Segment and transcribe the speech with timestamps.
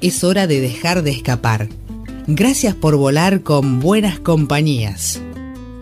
[0.00, 1.68] es hora de dejar de escapar.
[2.26, 5.20] Gracias por volar con buenas compañías.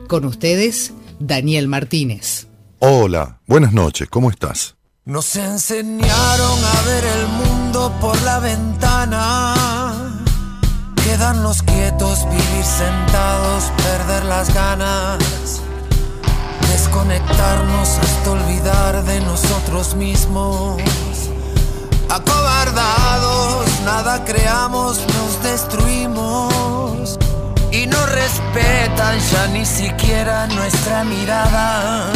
[0.09, 2.47] Con ustedes, Daniel Martínez.
[2.79, 4.77] Hola, buenas noches, ¿cómo estás?
[5.05, 9.55] Nos enseñaron a ver el mundo por la ventana.
[11.03, 15.63] Quedarnos quietos, vivir sentados, perder las ganas.
[16.71, 20.81] Desconectarnos hasta olvidar de nosotros mismos
[22.11, 27.19] Acobardados, nada creamos, nos destruimos.
[27.71, 32.11] Y no respetan ya ni siquiera nuestra mirada.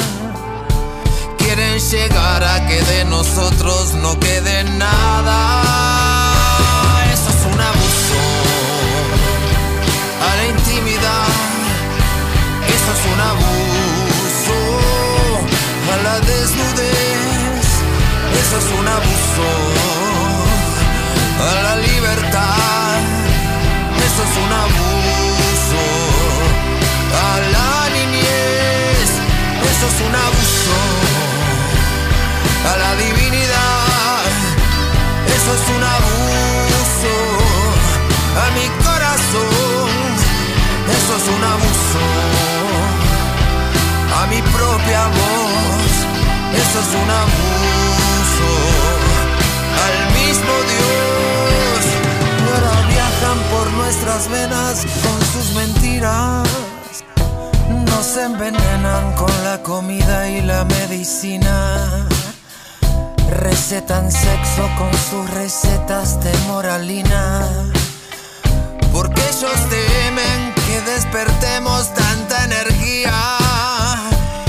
[1.36, 5.62] Quieren llegar a que de nosotros no quede nada.
[7.12, 8.20] Eso es un abuso
[10.26, 11.28] a la intimidad.
[12.76, 14.56] Eso es un abuso
[15.92, 17.66] a la desnudez.
[18.40, 19.81] Eso es un abuso
[21.50, 22.98] a la libertad.
[24.06, 25.84] Eso es un abuso
[27.26, 29.08] a la niñez.
[29.70, 30.78] Eso es un abuso
[32.70, 34.22] a la divinidad.
[35.36, 37.14] Eso es un abuso
[38.42, 40.10] a mi corazón.
[40.96, 42.02] Eso es un abuso
[44.18, 45.92] a mi propia voz.
[46.62, 48.50] Eso es un abuso
[49.84, 51.31] al mismo Dios.
[53.50, 56.48] Por nuestras venas con sus mentiras.
[57.86, 62.06] Nos envenenan con la comida y la medicina.
[63.30, 67.48] Recetan sexo con sus recetas de moralina.
[68.92, 73.14] Porque ellos temen que despertemos tanta energía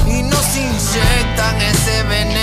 [0.08, 2.43] y nos inyectan ese veneno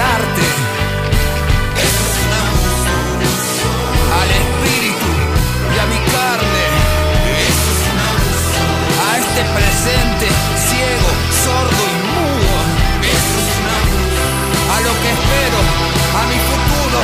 [0.00, 0.46] al arte.
[4.20, 5.08] Al espíritu
[5.74, 6.64] y a mi carne.
[9.06, 10.26] A este presente
[10.68, 11.10] ciego,
[11.44, 12.56] sordo y mudo.
[14.74, 15.60] A lo que espero,
[16.18, 17.00] a mi futuro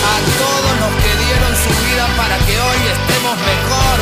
[0.00, 3.98] a todos los que dieron su vida para que hoy estemos mejor.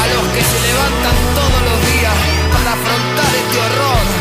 [0.00, 2.14] A los que se levantan todos los días
[2.52, 4.17] para afrontar este horror.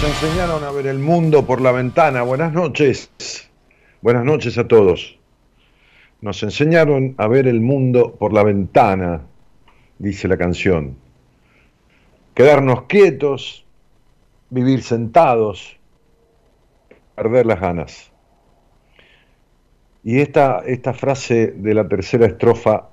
[0.00, 2.22] Nos enseñaron a ver el mundo por la ventana.
[2.22, 3.10] Buenas noches.
[4.00, 5.18] Buenas noches a todos.
[6.20, 9.22] Nos enseñaron a ver el mundo por la ventana,
[9.98, 10.96] dice la canción.
[12.32, 13.66] Quedarnos quietos,
[14.50, 15.76] vivir sentados,
[17.16, 18.12] perder las ganas.
[20.04, 22.88] Y esta, esta frase de la tercera estrofa,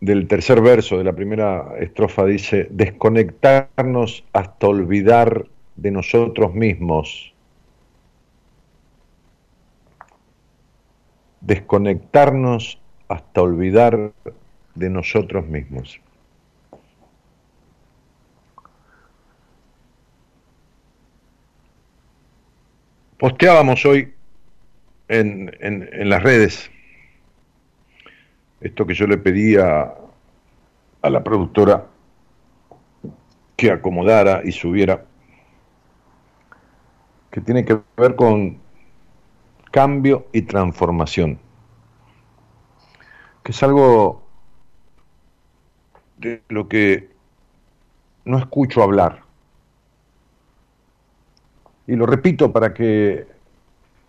[0.00, 5.46] del tercer verso de la primera estrofa dice, desconectarnos hasta olvidar
[5.80, 7.32] de nosotros mismos,
[11.40, 14.12] desconectarnos hasta olvidar
[14.74, 15.98] de nosotros mismos.
[23.18, 24.12] Posteábamos hoy
[25.08, 26.70] en, en, las redes
[28.60, 29.94] esto que yo le pedía
[31.02, 31.86] a la productora
[33.56, 35.04] que acomodara y subiera
[37.30, 38.58] que tiene que ver con
[39.70, 41.38] cambio y transformación,
[43.42, 44.22] que es algo
[46.18, 47.10] de lo que
[48.24, 49.22] no escucho hablar.
[51.86, 53.26] Y lo repito para que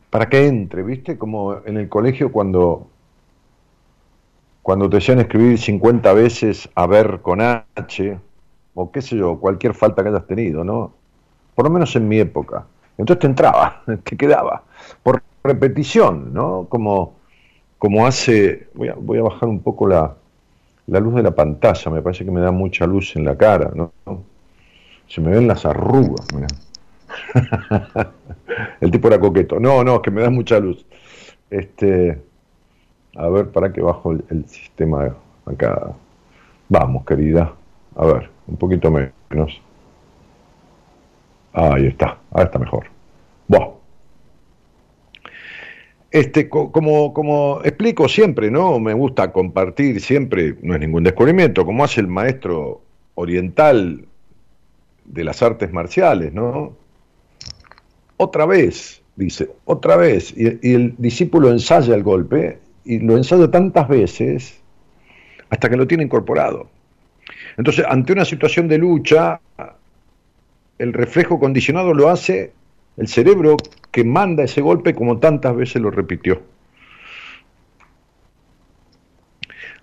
[0.09, 1.17] para que entre, ¿viste?
[1.17, 2.87] Como en el colegio cuando
[4.61, 8.19] cuando te hacían escribir 50 veces a ver con H
[8.73, 10.93] o qué sé yo, cualquier falta que hayas tenido, ¿no?
[11.55, 12.65] Por lo menos en mi época.
[12.97, 14.63] Entonces te entraba, te quedaba.
[15.03, 16.67] ¿Por repetición, ¿no?
[16.69, 17.15] Como,
[17.77, 20.15] como hace, voy a, voy a bajar un poco la,
[20.87, 23.71] la luz de la pantalla, me parece que me da mucha luz en la cara,
[23.73, 23.93] ¿no?
[25.07, 26.47] Se me ven las arrugas, mira.
[28.81, 29.59] El tipo era coqueto.
[29.59, 30.85] No, no, es que me da mucha luz.
[31.49, 32.21] Este,
[33.15, 35.15] a ver, para que bajo el, sistema
[35.45, 35.91] acá.
[36.69, 37.53] Vamos, querida.
[37.95, 39.61] A ver, un poquito menos.
[41.53, 42.85] Ahí está, ahora está mejor.
[43.47, 43.79] Bueno.
[46.11, 48.79] Este, como, como explico siempre, ¿no?
[48.79, 52.81] Me gusta compartir siempre, no es ningún descubrimiento, como hace el maestro
[53.15, 54.05] oriental
[55.05, 56.75] de las artes marciales, ¿no?
[58.17, 60.33] Otra vez, dice, otra vez.
[60.35, 64.61] Y, y el discípulo ensaya el golpe y lo ensaya tantas veces
[65.49, 66.67] hasta que lo tiene incorporado.
[67.57, 69.39] Entonces, ante una situación de lucha,
[70.81, 72.53] el reflejo condicionado lo hace
[72.97, 73.55] el cerebro
[73.91, 76.41] que manda ese golpe como tantas veces lo repitió.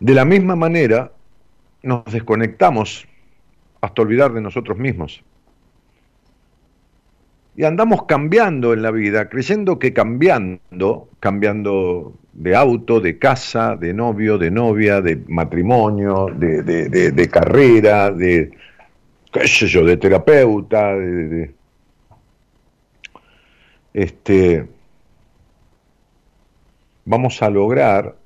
[0.00, 1.12] De la misma manera,
[1.83, 3.06] nos desconectamos
[3.81, 5.23] hasta olvidar de nosotros mismos.
[7.56, 13.94] Y andamos cambiando en la vida, creyendo que cambiando, cambiando de auto, de casa, de
[13.94, 18.53] novio, de novia, de matrimonio, de, de, carrera, de,
[19.33, 21.55] qué sé yo, de terapeuta, de,
[23.95, 24.69] este,
[27.05, 28.17] vamos a lograr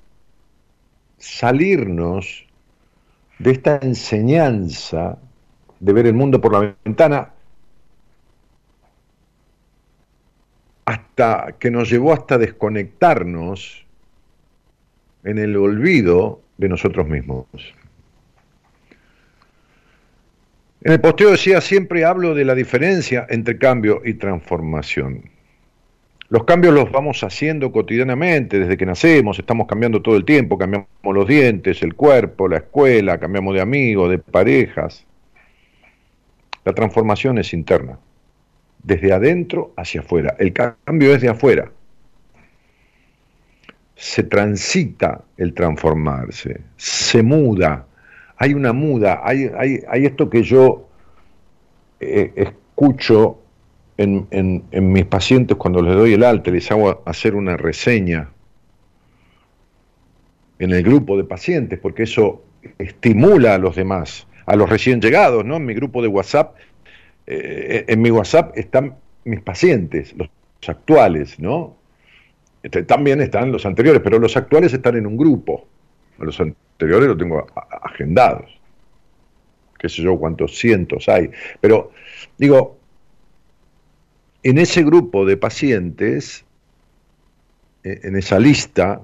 [1.19, 2.47] salirnos
[3.39, 5.19] de esta enseñanza
[5.81, 7.33] de ver el mundo por la ventana
[10.85, 13.87] hasta que nos llevó hasta desconectarnos
[15.25, 17.47] en el olvido de nosotros mismos.
[20.85, 25.31] En el posteo decía, siempre hablo de la diferencia entre cambio y transformación.
[26.29, 30.89] Los cambios los vamos haciendo cotidianamente, desde que nacemos, estamos cambiando todo el tiempo, cambiamos
[31.05, 35.07] los dientes, el cuerpo, la escuela, cambiamos de amigos, de parejas.
[36.65, 37.99] La transformación es interna,
[38.83, 40.35] desde adentro hacia afuera.
[40.39, 41.71] El cambio es de afuera.
[43.95, 47.87] Se transita el transformarse, se muda,
[48.43, 50.89] hay una muda, hay, hay, esto que yo
[52.01, 53.39] eh, escucho
[53.97, 58.31] en, mis pacientes cuando les doy el alta, les hago hacer una reseña
[60.59, 62.43] en el grupo de pacientes, porque eso
[62.79, 65.59] estimula a los demás, a los recién llegados, ¿no?
[65.59, 66.57] En mi grupo de WhatsApp,
[67.29, 70.29] eh, en mi WhatsApp están mis pacientes, los
[70.67, 71.77] actuales, ¿no?
[72.65, 75.69] Este, también están los anteriores, pero los actuales están en un grupo.
[76.19, 77.47] Los anteriores los tengo
[77.83, 78.51] agendados.
[79.79, 81.31] Qué sé yo cuántos cientos hay.
[81.61, 81.93] Pero
[82.39, 82.79] digo,
[84.43, 86.45] en ese grupo de pacientes,
[87.85, 89.03] eh, en esa lista,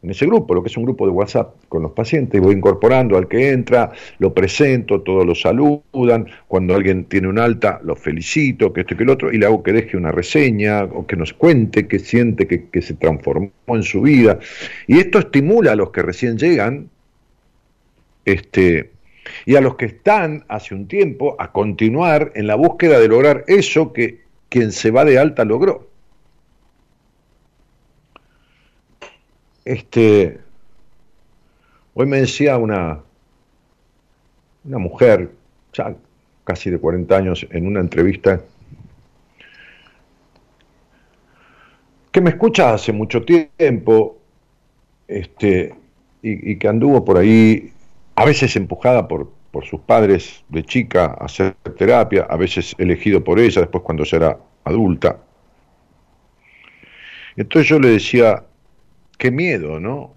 [0.00, 3.16] en ese grupo, lo que es un grupo de WhatsApp con los pacientes, voy incorporando
[3.16, 8.72] al que entra, lo presento, todos lo saludan, cuando alguien tiene un alta, lo felicito,
[8.72, 11.16] que esto y que el otro, y le hago que deje una reseña o que
[11.16, 14.38] nos cuente qué siente que, que se transformó en su vida.
[14.86, 16.90] Y esto estimula a los que recién llegan,
[18.24, 18.90] este,
[19.46, 23.44] y a los que están hace un tiempo a continuar en la búsqueda de lograr
[23.48, 25.88] eso que quien se va de alta logró.
[29.68, 30.40] Este,
[31.92, 33.00] hoy me decía una,
[34.64, 35.30] una mujer,
[35.74, 35.94] ya
[36.44, 38.40] casi de 40 años, en una entrevista,
[42.10, 44.16] que me escucha hace mucho tiempo,
[45.06, 45.74] este,
[46.22, 47.70] y, que anduvo por ahí,
[48.14, 53.22] a veces empujada por, por sus padres de chica a hacer terapia, a veces elegido
[53.22, 55.18] por ella, después cuando ya era adulta.
[57.36, 58.44] Entonces yo le decía,
[59.18, 60.14] qué miedo, ¿no?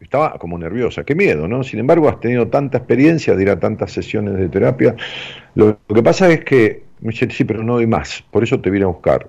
[0.00, 1.62] Estaba como nerviosa, qué miedo, ¿no?
[1.62, 4.96] Sin embargo, has tenido tanta experiencia de ir a tantas sesiones de terapia.
[5.54, 8.70] Lo, que pasa es que me dice, sí, pero no doy más, por eso te
[8.70, 9.28] vine a buscar.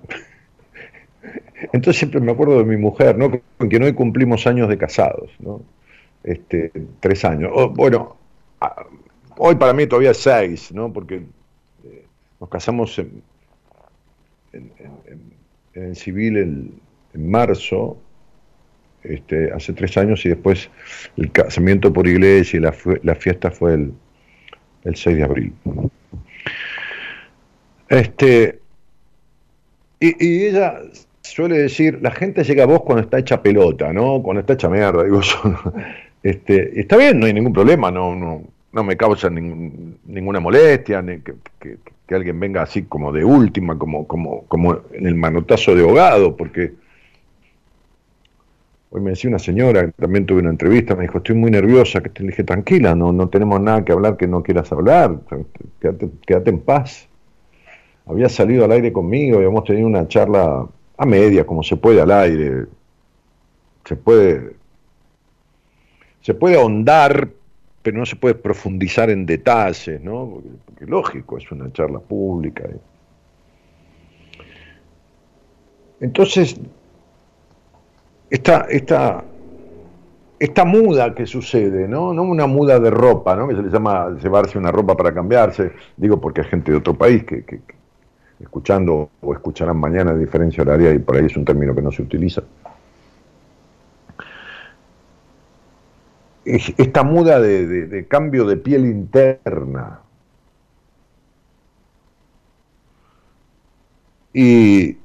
[1.74, 3.30] Entonces siempre me acuerdo de mi mujer, ¿no?
[3.58, 5.62] Con quien hoy cumplimos años de casados, ¿no?
[6.24, 7.52] Este, tres años.
[7.74, 8.18] bueno,
[9.40, 10.92] Hoy para mí todavía seis, ¿no?
[10.92, 11.22] Porque
[11.84, 12.06] eh,
[12.40, 13.24] nos casamos en,
[15.96, 16.82] civil en,
[17.30, 17.98] marzo,
[19.04, 20.70] este, hace tres años, y después
[21.18, 22.74] el casamiento por iglesia y la,
[23.04, 23.94] la fiesta fue el,
[24.84, 25.54] el 6 de abril.
[27.90, 28.60] Este,
[30.00, 30.82] y, ella
[31.22, 34.22] suele decir, la gente llega a vos cuando está hecha pelota, ¿no?
[34.22, 35.38] Cuando está hecha mierda, digo yo.
[36.24, 38.42] Este, está bien, no hay ningún problema, no, no,
[38.74, 41.36] no me causa ninguna molestia, ni que,
[42.10, 46.74] alguien venga así como de última, como, como, como en el manotazo de ahogado, porque
[48.90, 52.10] Hoy me decía una señora, también tuve una entrevista, me dijo, estoy muy nerviosa, que
[52.10, 55.20] te dije, tranquila, no, no tenemos nada que hablar que no quieras hablar,
[55.82, 57.08] quédate, quédate en paz.
[58.06, 60.66] Había salido al aire conmigo, habíamos tenido una charla
[60.98, 62.66] a media, como se puede al aire.
[63.84, 64.56] Se puede,
[66.22, 67.30] se puede ahondar,
[67.82, 70.42] pero no se puede profundizar en detalles, ¿no?
[70.66, 72.70] Porque, lógico, es una charla pública.
[76.00, 76.60] Entonces,
[78.30, 79.24] esta, esta,
[80.40, 82.14] esta muda que sucede, ¿no?
[82.14, 83.48] No una muda de ropa, ¿no?
[83.48, 86.94] Que se le llama llevarse una ropa para cambiarse, digo porque hay gente de otro
[86.94, 87.44] país que,
[88.40, 91.92] escuchando o escucharán mañana de diferencia horaria y por ahí es un término que no
[91.92, 92.44] se utiliza.
[96.46, 100.00] Esta muda de, cambio de piel interna.
[104.34, 104.98] Y,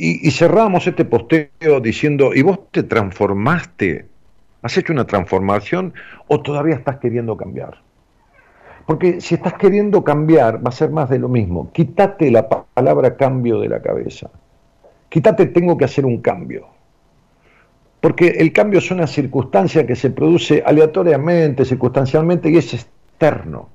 [0.00, 4.06] Y, cerramos este posteo diciendo, ¿y vos te transformaste?
[4.62, 5.92] ¿Has hecho una transformación
[6.28, 7.82] o todavía estás queriendo cambiar?
[8.86, 11.72] Porque si estás queriendo cambiar, va a ser más de lo mismo.
[11.72, 14.30] Quítate la palabra cambio de la cabeza.
[15.08, 16.68] Quítate tengo que hacer un cambio.
[18.00, 23.68] Porque el cambio es una circunstancia que se produce aleatoriamente, circunstancialmente y es externo.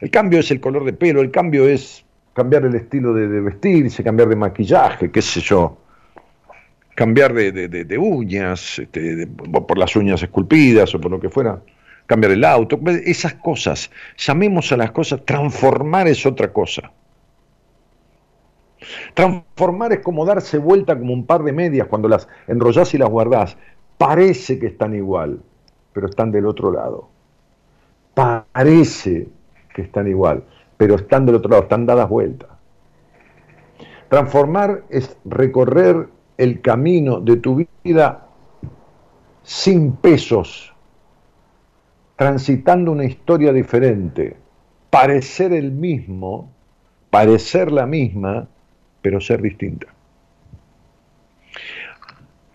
[0.00, 2.04] El cambio es el color de pelo, el cambio es
[2.38, 5.76] cambiar el estilo de, vestirse, cambiar de maquillaje, qué sé yo,
[6.94, 11.60] cambiar de, uñas, este, por las uñas esculpidas o por lo que fuera,
[12.06, 16.92] cambiar el auto, esas cosas, llamemos a las cosas, transformar es otra cosa.
[19.14, 23.08] Transformar es como darse vuelta como un par de medias cuando las enrollás y las
[23.08, 23.56] guardás.
[23.98, 25.40] Parece que están igual,
[25.92, 27.08] pero están del otro lado.
[28.14, 29.26] Parece
[29.74, 30.44] que están igual
[30.78, 32.48] pero están del otro lado, están dadas vueltas.
[34.08, 36.08] Transformar es recorrer
[36.38, 38.26] el camino de tu vida
[39.42, 40.72] sin pesos,
[42.16, 44.36] transitando una historia diferente,
[44.88, 46.50] parecer el mismo,
[47.10, 48.46] parecer la misma,
[49.02, 49.88] pero ser distinta.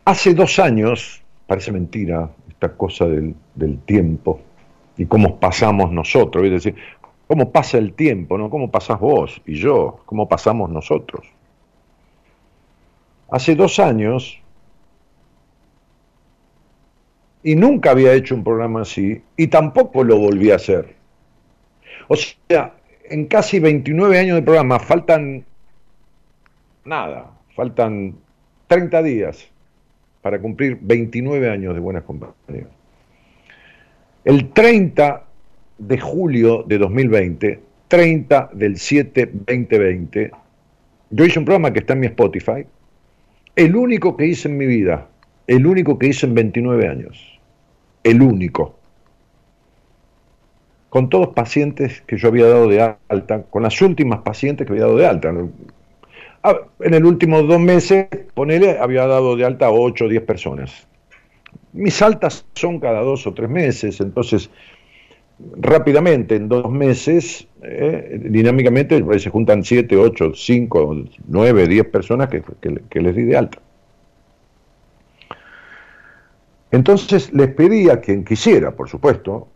[0.05, 4.39] Hace dos años, parece mentira esta cosa del, del tiempo
[4.97, 6.75] y cómo pasamos nosotros, es decir,
[7.33, 8.47] cómo pasa el tiempo, ¿no?
[8.51, 11.25] Cómo pasás vos y yo, cómo pasamos nosotros.
[13.27, 14.39] Hace dos años,
[17.41, 20.93] y nunca había hecho un programa así, y tampoco lo volví a hacer.
[22.07, 22.75] O sea,
[23.09, 25.43] en casi 29 años de programa faltan
[26.85, 28.13] nada, faltan
[28.67, 29.49] 30 días
[30.21, 32.67] para cumplir 29 años de buenas compañías.
[34.23, 35.32] El 30
[35.77, 40.31] de julio de 2020, 30 del 7 2020,
[41.11, 42.65] yo hice un programa que está en mi Spotify,
[43.55, 45.07] el único que hice en mi vida,
[45.45, 47.39] el único que hice en 29 años,
[48.03, 48.75] el único,
[50.89, 54.85] con todos pacientes que yo había dado de alta, con las últimas pacientes que había
[54.85, 55.29] dado de alta.
[56.79, 60.87] En el último dos meses, ponele, había dado de alta a 8 o 10 personas.
[61.71, 64.49] Mis altas son cada dos o tres meses, entonces
[65.39, 70.95] rápidamente, en dos meses, eh, dinámicamente se juntan 7, 8, 5,
[71.27, 72.43] 9, 10 personas que,
[72.89, 73.59] que, les di de alta.
[76.71, 79.47] Entonces les pedí a quien quisiera, por supuesto,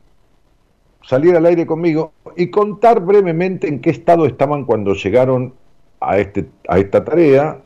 [1.04, 5.54] salir al aire conmigo y contar brevemente en qué estado estaban cuando llegaron
[6.00, 7.60] a, este, a esta tarea,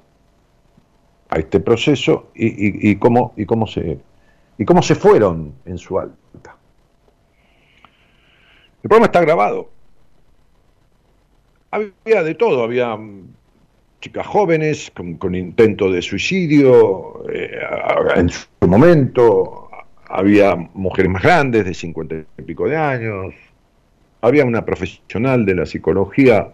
[1.29, 3.99] a este proceso y, y, cómo, y, cómo se,
[4.57, 6.60] y cómo se fueron en su alta.
[8.83, 9.69] El programa está grabado.
[11.69, 13.33] Había de todo, había mm,
[14.01, 17.61] chicas jóvenes con, intento de suicidio eh,
[18.15, 19.69] en su momento,
[20.09, 23.35] había mujeres más grandes de cincuenta y pico de años,
[24.21, 26.51] había una profesional de la psicología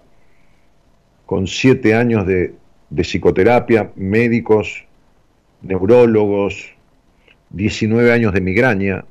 [1.25, 2.53] con siete años de,
[2.89, 4.85] de psicoterapia, médicos,
[5.61, 6.73] neurólogos,
[7.51, 9.05] 19 años de migraña,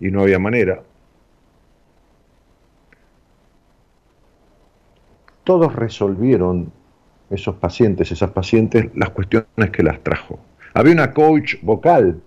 [0.00, 0.82] y no había manera.
[5.44, 6.72] Todos resolvieron
[7.30, 10.40] esos pacientes, esas pacientes, las cuestiones que las trajo.
[10.74, 12.20] Había una coach vocal,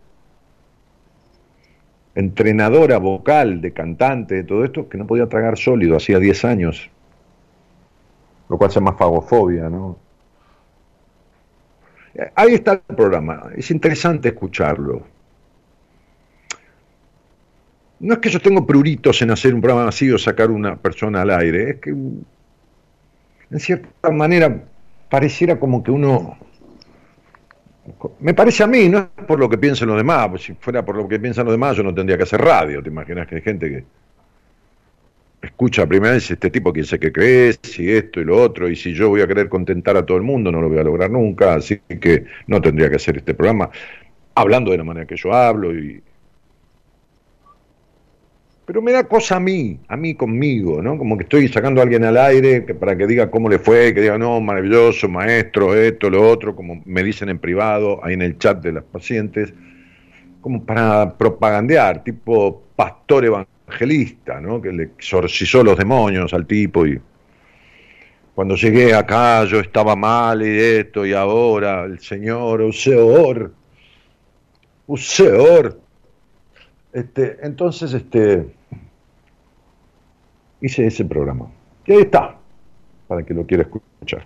[2.15, 6.89] entrenadora vocal, de cantante, de todo esto, que no podía tragar sólido, hacía 10 años,
[8.49, 9.97] lo cual se llama fagofobia, ¿no?
[12.35, 15.01] Ahí está el programa, es interesante escucharlo.
[17.99, 21.21] No es que yo tengo pruritos en hacer un programa así o sacar una persona
[21.21, 21.95] al aire, es que
[23.51, 24.63] en cierta manera
[25.09, 26.37] pareciera como que uno
[28.19, 30.85] me parece a mí, no es por lo que piensen los demás, pues si fuera
[30.85, 33.35] por lo que piensan los demás yo no tendría que hacer radio, te imaginas que
[33.35, 33.83] hay gente que
[35.41, 38.75] escucha primera vez este tipo quién sé qué crees, y esto y lo otro, y
[38.75, 41.11] si yo voy a querer contentar a todo el mundo no lo voy a lograr
[41.11, 43.69] nunca, así que no tendría que hacer este programa
[44.35, 46.01] hablando de la manera que yo hablo y
[48.65, 50.97] pero me da cosa a mí, a mí conmigo, ¿no?
[50.97, 54.01] Como que estoy sacando a alguien al aire para que diga cómo le fue, que
[54.01, 58.37] diga, no, maravilloso, maestro, esto, lo otro, como me dicen en privado, ahí en el
[58.37, 59.53] chat de las pacientes,
[60.39, 64.61] como para propagandear, tipo pastor evangelista, ¿no?
[64.61, 66.99] Que le exorcizó los demonios al tipo y
[68.33, 73.53] cuando llegué acá yo estaba mal y esto y ahora el Señor, Useor,
[74.87, 75.82] Useor,
[76.93, 78.45] este, entonces, este,
[80.61, 81.51] hice ese programa.
[81.85, 82.37] Y ahí está,
[83.07, 84.25] para que lo quiera escuchar.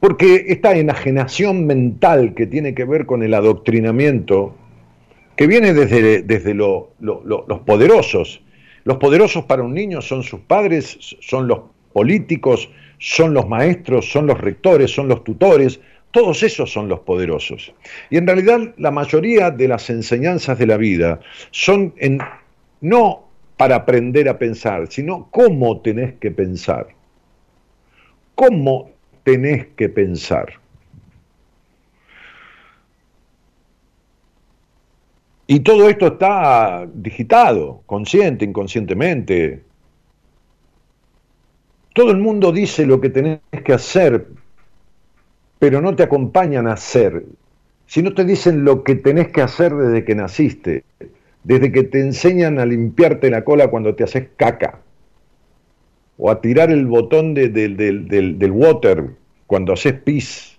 [0.00, 4.54] Porque esta enajenación mental que tiene que ver con el adoctrinamiento,
[5.36, 6.88] que viene desde, desde los
[7.66, 8.42] poderosos,
[8.84, 11.60] los poderosos para un niño son sus padres, son los
[11.92, 15.80] políticos, son los maestros, son los rectores, son los tutores,
[16.10, 17.72] todos esos son los poderosos.
[18.10, 21.94] Y en realidad la mayoría de las enseñanzas de la vida son
[22.80, 26.88] no para aprender a pensar, sino cómo tenés que pensar.
[28.34, 28.90] ¿Cómo
[29.22, 30.54] tenés que pensar?
[35.46, 39.64] Y todo esto está digitado, consciente, inconscientemente.
[41.92, 44.28] Todo el mundo dice lo que tenés que hacer,
[45.60, 47.22] pero no te acompañan a hacer,
[47.86, 50.84] sino te dicen lo que tenés que hacer desde que naciste,
[51.44, 54.80] desde que te enseñan a limpiarte la cola cuando te haces caca,
[56.16, 59.10] o a tirar el botón del, water
[59.46, 60.58] cuando haces pis,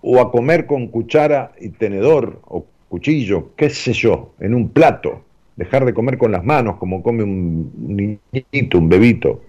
[0.00, 5.24] o a comer con cuchara y tenedor o cuchillo, qué sé yo, en un plato,
[5.56, 9.42] dejar de comer con las manos como come un niñito, un bebito.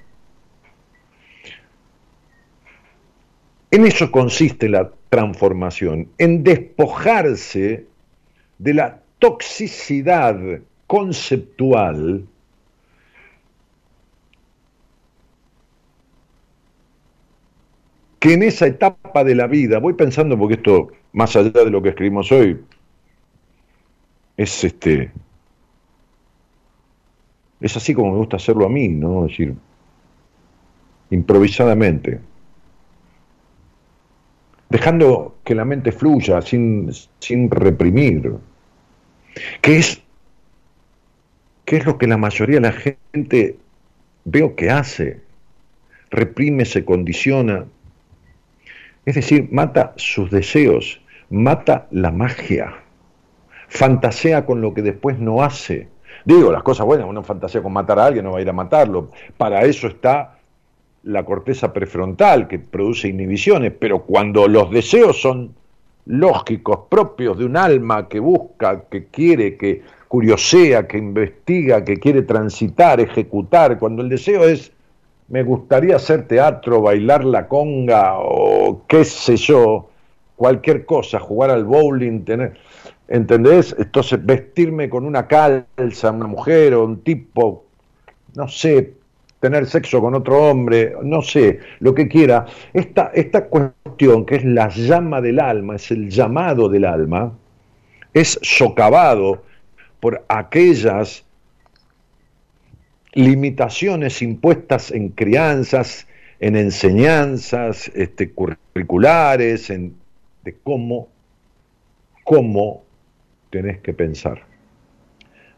[3.73, 7.87] En eso consiste la transformación, en despojarse
[8.59, 10.39] de la toxicidad
[10.85, 12.23] conceptual
[18.19, 21.81] que en esa etapa de la vida, voy pensando porque esto, más allá de lo
[21.81, 22.63] que escribimos hoy,
[24.37, 25.11] es este
[27.59, 29.25] es así como me gusta hacerlo a mí, ¿no?
[29.25, 29.55] Es decir,
[31.09, 32.32] improvisadamente
[34.73, 38.33] dejando que la mente fluya sin, sin reprimir,
[39.61, 40.01] que es,
[41.63, 43.55] que es lo que la mayoría de la gente
[44.25, 45.21] veo que hace,
[46.09, 47.65] reprime, se condiciona,
[49.05, 52.73] es decir, mata sus deseos, mata la magia,
[53.67, 55.87] fantasea con lo que después no hace.
[56.25, 58.53] Digo, las cosas buenas, uno fantasea con matar a alguien, no va a ir a
[58.53, 59.11] matarlo.
[59.37, 60.32] Para eso está
[61.03, 65.53] la corteza prefrontal que produce inhibiciones, pero cuando los deseos son
[66.05, 72.21] lógicos, propios de un alma que busca, que quiere, que curiosea, que investiga, que quiere
[72.21, 74.71] transitar, ejecutar, cuando el deseo es
[75.29, 79.89] me gustaría hacer teatro, bailar la conga o qué sé yo,
[80.35, 82.53] cualquier cosa, jugar al bowling, tener,
[83.07, 83.75] ¿entendés?
[83.79, 87.65] Entonces vestirme con una calza, una mujer o un tipo,
[88.35, 88.93] no sé,
[89.43, 94.45] tener sexo con otro hombre, no sé, lo que quiera, esta, esta cuestión que es
[94.45, 97.37] la llama del alma, es el llamado del alma,
[98.13, 99.43] es socavado
[99.99, 101.25] por aquellas
[103.11, 106.07] limitaciones impuestas en crianzas,
[106.39, 109.93] en enseñanzas este, curriculares, en,
[110.45, 111.09] de cómo,
[112.23, 112.85] cómo
[113.49, 114.43] tenés que pensar,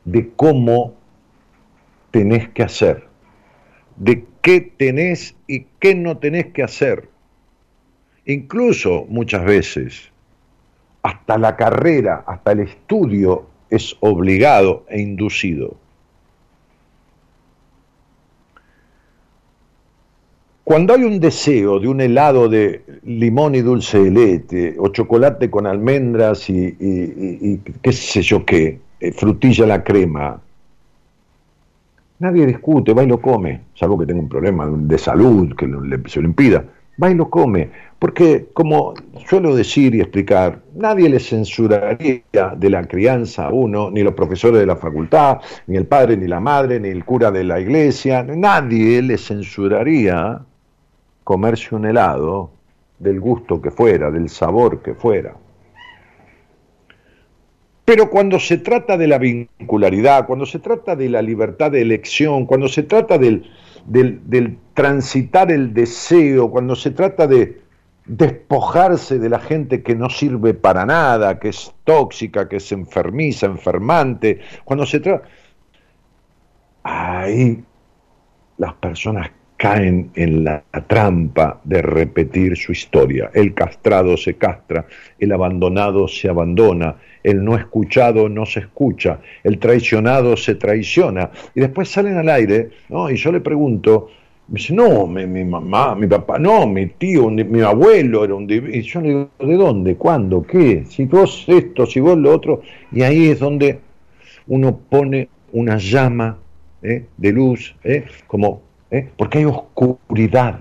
[0.05, 0.95] de cómo
[2.09, 3.14] tenés que hacer
[3.97, 7.09] de qué tenés y qué no tenés que hacer.
[8.25, 10.11] Incluso muchas veces,
[11.03, 15.77] hasta la carrera, hasta el estudio es obligado e inducido.
[20.63, 25.51] Cuando hay un deseo de un helado de limón y dulce de leche, o chocolate
[25.51, 30.41] con almendras y, qué sé yo qué, eh, frutilla la crema,
[32.19, 35.67] Nadie discute, va y lo come, salvo que tenga un problema de salud que
[36.09, 36.63] se lo impida.
[37.01, 38.93] Va y lo come, porque como
[39.27, 42.21] suelo decir y explicar, nadie le censuraría
[42.55, 46.27] de la crianza a uno, ni los profesores de la facultad, ni el padre, ni
[46.27, 50.39] la madre, ni el cura de la iglesia, nadie le censuraría
[51.25, 52.51] comerse un helado
[52.97, 55.33] del gusto que fuera, del sabor que fuera.
[57.85, 62.47] Pero cuando se trata de la vincularidad, cuando se trata de la libertad de elección,
[62.47, 63.49] cuando se trata del,
[63.85, 67.61] del, transitar el deseo, cuando se trata de
[68.05, 73.45] despojarse de la gente que no sirve para nada, que es tóxica, que es enfermiza,
[73.45, 75.27] enfermante, cuando se trata...
[76.83, 77.63] Ahí
[78.57, 83.31] las personas caen en la trampa de repetir su historia.
[83.33, 84.85] El castrado se castra,
[85.17, 91.31] el abandonado se abandona, el no escuchado no se escucha, el traicionado se traiciona.
[91.53, 93.09] Y después salen al aire, ¿no?
[93.09, 94.09] Y yo le pregunto,
[94.47, 98.47] me dice, no, mi, mamá, mi papá, no, mi tío, mi abuelo era un...
[98.49, 99.95] Y yo le digo, ¿de dónde?
[99.95, 100.43] ¿Cuándo?
[100.43, 100.83] ¿Qué?
[100.87, 102.61] Si vos esto, si vos lo otro.
[102.91, 103.79] Y ahí es donde
[104.47, 106.37] uno pone una llama
[106.83, 107.05] ¿eh?
[107.17, 108.05] de luz, ¿eh?
[108.27, 109.09] como, ¿eh?
[109.17, 110.59] porque hay oscuridad.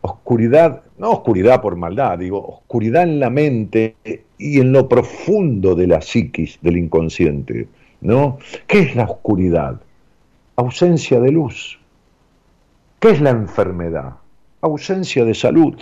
[0.00, 3.96] Oscuridad, no oscuridad por maldad, digo, oscuridad en la mente
[4.38, 7.68] y en lo profundo de la psiquis, del inconsciente.
[8.00, 8.38] ¿no?
[8.66, 9.80] ¿Qué es la oscuridad?
[10.56, 11.78] Ausencia de luz.
[13.00, 14.14] ¿Qué es la enfermedad?
[14.60, 15.74] Ausencia de salud.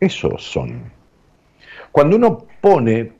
[0.00, 0.92] Esos son.
[1.90, 3.12] Cuando uno pone,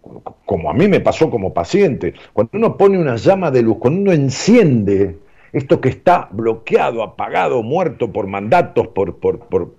[0.45, 4.03] como a mí me pasó como paciente, cuando uno pone una llama de luz, cuando
[4.03, 5.19] uno enciende
[5.53, 9.75] esto que está bloqueado, apagado, muerto por mandatos, por, por, por,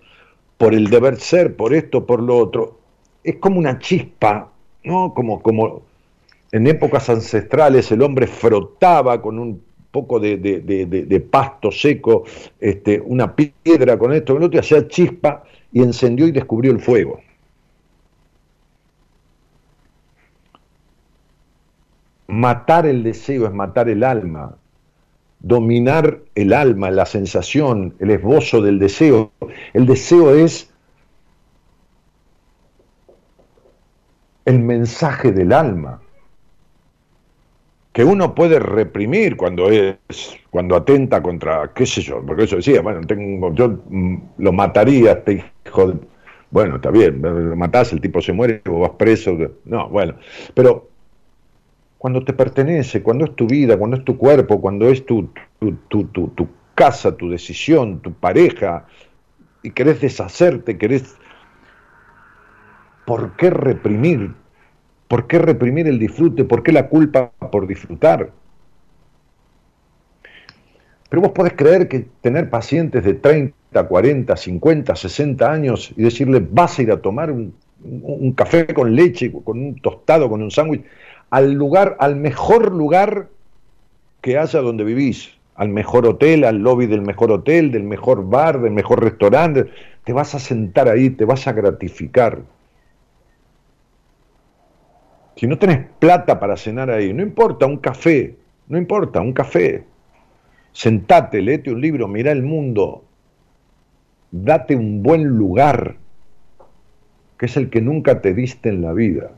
[0.57, 2.79] por el deber ser, por esto, por lo otro,
[3.23, 4.51] es como una chispa
[4.83, 5.13] ¿no?
[5.13, 5.83] Como, como
[6.51, 12.23] en épocas ancestrales el hombre frotaba con un poco de, pasto seco,
[12.59, 16.79] este, una piedra con esto, con lo otro, hacía chispa y encendió y descubrió el
[16.79, 17.21] fuego.
[22.27, 24.55] Matar el deseo es matar el alma.
[25.39, 29.31] Dominar el alma, la sensación, el esbozo del deseo.
[29.73, 30.69] El deseo es
[34.45, 36.01] el mensaje del alma,
[37.93, 39.97] que uno puede reprimir cuando es,
[40.49, 43.01] cuando atenta contra, qué sé yo, porque eso decía, bueno,
[43.53, 45.99] yo mm, lo mataría este hijo de,
[46.49, 50.15] bueno, está bien, lo matás, el tipo se muere, o vas preso, no, bueno,
[50.55, 50.88] pero
[51.99, 55.75] cuando te pertenece, cuando es tu vida, cuando es tu cuerpo, cuando es tu, tu,
[56.05, 58.85] tu, tu casa, tu decisión, tu pareja,
[59.61, 61.17] y querés deshacerte, querés
[63.05, 64.33] ¿por qué reprimir?
[65.09, 66.45] ¿Por qué reprimir el disfrute?
[66.45, 68.31] ¿Por qué la culpa por disfrutar?
[71.09, 76.47] Pero vos podés creer que tener pacientes de 30, 40, 50, 60 años y decirle
[76.49, 77.53] vas a ir a tomar un,
[78.37, 80.85] café con leche, con un tostado, con un sándwich,
[81.29, 83.27] al lugar, al mejor lugar
[84.21, 88.61] que haya donde vivís, al mejor hotel, al lobby del mejor hotel, del mejor bar,
[88.61, 89.69] del mejor restaurante,
[90.03, 92.39] te vas a sentar ahí, te vas a gratificar.
[95.35, 98.35] Si no tenés plata para cenar ahí, no importa, un café,
[98.67, 99.85] no importa, un café.
[100.71, 103.03] Sentate, léete un libro, mira el mundo,
[104.31, 105.95] date un buen lugar,
[107.37, 109.31] que es el que nunca te diste en la vida.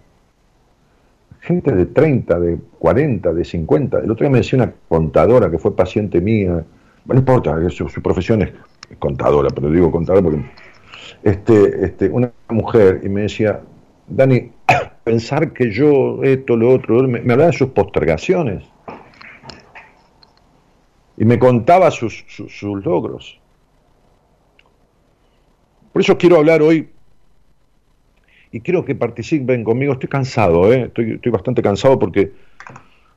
[1.41, 3.99] Gente de 30, de 40, de 50.
[3.99, 6.63] El otro día me decía una contadora que fue paciente mía,
[7.06, 8.51] no importa, su, profesión es
[8.99, 10.45] contadora, pero digo contadora porque
[11.23, 13.62] este, este, una mujer y me decía,
[14.08, 14.51] Dani,
[15.04, 18.63] pensar que yo esto, lo otro, me, hablaba de sus postergaciones
[21.17, 22.25] y me contaba sus,
[22.62, 23.39] logros.
[25.93, 26.89] Por eso quiero hablar hoy
[28.52, 29.94] y quiero que participen conmigo.
[29.94, 30.92] Estoy cansado, ¿eh?
[30.96, 32.32] estoy, bastante cansado porque,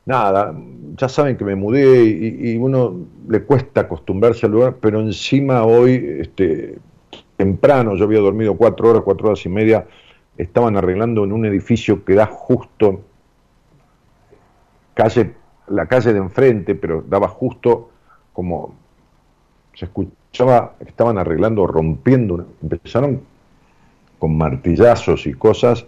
[0.05, 0.55] nada,
[0.95, 2.95] ya saben que me mudé y, y, uno
[3.27, 6.77] le cuesta acostumbrarse al lugar, pero encima hoy, este,
[7.35, 9.85] temprano, yo había dormido cuatro horas, cuatro horas y media,
[10.37, 13.01] estaban arreglando en un edificio que da justo
[14.93, 15.33] calle,
[15.67, 17.89] la calle de enfrente, pero daba justo
[18.33, 18.73] como
[19.73, 23.21] se escuchaba, estaban arreglando, rompiendo, empezaron
[24.25, 25.85] con martillazos y cosas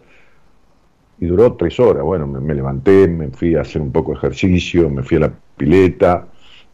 [1.20, 2.04] y duró tres horas.
[2.04, 5.34] Bueno, me, levanté, me fui a hacer un poco de ejercicio, me fui a la
[5.58, 6.28] pileta,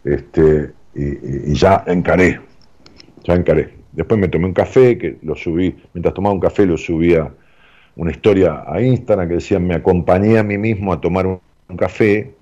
[0.03, 2.41] este, y, ya encaré,
[3.23, 3.75] ya encaré.
[3.93, 7.31] Después me tomé un café, que lo subí, mientras tomaba un café lo subía
[7.95, 11.39] una historia a Instagram que decía, me acompañé a mí mismo a tomar un,
[11.77, 12.33] café,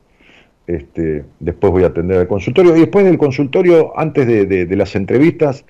[0.66, 5.64] este, después voy a atender al consultorio, y después del consultorio, antes de, las entrevistas,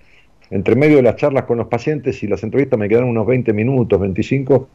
[0.52, 3.54] entre medio de las charlas con los pacientes y las entrevistas me quedaron unos 20
[3.54, 4.68] minutos, 25,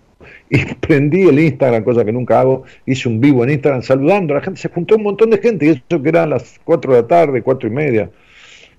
[0.50, 4.38] y prendí el Instagram, cosa que nunca hago, hice un vivo en Instagram saludando a
[4.38, 7.02] la gente, se juntó un montón de gente, y eso que eran las 4 de
[7.02, 8.10] la tarde, 4 y media.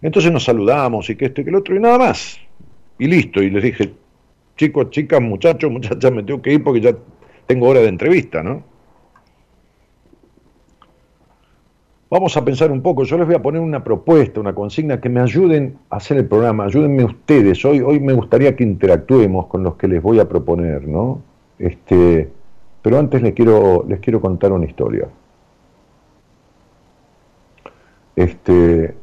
[0.01, 2.39] Entonces nos saludamos y que esto y que el otro, y nada más.
[2.99, 3.41] y listo.
[3.41, 3.91] Y les dije,
[4.55, 6.95] chicos, chicas, muchachos, muchachas, me tengo que ir porque ya
[7.45, 8.63] tengo hora de entrevista, ¿no?
[12.10, 15.10] Vamos a pensar un poco, yo les voy a poner una propuesta, una consigna que
[15.10, 17.65] me ayuden a hacer el programa, ayúdenme ustedes.
[17.65, 21.22] Hoy, hoy me gustaría que interactuemos con los que les voy a proponer, ¿no?
[21.60, 22.30] Este,
[22.82, 25.10] pero antes les quiero, les quiero contar una historia.
[28.15, 28.96] Este,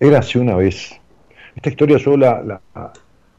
[0.00, 1.00] era hace una vez.
[1.54, 2.60] Esta historia yo la,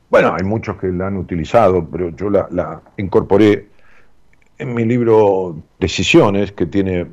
[0.09, 3.67] bueno, hay muchos que la han utilizado, pero yo la, incorporé
[4.57, 7.07] en mi libro Decisiones, que tiene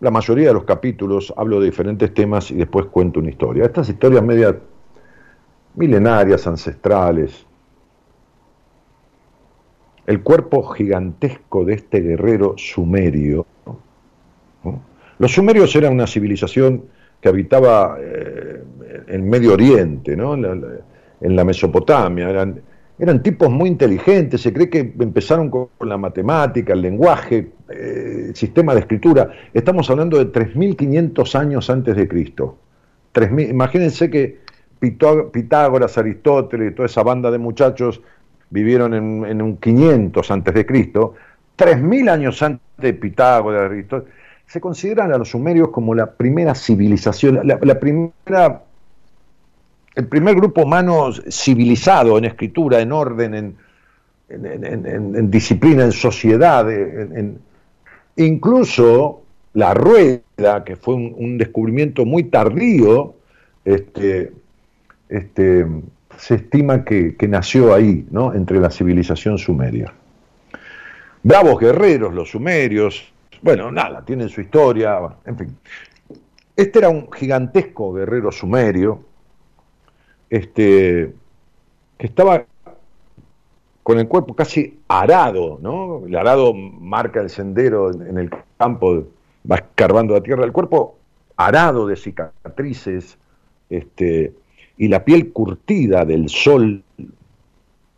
[0.00, 3.64] la mayoría de los capítulos, hablo de diferentes temas y después cuento una historia.
[3.64, 4.54] Estas historias medias
[5.74, 7.46] milenarias, ancestrales,
[10.06, 13.46] el cuerpo gigantesco de este guerrero sumerio.
[15.18, 16.84] Los sumerios eran una civilización
[17.20, 18.62] que habitaba eh,
[19.08, 20.36] en Medio Oriente, ¿no?
[21.24, 22.28] En, la, Mesopotamia.
[22.28, 22.60] Eran,
[22.98, 28.36] eran tipos muy inteligentes, se cree que empezaron con, la matemática, el lenguaje, eh, el
[28.36, 29.30] sistema de escritura.
[29.52, 32.58] Estamos hablando de 3.500 años antes de Cristo.
[33.14, 34.44] imagínense que
[35.32, 38.02] Pitágoras, Aristóteles, toda esa banda de muchachos
[38.50, 41.14] vivieron en, un 500 antes de Cristo,
[41.56, 43.70] 3000 años antes de Pitágoras,
[44.46, 48.62] se consideran a los sumerios como la primera civilización, la, primera,
[49.94, 53.56] el primer grupo humano civilizado en escritura, en orden,
[54.28, 56.66] en, disciplina, en sociedad,
[58.16, 63.14] incluso la rueda, que fue un, descubrimiento muy tardío,
[63.64, 64.32] este,
[65.08, 65.66] este,
[66.18, 68.34] se estima que, nació ahí, ¿no?
[68.34, 69.92] entre la civilización sumeria.
[71.22, 75.56] Bravos guerreros, los sumerios, bueno, nada, tienen su historia, en fin.
[76.56, 79.04] Este era un gigantesco guerrero sumerio,
[80.34, 81.14] este,
[81.96, 82.44] que estaba
[83.84, 86.06] con el cuerpo casi arado, ¿no?
[86.06, 89.04] El arado marca el sendero en el campo,
[89.48, 90.96] va escarbando la tierra, el cuerpo
[91.36, 93.16] arado de cicatrices,
[93.70, 94.32] este,
[94.76, 96.82] y la piel curtida del sol,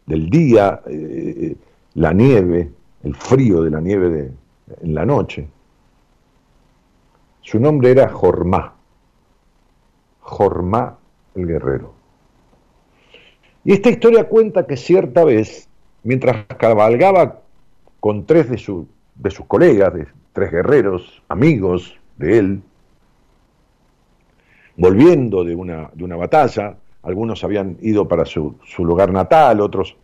[0.05, 1.57] del día, eh,
[1.94, 2.70] la nieve,
[3.03, 4.31] el frío de la nieve de,
[4.83, 5.49] en la noche.
[7.40, 8.75] Su nombre era Jormá,
[10.20, 10.99] Jormá
[11.35, 11.96] el guerrero.
[13.67, 15.69] Y esta historia cuenta que cierta vez,
[16.05, 17.41] mientras cabalgaba
[17.99, 18.85] con tres de,
[19.17, 19.93] de sus colegas,
[20.33, 22.63] tres guerreros, amigos de él,
[24.77, 29.97] volviendo de una, de una batalla, algunos habían ido para su, su lugar natal, otros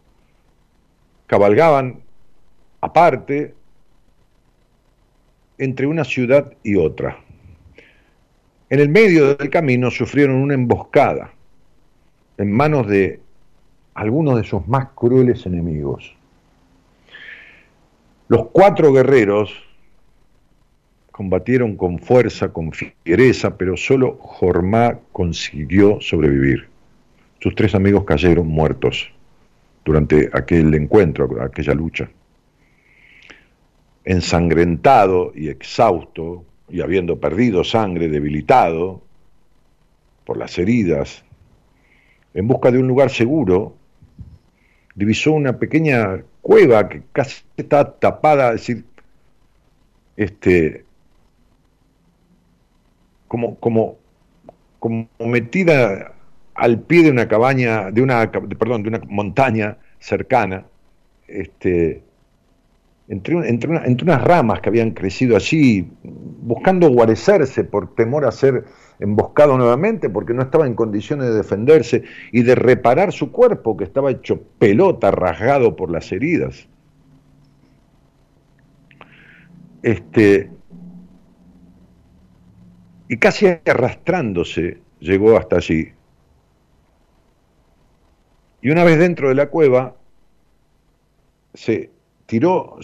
[1.28, 2.00] cabalgaban
[2.80, 3.54] aparte
[5.58, 7.16] entre una ciudad y otra.
[8.70, 11.32] En el medio del camino sufrieron una emboscada
[12.38, 13.20] en manos de
[13.94, 16.14] algunos de sus más crueles enemigos.
[18.28, 19.52] Los cuatro guerreros
[21.10, 26.68] combatieron con fuerza, con fiereza, pero solo Jormá consiguió sobrevivir.
[27.40, 29.10] Sus tres amigos cayeron muertos
[29.84, 32.08] durante aquel encuentro, aquella lucha.
[34.04, 39.02] Ensangrentado y exhausto, y habiendo perdido sangre, debilitado
[40.24, 41.24] por las heridas,
[42.32, 43.76] en busca de un lugar seguro,
[44.94, 48.84] divisó una pequeña cueva que casi estaba tapada, es decir,
[50.16, 50.84] este,
[53.28, 53.98] como, como,
[54.78, 56.12] como metida
[56.54, 60.66] al pie de una cabaña, de una, perdón, de una montaña cercana,
[61.26, 62.02] este,
[63.08, 63.34] entre,
[64.04, 68.64] unas ramas que habían crecido allí, buscando guarecerse por temor a ser
[69.00, 73.84] emboscado nuevamente, porque no estaba en condiciones de defenderse y de reparar su cuerpo, que
[73.84, 76.68] estaba hecho pelota, rasgado por las heridas.
[79.82, 80.50] Este,
[83.08, 85.92] y casi arrastrándose llegó hasta allí.
[88.62, 89.96] Y una vez dentro de la cueva,
[91.52, 91.91] se
[92.32, 92.78] tiró,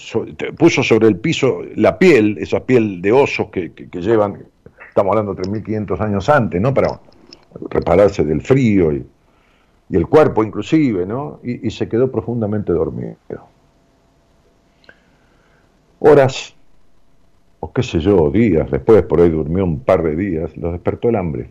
[0.59, 4.45] puso sobre el piso la piel, esa piel de osos que, llevan,
[4.87, 6.75] estamos hablando de 3.500 años antes, ¿no?
[6.75, 7.01] Para
[7.71, 9.07] repararse del frío y,
[9.91, 11.41] el cuerpo inclusive, ¿no?
[11.43, 13.17] Y, y se quedó profundamente dormido.
[16.01, 16.55] Horas
[17.61, 21.09] o qué sé yo, días, después por ahí durmió un par de días, lo despertó
[21.09, 21.49] el hambre.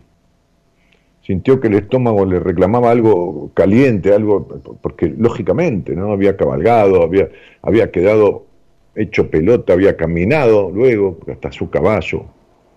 [1.28, 4.48] Sintió que el estómago le reclamaba algo caliente, algo,
[4.80, 6.10] porque lógicamente, ¿no?
[6.10, 7.28] Había cabalgado, había,
[7.60, 8.46] había quedado
[8.94, 12.24] hecho pelota, había caminado luego hasta su caballo,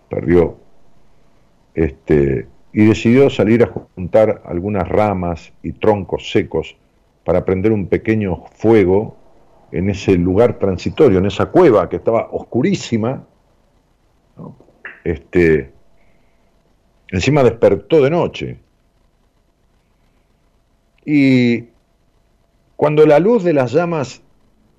[0.10, 0.58] perdió,
[1.76, 6.76] este, y decidió salir a juntar algunas ramas y troncos secos
[7.24, 9.16] para prender un pequeño fuego
[9.72, 13.26] en ese lugar transitorio, en esa cueva que estaba oscurísima.
[15.06, 15.72] Este,
[17.12, 18.58] encima despertó de noche.
[21.06, 21.65] Y
[22.76, 24.21] cuando la luz de las llamas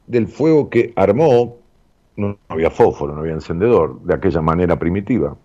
[0.07, 1.59] del fuego que armó,
[2.16, 5.37] no había fósforo, no había encendedor, de aquella manera primitiva,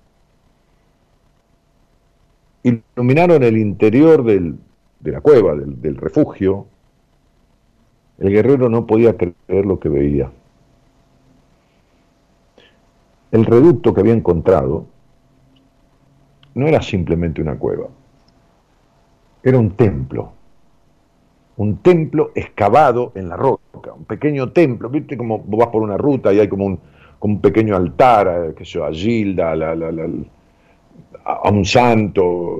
[2.63, 4.55] iluminaron el interior de
[5.03, 6.67] la cueva, del, del refugio,
[8.19, 10.31] el guerrero no podía creer lo que veía.
[13.31, 14.87] El reducto que había encontrado
[16.57, 17.87] no era simplemente una cueva,
[19.43, 20.33] era un templo,
[21.57, 26.33] un templo excavado en la roca, un pequeño templo, viste como vas por una ruta
[26.33, 26.65] y hay como
[27.19, 29.53] un, pequeño altar, que sea, a Gilda,
[31.23, 32.59] a un santo,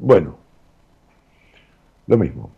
[0.00, 0.36] bueno,
[2.08, 2.50] lo mismo.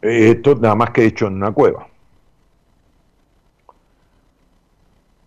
[0.00, 1.86] Esto nada más que hecho en una cueva.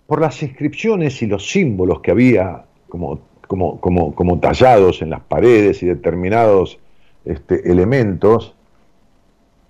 [0.08, 5.22] Por las inscripciones y los símbolos que había como, como, como, como tallados en las
[5.22, 6.80] paredes y determinados
[7.26, 8.56] este, elementos,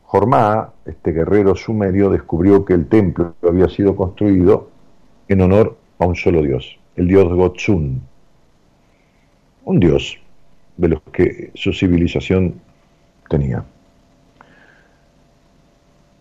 [0.04, 4.70] Jormá, este guerrero sumerio, descubrió que el templo había sido construido
[5.28, 8.02] en honor a un solo dios, el dios Gotsun,
[9.66, 10.20] un dios
[10.78, 12.60] de los que su civilización
[13.30, 13.64] tenía.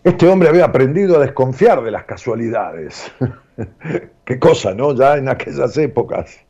[0.03, 3.11] Este hombre había aprendido a desconfiar de las casualidades.
[4.25, 4.93] Qué cosa, ¿no?
[4.95, 6.42] Ya en aquellas épocas.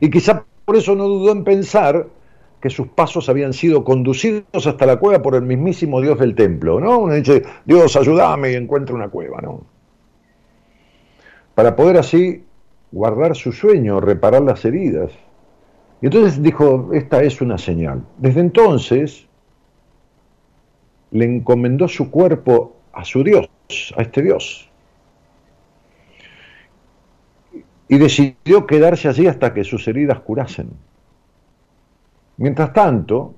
[0.00, 2.06] Y quizá por eso no dudó en pensar
[2.60, 6.78] que sus pasos habían sido conducidos hasta la cueva por el mismísimo Dios del templo,
[6.78, 7.00] ¿no?
[7.00, 9.62] Uno dice, Dios, ayúdame y encuentra una cueva, ¿no?
[11.56, 12.44] Para poder así
[12.92, 15.10] guardar su sueño, reparar las heridas.
[16.00, 18.04] Y entonces dijo, esta es una señal.
[18.18, 19.26] Desde entonces,
[21.10, 23.48] le encomendó su cuerpo a su Dios,
[23.96, 24.71] a este Dios.
[27.92, 30.70] Y decidió quedarse allí hasta que sus heridas curasen.
[32.38, 33.34] Mientras tanto,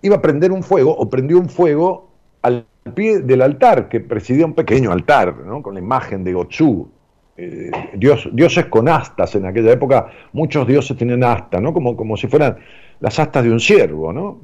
[0.00, 2.08] iba a prender un fuego, o prendió un fuego
[2.42, 6.88] al pie del altar, que presidía un pequeño altar, con la imagen de Gotsu,
[7.36, 11.72] eh, Dios, dioses con astas en aquella época, muchos dioses tienen astas, ¿no?
[11.72, 12.58] como, como si fueran
[13.00, 14.38] las astas de un ciervo, ¿no?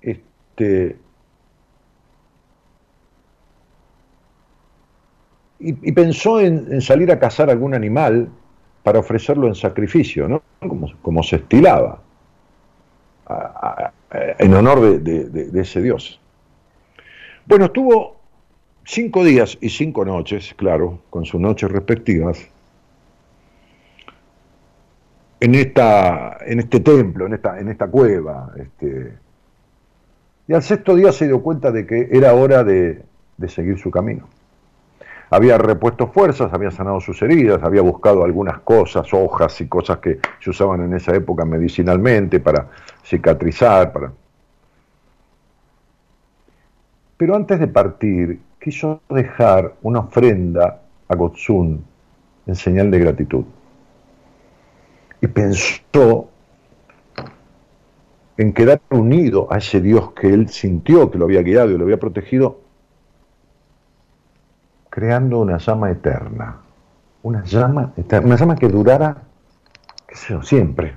[0.00, 0.98] Este,
[5.64, 8.28] y, pensó en, salir a cazar algún animal
[8.82, 10.42] para ofrecerlo en sacrificio, ¿no?
[11.02, 12.00] como, se estilaba,
[14.38, 16.20] en honor de, ese dios.
[17.46, 18.16] Bueno, estuvo
[18.84, 22.46] cinco días y cinco noches, claro, con sus noches respectivas,
[25.40, 29.14] en, esta, en este templo, en esta, en esta cueva, este,
[30.46, 33.02] y al sexto día se dio cuenta de que era hora de,
[33.48, 34.28] seguir su camino.
[35.34, 40.20] Había repuesto fuerzas, había sanado sus heridas, había buscado algunas cosas, hojas y cosas que
[40.38, 42.68] se usaban en esa época medicinalmente para
[43.02, 44.12] cicatrizar, para...
[47.16, 51.84] Pero antes de partir, quiso dejar una ofrenda a Gotsun
[52.46, 53.44] en señal de gratitud.
[55.20, 56.28] Y pensó
[58.36, 61.82] en quedar unido a ese Dios que él sintió que lo había guiado y lo
[61.82, 62.60] había protegido,
[64.94, 66.56] creando una llama eterna,
[67.24, 69.24] una llama eterna, una llama que durara,
[70.06, 70.94] qué sé yo, siempre.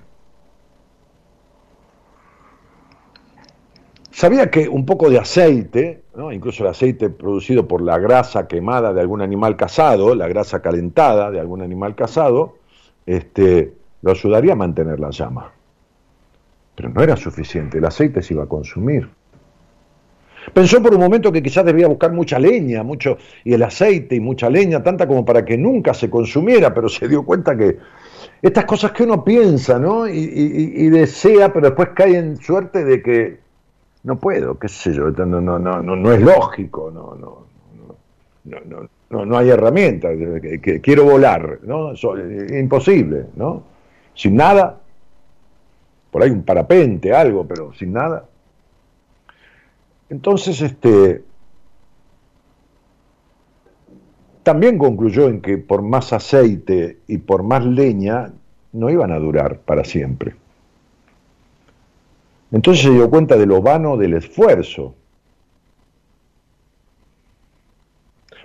[4.11, 9.01] Sabía que un poco de aceite, incluso el aceite producido por la grasa quemada de
[9.01, 12.57] algún animal cazado, la grasa calentada de algún animal cazado,
[13.07, 15.53] este, lo ayudaría a mantener la llama.
[16.75, 19.09] Pero no era suficiente, el aceite se iba a consumir.
[20.53, 24.19] Pensó por un momento que quizás debía buscar mucha leña, mucho, y el aceite y
[24.19, 27.77] mucha leña, tanta como para que nunca se consumiera, pero se dio cuenta que
[28.41, 30.07] estas cosas que uno piensa, ¿no?
[30.07, 33.39] Y, desea, pero después cae en suerte de que
[34.03, 37.47] no puedo, qué sé yo, no, no, no, no, es lógico, no, no,
[38.45, 40.15] no, no, no, hay herramientas,
[40.61, 41.93] que, quiero volar, ¿no?
[42.57, 43.63] imposible, ¿no?
[44.13, 44.79] Sin nada,
[46.09, 48.25] por ahí un parapente, algo, pero sin nada.
[50.09, 51.23] Entonces, este,
[54.43, 58.31] también concluyó en que por más aceite y por más leña
[58.71, 60.35] no iban a durar para siempre.
[62.51, 64.95] Entonces se dio cuenta de lo vano del esfuerzo.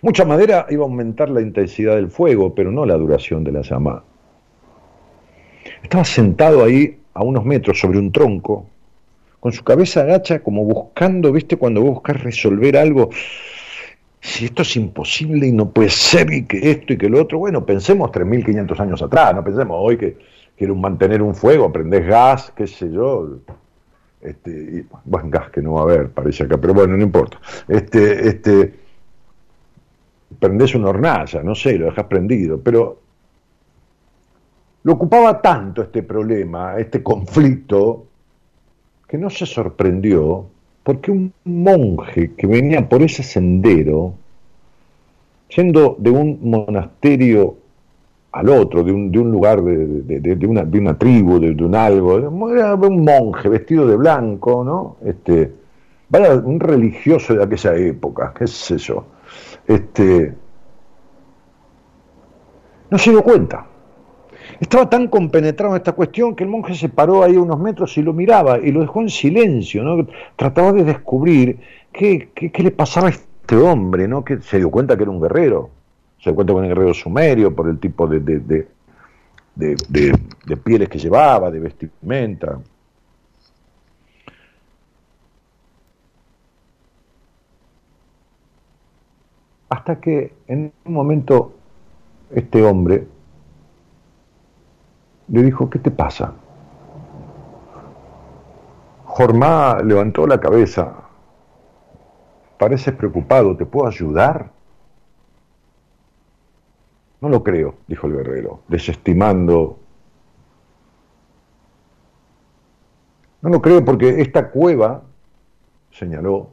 [0.01, 3.63] Mucha madera iba a aumentar la intensidad del fuego, pero no la duración de la
[3.63, 4.03] llama.
[5.85, 8.67] Estaba sentado ahí a unos metros sobre un tronco,
[9.43, 13.11] con su cabeza agacha como buscando, viste, cuando vos buscas resolver algo,
[14.21, 17.41] si esto es imposible y no puede ser y que esto y que lo otro,
[17.41, 20.17] bueno, pensemos 3.500 años atrás, no pensemos hoy que
[20.57, 23.39] quiero mantener un fuego, prendés gas, qué sé yo,
[24.21, 27.41] este, bueno, gas que no va a haber, parece acá, pero bueno, no importa.
[27.67, 28.75] Este, este,
[30.39, 33.01] prendés una hornalla, no sé, lo dejas prendido, pero
[34.85, 38.07] lo ocupaba tanto este problema, este conflicto,
[39.13, 40.47] que no se sorprendió
[40.83, 44.15] porque un monje que venía por ese sendero,
[45.55, 47.57] yendo de un monasterio
[48.33, 53.87] al otro, de un, lugar, de, una, tribu, de, un algo, era un monje vestido
[53.87, 54.97] de blanco, ¿no?
[55.07, 55.53] Este,
[56.45, 59.05] un religioso de aquella época, qué sé yo.
[59.67, 60.33] Este,
[62.89, 63.67] no se dio cuenta.
[64.63, 68.03] Estaba tan compenetrado en esta cuestión que el monje se paró ahí unos metros y
[68.03, 70.07] lo miraba y lo dejó en silencio, ¿no?
[70.37, 71.59] Trataba de descubrir
[71.93, 74.25] qué, qué, le pasaba a este hombre, ¿no?
[74.25, 75.71] Que se dio cuenta que era un guerrero,
[76.21, 78.69] se dio cuenta que era un guerrero sumerio por el tipo de, de,
[79.57, 82.61] de pieles que llevaba, de vestimenta.
[89.71, 91.53] Hasta que en un momento
[92.31, 93.09] este hombre
[95.33, 96.35] le dijo, ¿qué te pasa?
[99.07, 100.95] Jormá levantó la cabeza.
[102.59, 104.51] Pareces preocupado, ¿te puedo ayudar?
[107.23, 109.79] No lo creo, dijo el guerrero, desestimando.
[113.41, 115.03] No lo creo porque esta cueva,
[115.93, 116.49] señaló,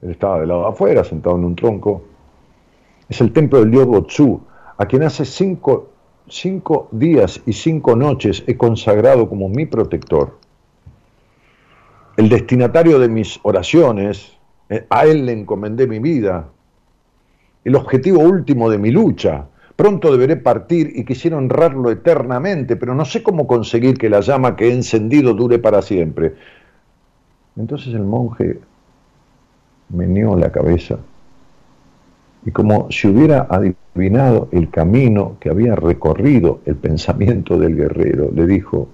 [0.00, 2.02] él estaba del lado de afuera, sentado en un tronco,
[3.10, 4.40] es el templo del dios Botsu,
[4.78, 5.91] a quien hace cinco
[6.32, 10.38] cinco días y cinco noches he consagrado como mi protector.
[12.16, 14.32] El destinatario de mis oraciones,
[14.70, 16.48] eh, a él le encomendé mi vida.
[17.64, 19.46] El objetivo último de mi lucha.
[19.76, 24.56] Pronto deberé partir y quisiera honrarlo eternamente, pero no sé cómo conseguir que la llama
[24.56, 26.34] que he encendido dure para siempre.
[27.56, 28.58] Entonces el monje
[29.90, 30.98] meneó la cabeza
[32.44, 38.46] y como si hubiera adivinado el camino que había recorrido el pensamiento del guerrero, le
[38.46, 38.88] dijo,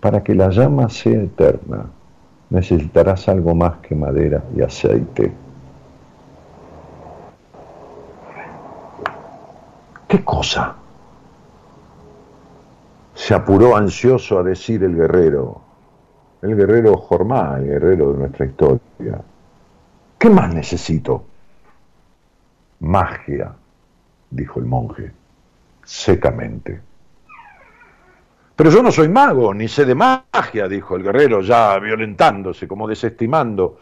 [0.00, 1.86] para que la llama sea eterna,
[2.50, 5.32] necesitarás algo más que madera y aceite.
[10.06, 10.76] ¿Qué cosa?
[13.14, 15.60] Se apuró ansioso a decir el guerrero,
[16.42, 19.20] el guerrero Jormá, el guerrero de nuestra historia.
[20.18, 21.24] ¿Qué más necesito?
[22.84, 23.54] Magia,
[24.30, 25.10] dijo el monje,
[25.82, 26.80] secamente.
[28.56, 32.86] Pero yo no soy mago, ni sé de magia, dijo el guerrero, ya violentándose, como
[32.86, 33.78] desestimando.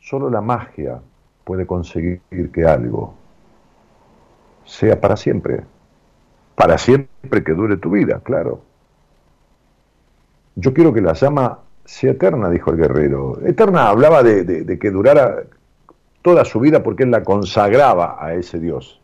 [0.00, 1.00] Solo la magia
[1.44, 2.20] puede conseguir
[2.52, 3.14] que algo
[4.64, 5.62] sea para siempre.
[6.56, 8.60] Para siempre que dure tu vida, claro.
[10.56, 13.40] Yo quiero que la llama sea eterna, dijo el guerrero.
[13.46, 15.44] Eterna hablaba de, de que durara
[16.22, 19.00] toda su vida porque él la consagraba a ese Dios.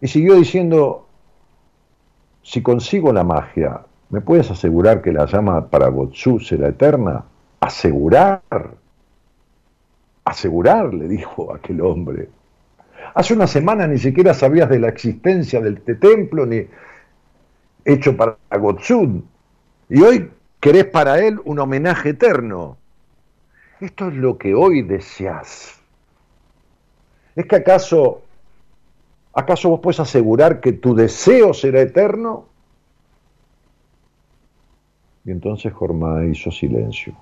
[0.00, 1.06] Y siguió diciendo,
[2.42, 7.24] si consigo la magia, ¿me puedes asegurar que la llama para Botsu será eterna?
[7.60, 8.40] Asegurar.
[10.24, 12.28] Asegurar, le dijo aquel hombre.
[13.14, 16.66] Hace una semana ni siquiera sabías de la existencia del templo ni
[17.84, 19.24] hecho para Gotsun.
[19.88, 20.30] Y hoy
[20.60, 22.76] querés para él un homenaje eterno.
[23.80, 25.80] Esto es lo que hoy deseas.
[27.36, 28.22] ¿Es que acaso,
[29.32, 32.46] acaso vos puedes asegurar que tu deseo será eterno?
[35.24, 37.14] Y entonces Jormá hizo silencio.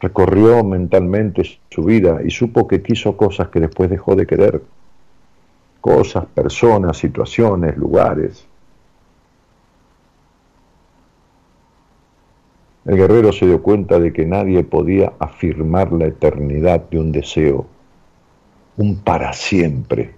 [0.00, 4.62] Recorrió mentalmente su vida y supo que quiso cosas que después dejó de querer.
[5.80, 8.46] Cosas, personas, situaciones, lugares.
[12.86, 17.66] El guerrero se dio cuenta de que nadie podía afirmar la eternidad de un deseo,
[18.76, 20.12] un para siempre.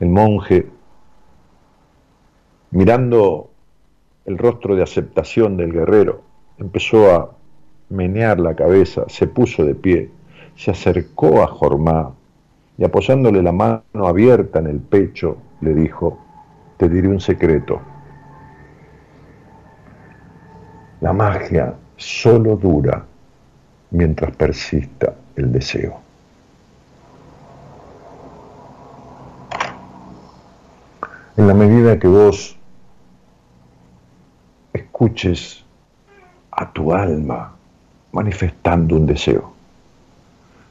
[0.00, 0.66] El monje,
[2.72, 3.48] mirando
[4.24, 6.22] el rostro de aceptación del guerrero,
[6.58, 7.30] empezó a
[7.90, 10.10] menear la cabeza, se puso de pie,
[10.56, 12.12] se acercó a Jormá
[12.76, 16.18] y apoyándole la mano abierta en el pecho, le dijo,
[16.76, 17.80] te diré un secreto.
[21.06, 23.04] La magia solo dura
[23.92, 26.00] mientras persista el deseo.
[31.36, 32.58] En la medida que vos
[34.72, 35.64] escuches
[36.50, 37.54] a tu alma
[38.10, 39.52] manifestando un deseo,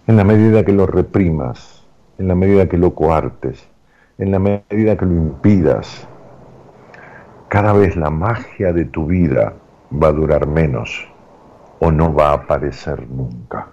[0.06, 1.82] en la medida que lo reprimas,
[2.18, 3.66] en la medida que lo coartes,
[4.18, 6.06] en la medida que lo impidas,
[7.48, 9.54] cada vez la magia de tu vida
[10.02, 11.08] va a durar menos
[11.80, 13.68] o no va a aparecer nunca.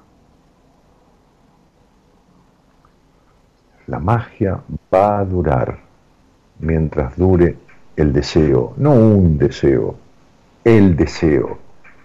[3.87, 4.61] La magia
[4.93, 5.79] va a durar
[6.61, 7.57] mientras dure
[7.97, 9.97] el deseo, no un deseo,
[10.65, 11.59] el deseo,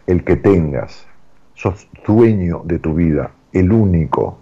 [0.08, 1.06] el que tengas.
[1.54, 4.38] Sos dueño de tu vida, el único,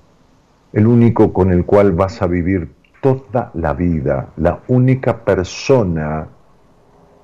[0.73, 2.69] el único con el cual vas a vivir
[3.01, 6.27] toda la vida, la única persona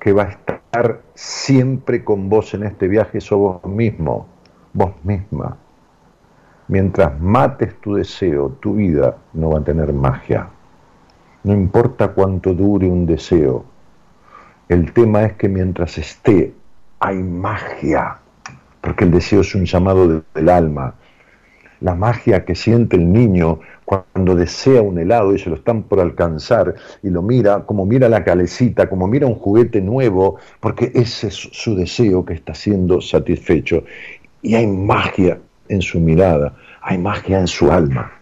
[0.02, 4.26] que va a estar siempre con vos en este viaje sos vos mismo,
[4.72, 5.56] vos misma.
[6.66, 10.48] Mientras mates tu deseo, tu vida no va a tener magia.
[11.44, 13.64] No importa cuánto dure un deseo.
[14.68, 16.52] El tema es que mientras esté,
[16.98, 18.18] hay magia,
[18.80, 20.94] porque el deseo es un llamado del alma.
[21.80, 26.00] La magia que siente el niño cuando desea un helado y se lo están por
[26.00, 31.28] alcanzar y lo mira, como mira la calecita, como mira un juguete nuevo, porque ese
[31.28, 33.84] es su deseo que está siendo satisfecho.
[34.40, 38.12] Y hay magia en su mirada, hay magia en su alma.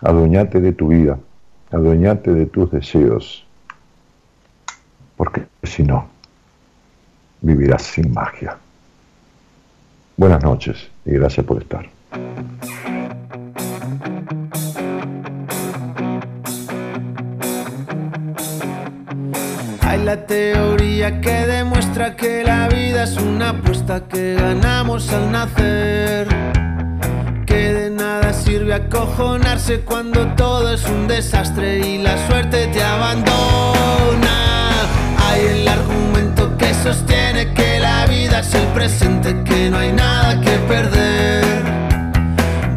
[0.00, 1.18] Adueñate de tu vida,
[1.72, 3.44] adueñate de tus deseos,
[5.16, 6.06] porque si no,
[7.40, 8.56] vivirás sin magia.
[10.18, 11.88] Buenas noches y gracias por estar.
[19.80, 26.28] Hay la teoría que demuestra que la vida es una apuesta que ganamos al nacer
[28.48, 34.36] sirve acojonarse cuando todo es un desastre y la suerte te abandona.
[35.28, 35.67] Hay que
[36.82, 41.44] sostiene que la vida es el presente, que no hay nada que perder.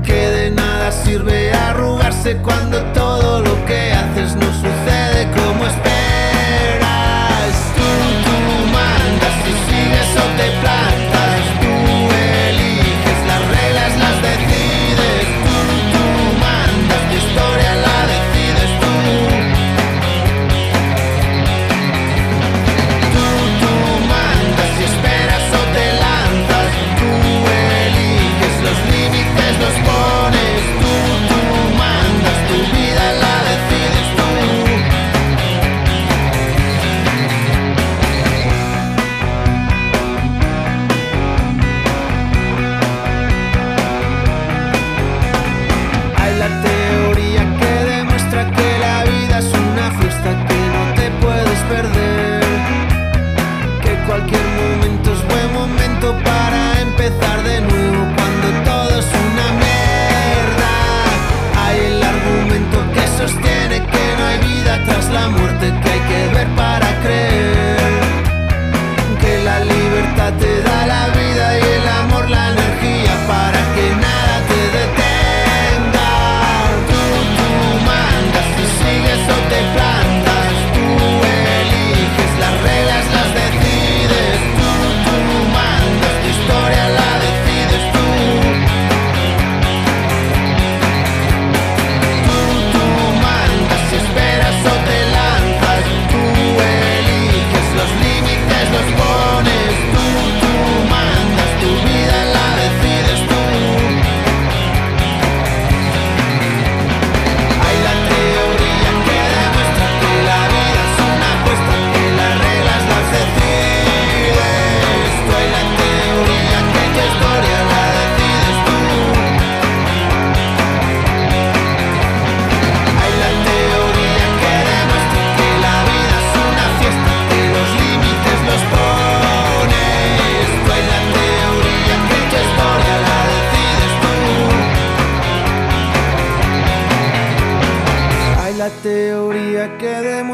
[0.03, 6.00] Que de nada sirve arrugarse cuando todo lo que haces no sucede como esperas.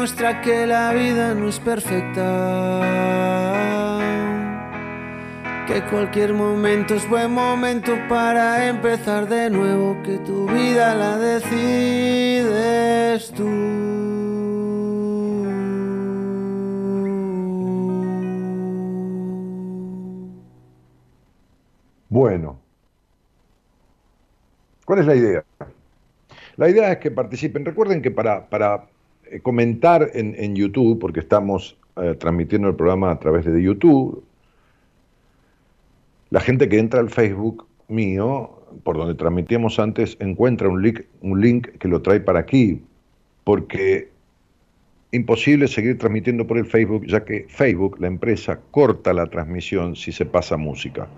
[0.08, 2.24] Demuestra que la vida no es perfecta.
[5.66, 10.02] Que cualquier momento es buen momento para empezar de nuevo.
[10.02, 12.50] Que tu vida la decides
[13.32, 13.46] tú.
[22.08, 22.58] Bueno,
[24.86, 25.44] ¿cuál es la idea?
[26.56, 27.66] La idea es que participen.
[27.66, 28.48] Recuerden que para,
[29.42, 34.24] comentar en, YouTube, porque estamos eh, transmitiendo el programa a través de YouTube,
[36.30, 38.50] la gente que entra al Facebook mío,
[38.82, 42.82] por donde transmitíamos antes, encuentra un link, un link que lo trae para aquí,
[43.44, 44.10] porque
[45.10, 50.12] imposible seguir transmitiendo por el Facebook, ya que Facebook, la empresa, corta la transmisión si
[50.12, 51.08] se pasa música.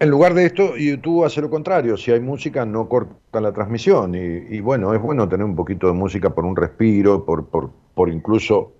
[0.00, 1.96] En lugar de esto, YouTube hace lo contrario.
[1.96, 4.14] Si hay música, no corta la transmisión.
[4.14, 8.08] Y, bueno, es bueno tener un poquito de música por un respiro, por, por, por
[8.08, 8.72] incluso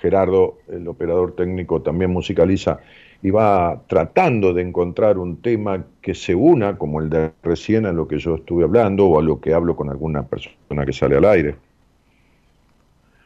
[0.00, 2.80] Gerardo, el operador técnico, también musicaliza
[3.22, 7.92] y va tratando de encontrar un tema que se una, como el de recién, a
[7.92, 11.16] lo que yo estuve hablando o a lo que hablo con alguna persona que sale
[11.16, 11.54] al aire.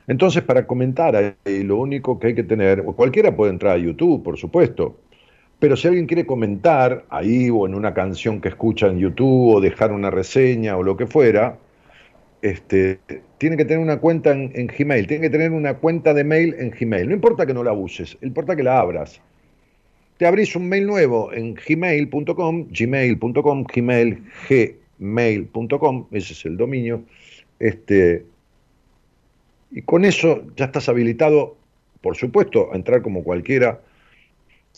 [0.07, 4.37] Entonces, para comentar, lo único que hay que tener, cualquiera puede entrar a YouTube, por
[4.37, 4.99] supuesto,
[5.59, 9.61] pero si alguien quiere comentar ahí o en una canción que escucha en YouTube o
[9.61, 11.59] dejar una reseña o lo que fuera,
[12.43, 13.01] este,
[13.39, 16.55] tiene que tener una cuenta en, en, Gmail, tiene que tener una cuenta de mail
[16.59, 17.09] en Gmail.
[17.09, 19.21] No importa que no la uses, importa que la abras.
[20.19, 24.23] Te abrís un mail nuevo en gmail.com, gmail.com, gmail,
[24.99, 27.03] gmail.com, ese es el dominio.
[27.59, 28.25] Este,
[29.71, 31.57] y con eso ya estás habilitado,
[32.01, 33.81] por supuesto, a entrar como cualquiera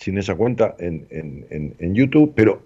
[0.01, 2.63] sin esa cuenta en, en, YouTube, pero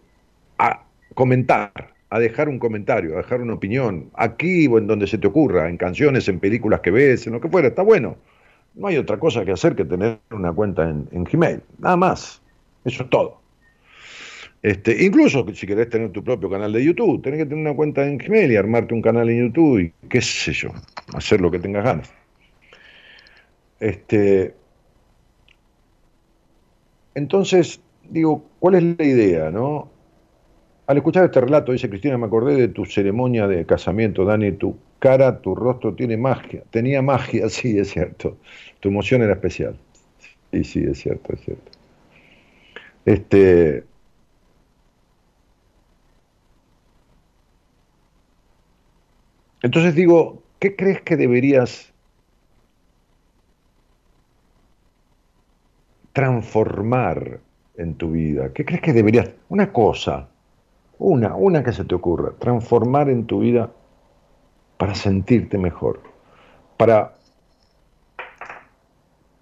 [0.58, 1.72] a comentar,
[2.10, 5.68] a dejar un comentario, a dejar una opinión, aquí o en donde se te ocurra,
[5.68, 8.16] en canciones, en películas que ves, en lo que fuera, está bueno.
[8.76, 12.40] No hay otra cosa que hacer que tener una cuenta en, Gmail, nada más.
[12.84, 13.40] Eso es todo.
[14.62, 18.06] Este, incluso si querés tener tu propio canal de YouTube, tenés que tener una cuenta
[18.06, 20.68] en Gmail y armarte un canal en YouTube y qué sé yo,
[21.14, 22.14] hacer lo que tengas ganas.
[23.80, 24.54] Este,
[27.14, 29.90] entonces, digo, ¿cuál es la idea, no?
[30.86, 34.76] Al escuchar este relato, dice Cristina, me acordé de tu ceremonia de casamiento, Dani, tu
[34.98, 38.38] cara, tu rostro tiene magia, tenía magia, sí, es cierto.
[38.80, 39.78] Tu emoción era especial.
[40.52, 41.70] Sí, sí, es cierto, es cierto.
[43.04, 43.84] Este.
[49.62, 51.93] Entonces digo, ¿qué crees que deberías
[56.14, 57.40] transformar
[57.76, 58.52] en tu vida?
[58.54, 59.30] ¿Qué crees que deberías?
[59.50, 60.28] Una cosa,
[60.98, 63.70] una, una que se te ocurra, transformar en tu vida
[64.78, 66.00] para sentirte mejor,
[66.76, 67.14] para,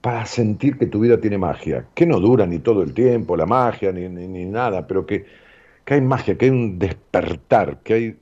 [0.00, 3.46] para sentir que tu vida tiene magia, que no dura ni todo el tiempo la
[3.46, 5.26] magia, ni, ni, nada, pero que,
[5.84, 8.16] que hay magia, que hay un despertar, que hay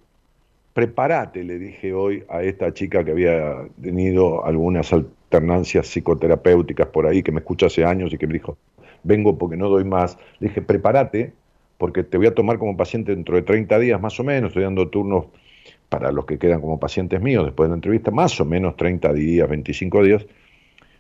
[0.73, 4.93] prepárate, le dije hoy a esta chica que había tenido algunas
[5.31, 8.59] alternancias psicoterapéuticas por ahí, que me escucha hace años y que me dijo,
[9.05, 10.19] vengo porque no doy más.
[10.41, 11.33] Le dije, prepárate,
[11.79, 14.65] porque te voy a tomar como paciente dentro de 30 días más o menos, estoy
[14.65, 15.27] dando turnos
[15.89, 19.13] para los que quedan como pacientes míos después de la entrevista, más o menos 30
[19.13, 20.27] días, 25 días.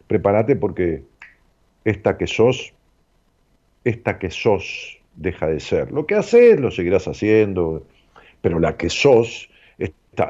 [0.06, 1.02] Prepárate porque
[1.84, 2.72] esta que sos,
[3.84, 5.90] esta que sos deja de ser.
[5.90, 7.84] Lo que haces lo seguirás haciendo,
[8.40, 9.49] pero la que sos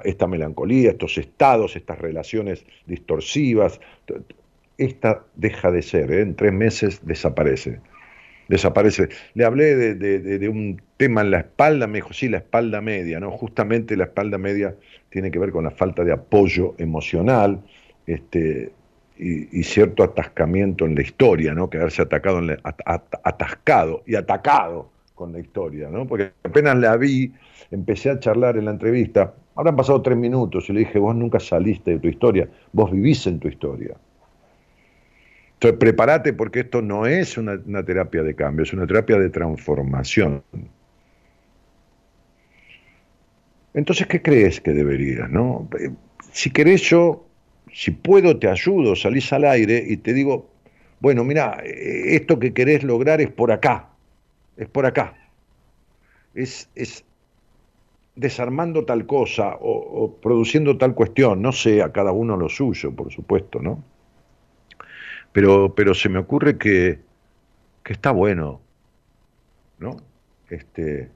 [0.05, 3.81] esta, melancolía, estos estados, estas relaciones distorsivas,
[4.79, 6.21] esta deja de ser, ¿eh?
[6.23, 7.81] en tres meses desaparece.
[8.49, 9.09] Desaparece.
[9.35, 13.31] Le hablé de, un tema en la espalda, me dijo, sí, la espalda media, ¿no?
[13.31, 14.75] Justamente la espalda media
[15.09, 17.63] tiene que ver con la falta de apoyo emocional,
[18.07, 18.73] este,
[19.21, 21.69] y, cierto atascamiento en la historia, ¿no?
[21.69, 22.41] Quedarse atacado
[23.23, 26.07] atascado y atacado con la historia, ¿no?
[26.07, 27.33] Porque apenas la vi,
[27.71, 31.41] empecé a charlar en la entrevista, habrán pasado tres minutos y le dije, vos nunca
[31.41, 33.97] saliste de tu historia, vos vivís en tu historia.
[35.55, 40.43] Entonces, prepárate porque esto no es una, terapia de cambio, es una terapia de transformación.
[43.75, 45.29] Entonces, ¿qué crees que deberías?
[45.31, 45.69] No?
[46.33, 47.27] Si querés yo,
[47.73, 50.49] si puedo, te ayudo, salís al aire y te digo,
[51.01, 53.91] bueno, mira, esto que querés lograr es por acá,
[54.57, 55.15] es por acá.
[56.35, 57.05] Es, es
[58.21, 63.11] desarmando tal cosa o, produciendo tal cuestión, no sé, a cada uno lo suyo, por
[63.11, 63.83] supuesto, ¿no?
[65.33, 66.99] Pero, pero se me ocurre que,
[67.83, 68.61] que está bueno,
[69.79, 69.97] ¿no?
[70.51, 71.09] Este,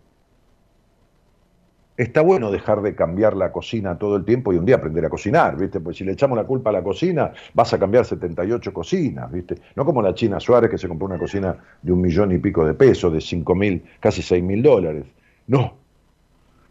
[1.98, 5.10] está bueno dejar de cambiar la cocina todo el tiempo y un día aprender a
[5.10, 5.80] cocinar, ¿viste?
[5.80, 9.56] Pues si le echamos la culpa a la cocina, vas a cambiar 78 cocinas, ¿viste?
[9.76, 12.64] No como la China Suárez que se compró una cocina de un millón y pico
[12.64, 15.04] de pesos, de 5 mil, casi 6 mil dólares.
[15.48, 15.83] No,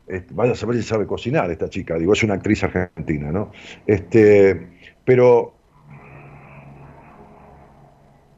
[0.08, 3.52] este, vaya a saber si sabe cocinar esta chica, digo, es una actriz argentina, ¿no?
[3.88, 4.68] Este,
[5.06, 5.56] pero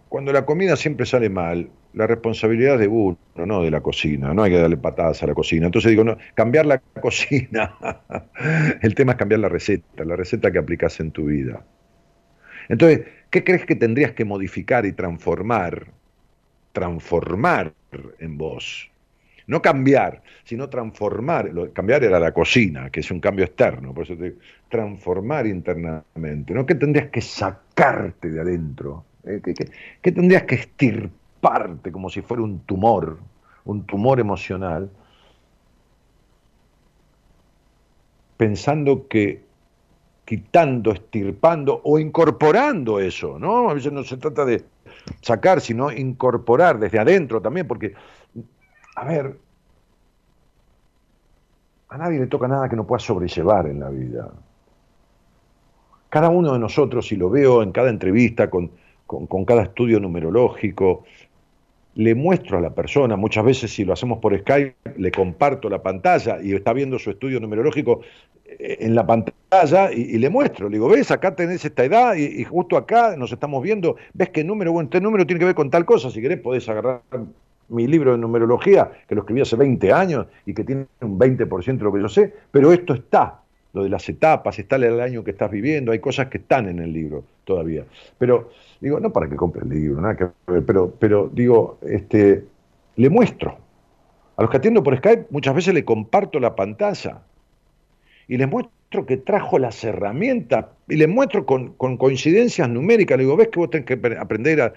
[0.10, 4.44] cuando la comida siempre sale mal, la responsabilidad de uno, no de la cocina, no
[4.44, 5.66] hay que darle patadas a la cocina.
[5.66, 7.76] Entonces digo, no, cambiar la cocina,
[8.82, 11.66] el tema es cambiar la receta, la receta que aplicas en tu vida.
[12.70, 15.88] Entonces, ¿qué crees que tendrías que modificar y transformar?
[16.74, 17.74] Transformar
[18.20, 18.92] en vos.
[19.48, 21.52] No cambiar, sino transformar.
[21.74, 24.36] cambiar era la cocina, que es un cambio externo, por eso te
[24.70, 26.54] transformar internamente.
[26.54, 26.66] ¿no?
[26.66, 29.06] ¿Qué tendrías que sacarte de adentro?
[29.24, 29.42] ¿Eh?
[30.02, 33.20] ¿Qué, tendrías que estirparte como si fuera un tumor,
[33.66, 34.90] un tumor emocional?
[38.38, 39.44] Pensando que
[40.26, 43.70] quitando, estirpando o incorporando eso, ¿no?
[43.70, 44.66] A veces no se trata de
[45.22, 47.94] sacar, sino incorporar desde adentro también, porque,
[48.96, 49.38] a ver,
[51.90, 54.32] a nadie le toca nada que no pueda sobrellevar en la vida.
[56.10, 58.72] Cada uno de nosotros, y lo veo en cada entrevista, con,
[59.06, 61.04] con, cada estudio numerológico,
[61.96, 65.82] le muestro a la persona, muchas veces si lo hacemos por Skype, le comparto la
[65.82, 68.02] pantalla y está viendo su estudio numerológico
[68.46, 72.44] eh, en la pantalla y, le muestro, le digo, ves, acá tenés esta edad y,
[72.44, 75.70] justo acá nos estamos viendo, ves que número, bueno, este número tiene que ver con
[75.70, 77.02] tal cosa, si querés podés agarrar
[77.70, 81.78] mi libro de numerología, que lo escribí hace 20 años y que tiene un 20%
[81.78, 83.42] de lo que yo sé, pero esto está,
[83.74, 86.80] lo de las etapas, está el año que estás viviendo, hay cosas que están en
[86.80, 87.86] el libro todavía.
[88.18, 88.50] Pero
[88.80, 90.28] digo, no para que compre el libro, nada que
[90.62, 92.46] pero, pero digo, este,
[92.96, 93.58] le muestro.
[94.38, 97.22] A los que atiendo por Skype muchas veces le comparto la pantalla
[98.28, 103.18] y les muestro que trajo las herramientas y les muestro con, con coincidencias numéricas.
[103.18, 104.74] Le digo, ves que vos tenés que aprender a,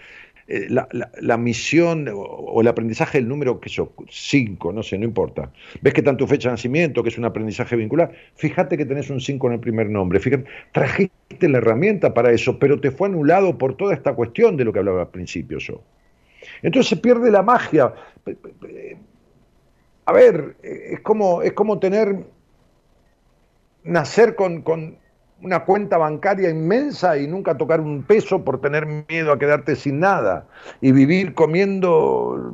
[0.50, 5.52] eh, la, misión o, el aprendizaje del número que yo, 5, no sé, no importa.
[5.82, 9.20] Ves que tanto fecha de nacimiento, que es un aprendizaje vincular, fíjate que tenés un
[9.20, 13.58] 5 en el primer nombre, fíjate, trajiste la herramienta para eso, pero te fue anulado
[13.58, 15.82] por toda esta cuestión de lo que hablaba al principio yo.
[16.62, 17.92] Entonces se pierde la magia.
[20.06, 22.24] A ver, es como, es como tener,
[23.84, 24.62] nacer con
[25.42, 30.00] una cuenta bancaria inmensa y nunca tocar un peso por tener miedo a quedarte sin
[30.00, 30.46] nada
[30.80, 32.52] y vivir comiendo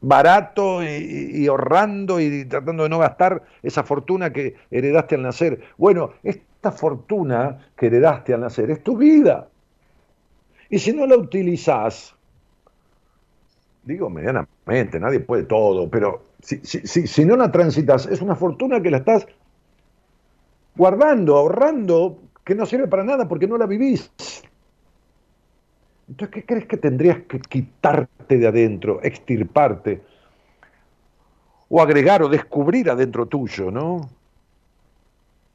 [0.00, 5.60] barato y, ahorrando y tratando de no gastar esa fortuna que heredaste al nacer.
[5.76, 9.48] Bueno, esta fortuna que heredaste al nacer es tu vida.
[10.70, 12.14] Y si no la utilizás,
[13.82, 18.80] digo medianamente, nadie puede todo, pero si, si, si no la transitas, es una fortuna
[18.80, 19.26] que la estás
[20.78, 24.10] guardando, ahorrando, que no sirve para nada porque no la vivís.
[26.08, 30.00] Entonces, ¿qué crees que tendrías que quitarte de adentro, extirparte?
[31.68, 34.08] O agregar o descubrir adentro tuyo, ¿no?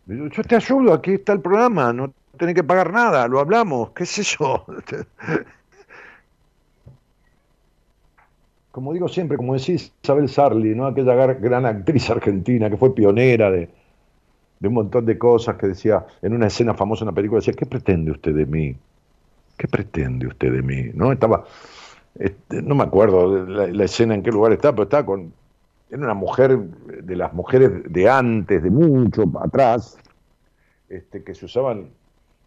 [0.06, 4.06] Yo te ayudo, aquí está el programa, no tenés que pagar nada, lo hablamos, qué
[4.06, 4.66] sé yo.
[8.72, 10.88] Como digo siempre, como decís Isabel Sarli, ¿no?
[10.88, 13.70] aquella gran actriz argentina que fue pionera de,
[14.64, 17.54] de un montón de cosas que decía, en una escena famosa en una película, decía,
[17.54, 18.74] ¿qué pretende usted de mí?
[19.58, 20.90] ¿Qué pretende usted de mí?
[20.94, 21.12] ¿No?
[21.12, 21.44] Estaba,
[22.18, 25.34] este, no me acuerdo la, escena en qué lugar estaba, pero estaba con,
[25.90, 29.98] era una mujer de las mujeres de antes, de mucho atrás,
[30.88, 31.90] este, que se usaban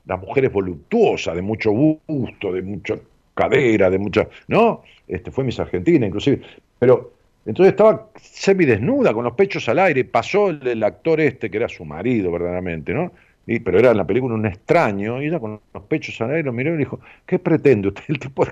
[0.07, 2.95] las mujeres voluptuosas, de mucho gusto, de mucha
[3.35, 4.85] cadera, de mucha, ¿no?
[5.07, 6.41] Este, fue Miss Argentina inclusive,
[6.79, 7.13] pero
[7.47, 10.05] entonces estaba semidesnuda, con los pechos al aire.
[10.05, 13.13] Pasó el, actor este, que era su marido verdaderamente, ¿no?
[13.47, 16.43] Y, pero era en la película un extraño, y ella con los pechos al aire
[16.43, 18.03] lo miró y le dijo, ¿qué pretende usted?
[18.09, 18.45] El tipo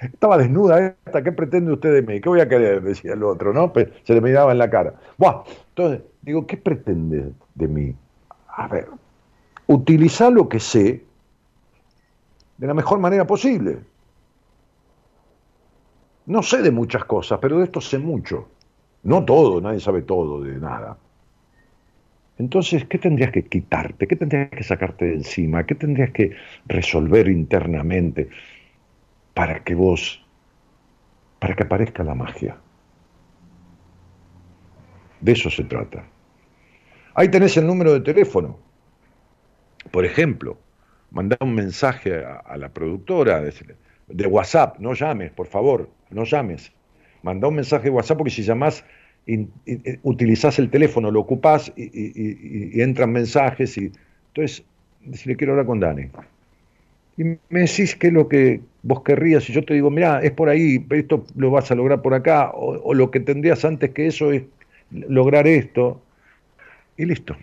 [0.00, 2.20] estaba desnuda esta, ¿qué pretende usted de mí?
[2.20, 2.82] ¿Qué voy a querer?
[2.82, 3.72] Decía el otro, ¿no?
[4.04, 4.92] se le miraba en la cara.
[5.16, 5.44] Buah.
[5.70, 7.94] Entonces, digo, ¿qué pretende de mí?
[8.48, 8.88] A ver,
[9.66, 11.02] utilizar lo que sé
[12.58, 13.78] de la mejor manera posible.
[16.28, 18.48] No sé de muchas cosas, pero de esto sé mucho.
[19.04, 20.98] No todo, nadie sabe todo de nada.
[22.36, 24.06] Entonces, ¿qué tendrías que quitarte?
[24.06, 25.64] ¿Qué tendrías que sacarte de encima?
[25.64, 28.28] ¿Qué tendrías que resolver internamente
[29.32, 30.22] para que vos,
[31.38, 32.58] para que aparezca la magia?
[35.22, 36.04] De eso se trata.
[37.14, 38.58] Ahí tenés el número de teléfono.
[39.90, 40.58] Por ejemplo,
[41.10, 43.40] mandar un mensaje a, la productora,
[44.08, 46.72] de WhatsApp, no llames, por favor, no llames.
[47.22, 48.84] Manda un mensaje de WhatsApp porque si llamás,
[50.02, 53.76] utilizás el teléfono, lo ocupás y, entran mensajes.
[53.76, 53.92] y
[54.28, 54.64] Entonces,
[55.12, 56.08] si le quiero hablar con Dani.
[57.16, 60.30] Y me decís que es lo que vos querrías, y yo te digo, mira, es
[60.30, 64.06] por ahí, esto lo vas a lograr por acá, o, lo que tendrías antes que
[64.06, 64.44] eso es
[64.90, 66.00] lograr esto,
[66.96, 67.36] y listo.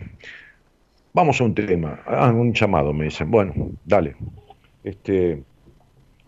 [1.12, 3.30] Vamos a un tema, ah, un llamado, me dicen.
[3.30, 3.54] Bueno,
[3.84, 4.16] dale.
[4.82, 5.42] Este,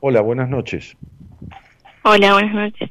[0.00, 0.96] hola, buenas noches.
[2.04, 2.90] Hola, buenas noches.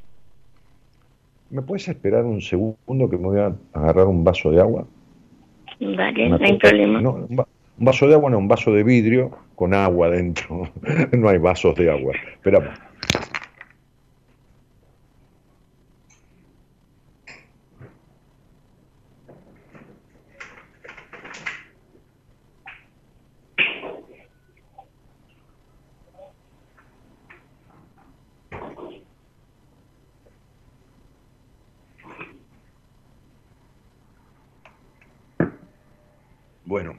[1.50, 4.86] ¿Me puedes esperar un segundo que me voy a agarrar un vaso de agua?
[5.80, 7.02] Dale, no hay problema.
[7.02, 7.46] No, un,
[7.78, 10.70] vaso de agua, no, un vaso de vidrio con agua dentro.
[11.14, 12.14] no hay vasos de agua.
[12.34, 12.78] Esperamos.
[36.68, 36.98] Bueno,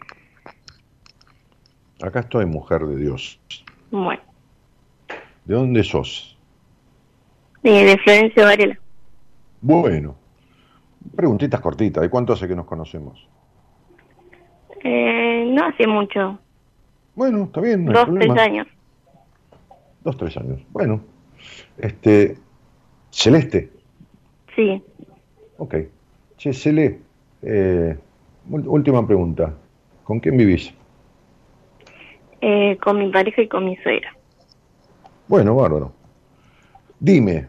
[2.08, 3.40] acá estoy, mujer de Dios.
[3.90, 4.22] Bueno.
[5.44, 6.36] ¿De dónde sos?
[7.62, 8.78] de Florencio Varela.
[9.60, 10.14] Bueno,
[11.14, 12.02] preguntitas cortitas.
[12.02, 13.28] ¿De cuánto hace que nos conocemos?
[14.82, 16.38] Eh, no hace mucho.
[17.14, 17.84] Bueno, está bien.
[17.84, 18.66] No Dos, tres años.
[20.04, 20.60] Dos, tres años.
[20.70, 21.00] Bueno,
[21.76, 22.38] este,
[23.10, 23.70] Celeste.
[24.54, 24.82] Sí.
[25.58, 25.74] Ok.
[26.36, 27.00] Che, Cele,
[27.42, 27.98] eh,
[28.50, 29.52] Última pregunta.
[30.04, 30.72] ¿Con quién vivís?
[32.40, 34.14] Eh, con mi pareja y con mi suegra.
[35.26, 35.92] Bueno, bárbaro.
[37.00, 37.48] Dime,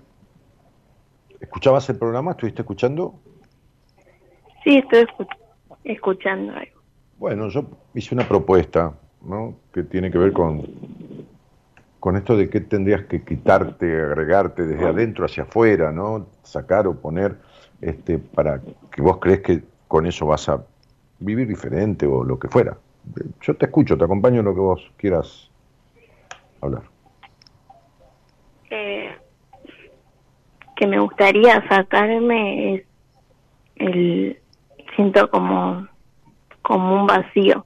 [1.39, 2.31] ¿escuchabas el programa?
[2.31, 3.15] ¿Estuviste escuchando?
[4.63, 5.05] Sí, estoy
[5.83, 6.81] escuchando algo.
[7.17, 9.55] Bueno, yo hice una propuesta, ¿no?
[9.73, 10.63] Que tiene que ver con,
[11.99, 16.27] con esto de que tendrías que quitarte, agregarte desde adentro hacia afuera, ¿no?
[16.43, 17.37] Sacar o poner,
[17.81, 18.61] este, para
[18.91, 20.63] que vos crees que con eso vas a
[21.19, 22.77] vivir diferente o lo que fuera.
[23.41, 25.49] Yo te escucho, te acompaño en lo que vos quieras
[26.61, 26.83] hablar.
[28.69, 29.09] Eh,
[30.75, 32.83] que me gustaría sacarme es
[33.75, 34.39] el
[34.95, 35.87] siento como
[36.61, 37.65] como un vacío.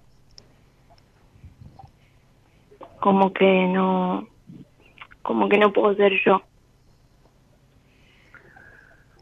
[3.00, 4.28] Como que no
[5.22, 6.42] como que no puedo ser yo.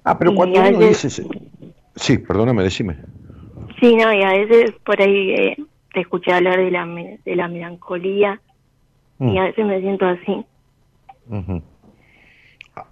[0.04, 1.10] Ah pero cuando uno dice
[1.96, 2.98] sí perdóname decime.
[3.80, 5.58] Sí, no, y a veces por ahí eh,
[5.94, 8.40] te escuché hablar de la, de la melancolía
[9.20, 9.38] y mm.
[9.38, 10.46] a veces me siento así.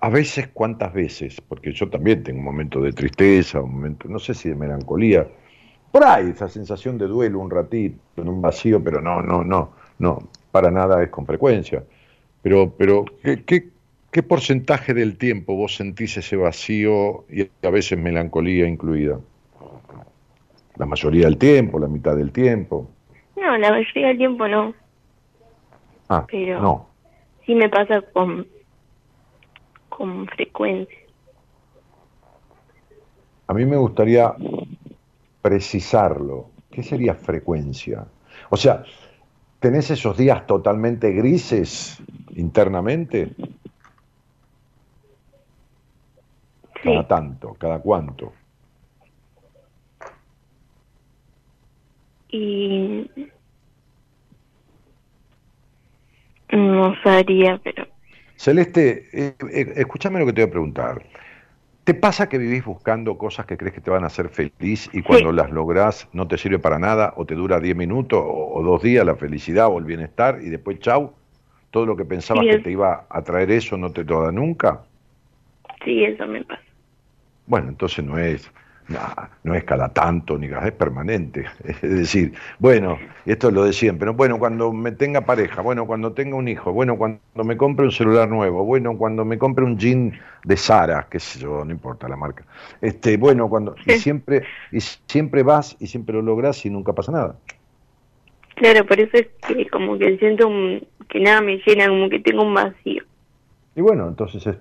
[0.02, 1.42] A veces, ¿cuántas veces?
[1.42, 5.28] Porque yo también tengo un momento de tristeza, un momento, no sé si de melancolía.
[5.92, 9.72] Por ahí, esa sensación de duelo un ratito, en un vacío, pero no, no, no,
[9.98, 11.84] no, para nada es con frecuencia.
[12.42, 13.70] Pero, pero ¿qué, qué,
[14.12, 19.20] qué porcentaje del tiempo vos sentís ese vacío y a veces melancolía incluida?
[20.80, 22.90] La mayoría del tiempo, la mitad del tiempo.
[23.36, 24.74] No, la mayoría del tiempo no.
[26.08, 26.88] Ah, pero no.
[27.46, 28.48] Sí me pasa con,
[29.90, 30.98] con frecuencia.
[33.48, 34.34] A mí me gustaría
[35.42, 36.50] precisarlo.
[36.72, 38.06] ¿Qué sería frecuencia?
[38.50, 38.84] O sea,
[39.60, 42.02] ¿tenés esos días totalmente grises
[42.36, 43.34] internamente?
[46.82, 48.32] Cada tanto, cada cuánto.
[52.30, 53.10] Y
[56.52, 57.88] no sabría, pero...
[58.36, 61.02] Celeste, eh, eh, escúchame lo que te voy a preguntar.
[61.84, 65.02] ¿Te pasa que vivís buscando cosas que crees que te van a hacer feliz y
[65.02, 68.84] cuando las lográs no te sirve para nada o te dura 10 minutos o, dos
[68.84, 71.14] días la felicidad o el bienestar y después chau?
[71.72, 74.84] ¿Todo lo que pensabas que te iba a traer eso no te lo da nunca?
[75.84, 76.62] Sí, eso me pasa.
[77.48, 78.52] Bueno, entonces no es
[78.90, 79.00] no,
[79.44, 81.46] no es cada tanto, ni cada es permanente.
[81.64, 84.10] Es decir, bueno, esto es lo de siempre.
[84.10, 87.92] Bueno, cuando me tenga pareja, bueno, cuando tenga un hijo, bueno, cuando me compre un
[87.92, 92.10] celular nuevo, bueno, cuando me compre un jean de Sara, qué sé yo, no importa
[92.10, 92.44] la marca.
[92.82, 97.12] Este, bueno, cuando y siempre y siempre vas y siempre lo logras y nunca pasa
[97.12, 97.36] nada.
[98.56, 100.50] Claro, por eso es que como que siento
[101.08, 103.04] que nada me llena, como que tengo un vacío.
[103.76, 104.58] Y bueno, entonces es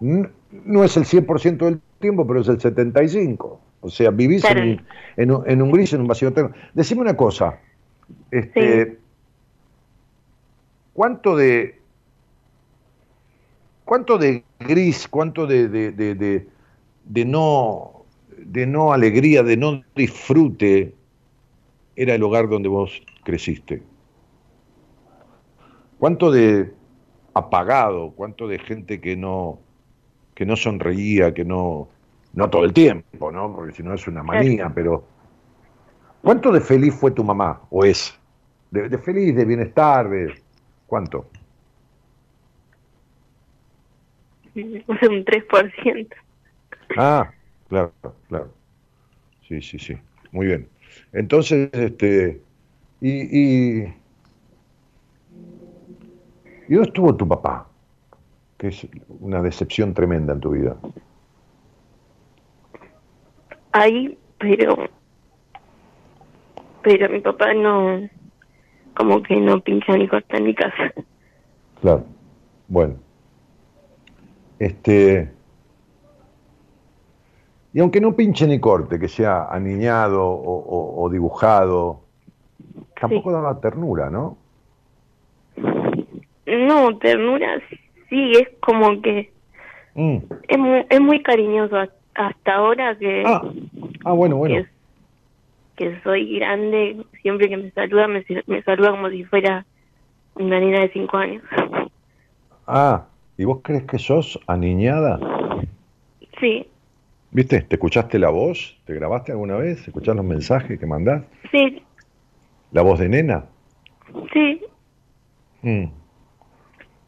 [0.00, 3.58] no es el 100% del tiempo, pero es el 75%.
[3.80, 4.80] O sea, vivís en,
[5.16, 6.52] en, un gris, en un vacío eterno.
[6.74, 7.58] Decime una cosa.
[8.30, 8.98] Este,
[10.92, 11.80] ¿Cuánto de
[13.84, 18.04] cuánto de gris, cuánto de, de, de, no
[18.36, 20.94] de no alegría, de no disfrute
[21.96, 23.82] era el hogar donde vos creciste?
[25.98, 26.72] ¿Cuánto de
[27.34, 29.58] apagado, cuánto de gente que no
[30.42, 31.88] que no sonreía, que no,
[32.32, 33.54] no todo el tiempo, ¿no?
[33.54, 35.04] Porque si no es una manía, pero
[36.20, 38.18] ¿cuánto de feliz fue tu mamá o es?
[38.72, 40.34] De, feliz, de bienestar, de
[40.88, 41.26] cuánto?
[44.56, 46.08] Un 3%.
[46.96, 47.30] Ah,
[47.68, 47.92] claro,
[48.26, 48.52] claro.
[49.46, 49.96] Sí, sí, sí.
[50.32, 50.68] Muy bien.
[51.12, 52.40] Entonces, este,
[53.00, 53.94] y, y,
[56.66, 57.71] ¿y dónde estuvo tu papá?
[58.62, 60.76] Que es una decepción tremenda en tu vida?
[63.72, 64.88] Ahí, pero
[66.80, 68.08] pero mi papá no
[68.96, 70.92] como que no pincha ni corta en mi casa.
[71.80, 72.04] Claro.
[72.68, 72.94] Bueno.
[74.60, 75.32] Este
[77.72, 82.02] y aunque no pinche ni corte, que sea aniñado o, dibujado,
[83.00, 84.36] tampoco daba ternura, ¿no?
[86.46, 87.56] No, ternura
[88.12, 89.32] sí, es como que
[89.94, 90.18] mm.
[90.48, 91.76] es, muy, es muy cariñoso
[92.14, 93.22] hasta ahora que...
[93.26, 93.42] Ah,
[94.04, 94.66] ah bueno, bueno.
[95.76, 99.64] Que, soy grande, siempre que me saluda, me, me saluda como si fuera
[100.34, 101.42] una niña de cinco años.
[102.66, 103.06] Ah,
[103.38, 105.18] ¿y vos crees que sos aniñada?
[106.38, 106.68] Sí.
[107.30, 107.62] ¿Viste?
[107.62, 108.78] ¿Te escuchaste la voz?
[108.84, 109.88] ¿Te grabaste alguna vez?
[109.88, 111.24] ¿Escuchás los mensajes que mandás?
[111.50, 111.82] Sí.
[112.72, 113.46] ¿La voz de nena?
[114.32, 114.60] Sí.
[115.62, 115.86] Mm.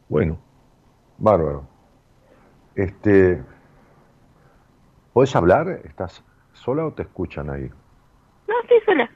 [0.09, 0.37] Bueno,
[1.17, 1.67] bárbaro.
[2.75, 3.41] Este,
[5.13, 5.79] ¿Puedes hablar?
[5.85, 7.69] ¿Estás sola o te escuchan ahí?
[8.47, 9.09] No, estoy sola.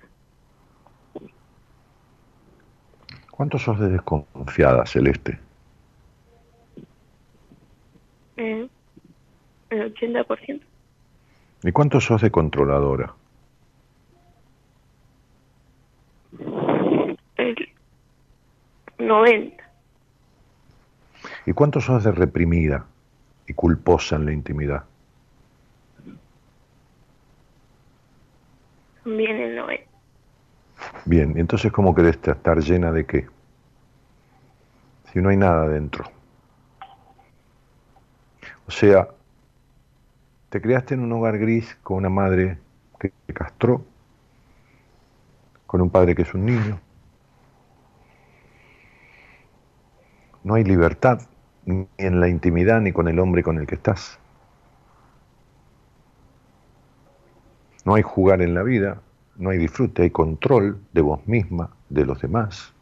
[3.32, 5.39] ¿Cuánto sos de desconfiada, Celeste?
[8.38, 8.70] Eh,
[9.70, 10.62] el 80%.
[11.64, 13.14] ¿Y cuánto sos de controladora?
[17.36, 17.56] El
[18.97, 19.69] 90.
[21.46, 22.86] ¿Y cuánto sos de reprimida
[23.48, 24.84] y culposa en la intimidad?
[29.06, 29.90] Bien el 90.
[31.06, 33.28] Bien, entonces ¿cómo querés estar llena de qué?
[35.12, 36.06] Si no hay nada dentro.
[38.68, 39.08] O sea,
[40.50, 42.60] te criaste en un hogar gris con una madre
[43.00, 43.84] que te castró,
[45.66, 46.80] con un padre que es un niño.
[50.44, 51.22] No hay libertad
[51.66, 54.20] ni en la intimidad ni con el hombre con el que estás.
[57.86, 59.02] No hay jugar en la vida,
[59.38, 62.74] no hay disfrute, hay control de vos misma, de los demás.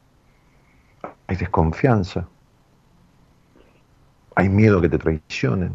[1.28, 2.28] Hay desconfianza.
[4.36, 5.74] Hay miedo que te traicionen.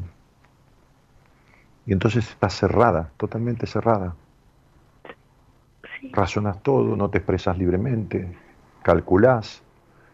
[1.86, 4.14] Y entonces estás cerrada, totalmente cerrada.
[6.12, 8.36] Razonas todo, no te expresas libremente,
[8.82, 9.62] calculás.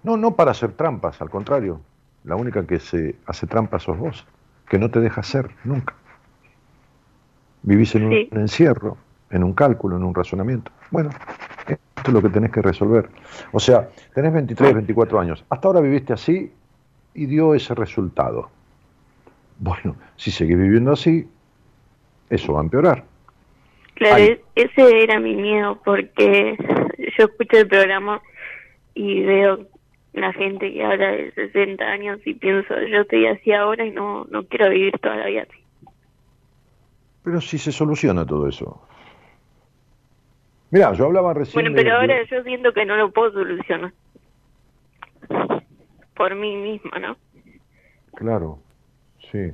[0.09, 1.83] No, no para hacer trampas, al contrario.
[2.25, 4.27] La única que se hace trampas sos vos,
[4.67, 5.95] que no te deja ser nunca.
[7.63, 8.97] Vivís en un encierro,
[9.31, 10.73] en un cálculo, en un razonamiento.
[10.91, 11.11] Bueno,
[11.67, 13.11] esto es lo que tenés que resolver.
[13.53, 15.45] O sea, tenés 23, 24 años.
[15.51, 16.51] Hasta ahora viviste así
[17.13, 18.49] y dio ese resultado.
[19.59, 21.29] Bueno, si seguís viviendo así,
[22.31, 23.05] eso va a empeorar.
[23.93, 26.57] Claro, ese era mi miedo, porque
[27.19, 28.23] yo escucho el programa
[28.95, 29.69] y veo
[30.21, 34.25] la gente que habla de 60 años y pienso, yo estoy así ahora y no,
[34.31, 35.62] no quiero vivir toda la vida así.
[37.25, 38.81] Pero si se soluciona todo eso.
[40.71, 41.62] Mira, yo hablaba recién.
[41.62, 43.93] Bueno, pero ahora yo siento que no lo puedo solucionar.
[46.14, 47.16] Por mí misma, ¿no?
[48.14, 48.59] Claro,
[49.31, 49.53] sí.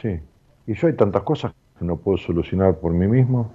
[0.00, 0.20] Sí.
[0.66, 3.50] Y yo hay tantas cosas que no puedo solucionar por mí mismo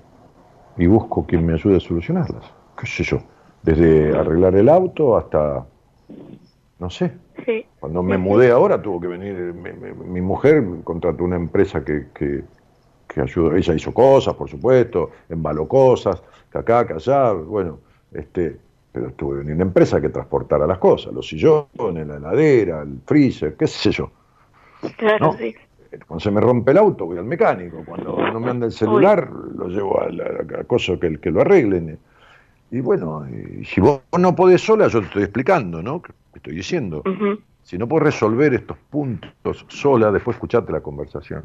[0.78, 2.54] y busco quien me ayude a solucionarlas.
[2.80, 3.20] ¿Qué sé yo?
[3.64, 5.66] Desde arreglar el auto hasta,
[6.80, 7.12] no sé.
[7.80, 12.44] Cuando me mudé ahora tuvo que venir, mi, mujer contrató una empresa que, que,
[13.08, 17.80] que, ayudó, ella hizo cosas, por supuesto, embaló cosas, que acá, que allá, bueno,
[18.14, 18.58] este,
[18.92, 23.00] pero tuvo que venir una empresa que transportara las cosas, los sillones, la heladera, el
[23.06, 24.12] freezer, qué sé yo.
[24.98, 25.56] Claro, sí.
[26.08, 27.84] Cuando se me rompe el auto, voy al mecánico.
[27.84, 31.98] Cuando no me anda el celular, lo llevo a la, cosa que, que lo arreglen.
[32.72, 33.26] Y bueno,
[33.64, 36.02] si vos no podés sola, yo te estoy explicando, ¿no?
[36.02, 37.04] ¿Qué estoy diciendo?
[37.64, 41.44] Si no puedes resolver estos puntos sola, después escuchate la conversación.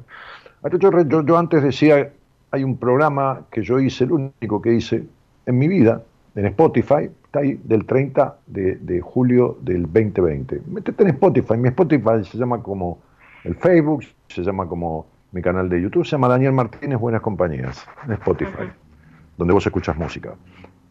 [0.79, 2.11] Yo, yo, antes decía,
[2.51, 5.05] hay un programa que yo hice, el único que hice
[5.47, 6.03] en mi vida,
[6.35, 10.63] en Spotify, está ahí del 30 de, de julio del 2020.
[10.67, 12.99] Métete en Spotify, mi Spotify se llama como
[13.45, 17.87] el Facebook, se llama como mi canal de YouTube, se llama Daniel Martínez Buenas Compañías,
[18.07, 18.71] en Spotify,
[19.37, 20.35] donde vos escuchas música.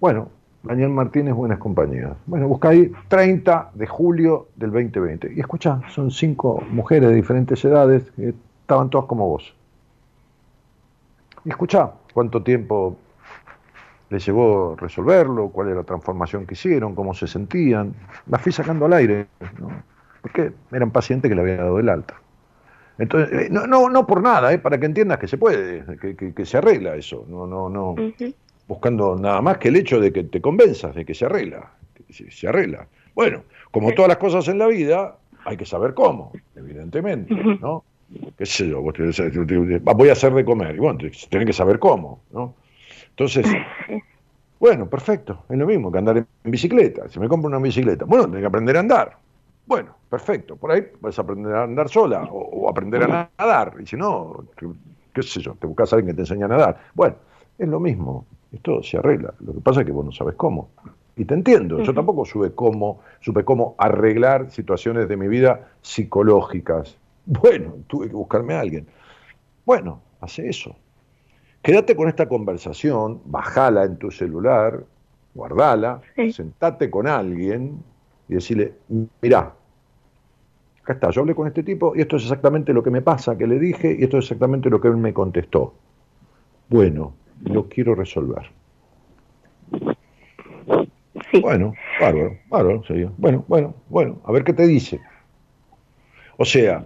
[0.04, 0.28] Bueno,
[0.64, 2.12] Daniel Martínez Buenas Compañías.
[2.26, 7.64] Bueno, busca ahí 30 de julio del 2020 y escucha, son cinco mujeres de diferentes
[7.64, 9.56] edades que estaban todas como vos.
[11.46, 12.98] Y escucha cuánto tiempo
[14.10, 17.94] les llevó resolverlo, cuál era la transformación que hicieron, cómo se sentían.
[18.28, 19.28] Las fui sacando al aire,
[19.58, 19.70] ¿no?
[20.22, 22.16] porque eran pacientes que le habían dado el alta.
[22.98, 26.34] Entonces, eh, no, no, no por nada, eh, para que entiendas que se puede, que,
[26.34, 27.96] que, se arregla eso, no, no, no,
[28.68, 31.72] buscando nada más que el hecho de que te convenzas de que se arregla,
[32.10, 32.88] se, arregla.
[33.16, 37.84] Bueno, como todas las cosas en la vida, hay que saber cómo, evidentemente, ¿no?
[38.38, 38.82] ¿Qué sé yo?
[38.82, 41.00] voy a hacer de comer, y bueno,
[41.30, 42.56] tienen que saber cómo, ¿no?
[43.10, 43.46] Entonces,
[44.60, 47.10] bueno, perfecto, es lo mismo que andar en bicicleta.
[47.10, 49.18] Si me compro una bicicleta, bueno, tengo que aprender a andar.
[49.66, 53.76] Bueno, perfecto, por ahí vas a aprender a andar sola o, aprender a nadar.
[53.80, 54.46] Y si no,
[55.14, 56.80] qué, sé yo, te buscas a alguien que te enseñe a nadar.
[56.94, 57.16] Bueno,
[57.58, 59.34] es lo mismo, esto se arregla.
[59.40, 60.70] Lo que pasa es que vos no sabes cómo.
[61.16, 66.98] Y te entiendo, yo tampoco supe cómo, supe cómo arreglar situaciones de mi vida psicológicas.
[67.26, 68.86] Bueno, tuve que buscarme a alguien.
[69.66, 70.76] Bueno, hace eso.
[71.62, 74.84] Quédate con esta conversación, bajala en tu celular,
[75.34, 76.02] guardala,
[76.34, 77.82] sentate con alguien
[78.28, 78.74] y decirle,
[79.22, 79.54] mirá,
[80.82, 83.38] acá está, yo hablé con este tipo y esto es exactamente lo que me pasa,
[83.38, 85.74] que le dije y esto es exactamente lo que él me contestó.
[86.68, 87.14] Bueno,
[87.46, 88.44] lo quiero resolver.
[91.42, 93.12] Bueno, bárbaro, bárbaro, sería.
[93.18, 95.00] Bueno, bueno, bueno, a ver qué te dice.
[96.38, 96.86] O sea,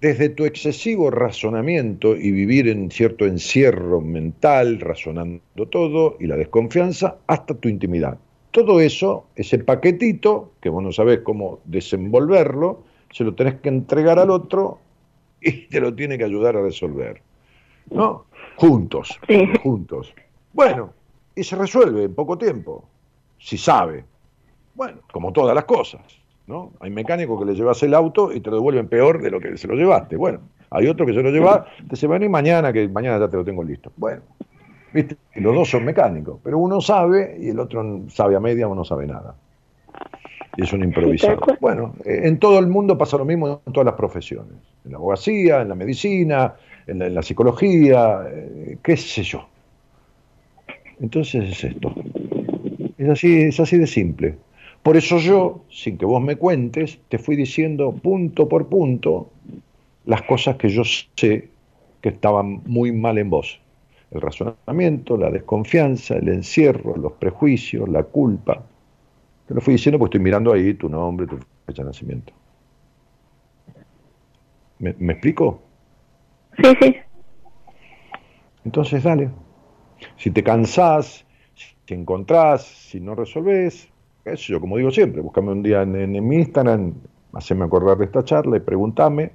[0.00, 7.16] desde tu excesivo razonamiento y vivir en cierto encierro mental, razonando todo, y la desconfianza,
[7.26, 8.18] hasta tu intimidad.
[8.50, 14.18] Todo eso, ese paquetito, que vos no sabés cómo desenvolverlo, se lo tenés que entregar
[14.18, 14.78] al otro
[15.40, 17.22] y te lo tiene que ayudar a resolver.
[17.90, 18.26] ¿No?
[18.56, 19.18] Juntos,
[19.62, 20.14] juntos.
[20.52, 20.92] Bueno,
[21.34, 22.84] y se resuelve en poco tiempo,
[23.38, 24.04] si sabe.
[24.74, 26.02] Bueno, como todas las cosas.
[26.46, 26.72] ¿no?
[26.80, 29.56] Hay mecánicos que le llevas el auto y te lo devuelven peor de lo que
[29.56, 30.16] se lo llevaste.
[30.16, 30.40] Bueno,
[30.70, 33.36] hay otro que se lo lleva, te se va a mañana, que mañana ya te
[33.36, 33.92] lo tengo listo.
[33.96, 34.22] Bueno,
[34.92, 35.16] ¿viste?
[35.36, 38.84] los dos son mecánicos, pero uno sabe y el otro sabe a media o no
[38.84, 39.34] sabe nada.
[40.56, 41.40] Y es un improvisado.
[41.60, 44.54] Bueno, eh, en todo el mundo pasa lo mismo en todas las profesiones.
[44.84, 46.54] En la abogacía, en la medicina,
[46.86, 49.46] en la, psicología, eh, qué sé yo.
[51.00, 51.94] Entonces es esto.
[52.98, 54.36] Es así, es así de simple.
[54.82, 59.30] Por eso yo, sin que vos me cuentes, te fui diciendo punto por punto
[60.04, 61.48] las cosas que yo sé
[62.02, 63.60] que estaban muy mal en vos.
[64.10, 68.62] El razonamiento, la desconfianza, el encierro, los prejuicios, la culpa.
[69.48, 72.32] Te lo fui diciendo porque estoy mirando ahí tu nombre, tu fecha de nacimiento.
[74.78, 75.62] ¿Me, explico?
[76.62, 76.96] Sí, sí.
[78.64, 79.30] Entonces, dale.
[80.16, 81.24] Si te cansás,
[81.54, 83.88] si te encontrás, si no resolvés,
[84.32, 86.94] yo, como digo siempre, búscame un día en, mi Instagram,
[87.34, 89.32] haceme acordar de esta charla y pregúntame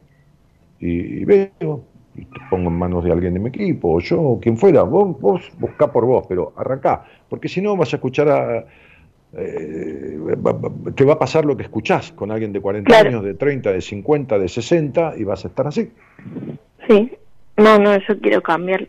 [0.80, 1.84] y, veo,
[2.16, 4.84] y te pongo en manos de alguien de mi equipo, o yo, o quien fuera,
[4.84, 8.66] vos, vos buscá por vos, pero arrancá, porque si no vas a escuchar a...
[9.32, 10.18] Eh,
[10.96, 13.82] te va a pasar lo que escuchás con alguien de 40 años, de 30, de
[13.82, 15.92] 50, de 60 y vas a estar así.
[16.90, 17.12] Sí,
[17.56, 18.88] no, no, yo quiero cambiar.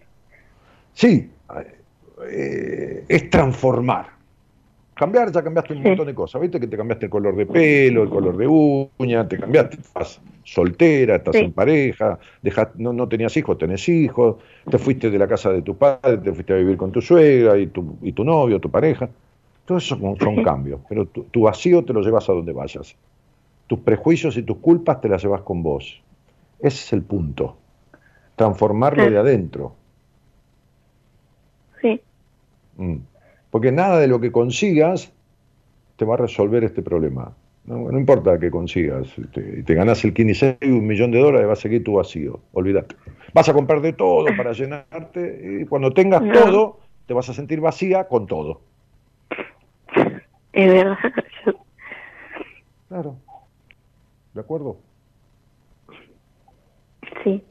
[0.94, 1.30] Sí,
[2.28, 4.20] eh, es transformar
[5.00, 6.60] cambiar, ya cambiaste un montón de cosas, ¿viste?
[6.60, 11.16] Que te cambiaste el color de pelo, el color de uña, te cambiaste, estás soltera,
[11.16, 12.18] estás en pareja,
[12.76, 14.36] no, no tenías hijos, tenés hijos,
[14.70, 17.56] te fuiste de la casa de tu padre, te fuiste a vivir con tu suegra
[17.56, 19.08] y tu, y tu novio, tu pareja.
[19.64, 22.94] Todo eso son, cambios, pero tu, vacío te lo llevas a donde vayas.
[23.66, 26.02] Tus prejuicios y tus culpas te las llevas con vos.
[26.58, 27.56] Ese es el punto.
[28.40, 29.74] Transformarlo de adentro.
[31.82, 32.00] Sí.
[32.78, 32.96] Mm.
[33.50, 35.12] Porque nada de lo que consigas
[35.96, 37.34] te va a resolver este problema.
[37.66, 41.52] No, importa que consigas, te, te ganas el 15 y un millón de dólares, va
[41.52, 42.96] a seguir tu vacío, olvídate.
[43.34, 47.60] Vas a comprar de todo para llenarte y cuando tengas todo, te vas a sentir
[47.60, 48.62] vacía con todo.
[50.54, 50.96] Es verdad.
[52.88, 53.16] Claro.
[54.32, 54.78] ¿De acuerdo?
[57.22, 57.44] Sí.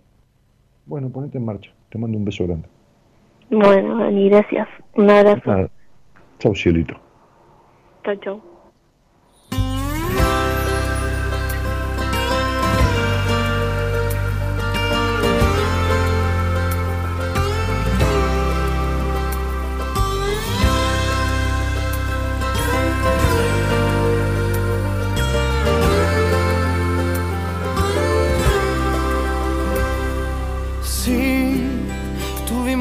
[0.89, 1.69] Bueno, ponete en marcha.
[1.91, 2.67] Te mando un beso grande.
[3.51, 4.67] Bueno, y gracias.
[4.95, 5.69] Un abrazo.
[6.39, 6.95] Chau, cielito.
[8.03, 8.48] Chau, chau.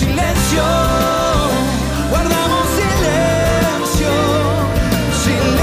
[0.00, 0.64] silencio,
[2.08, 4.12] guardamos silencio,
[5.24, 5.60] silencio.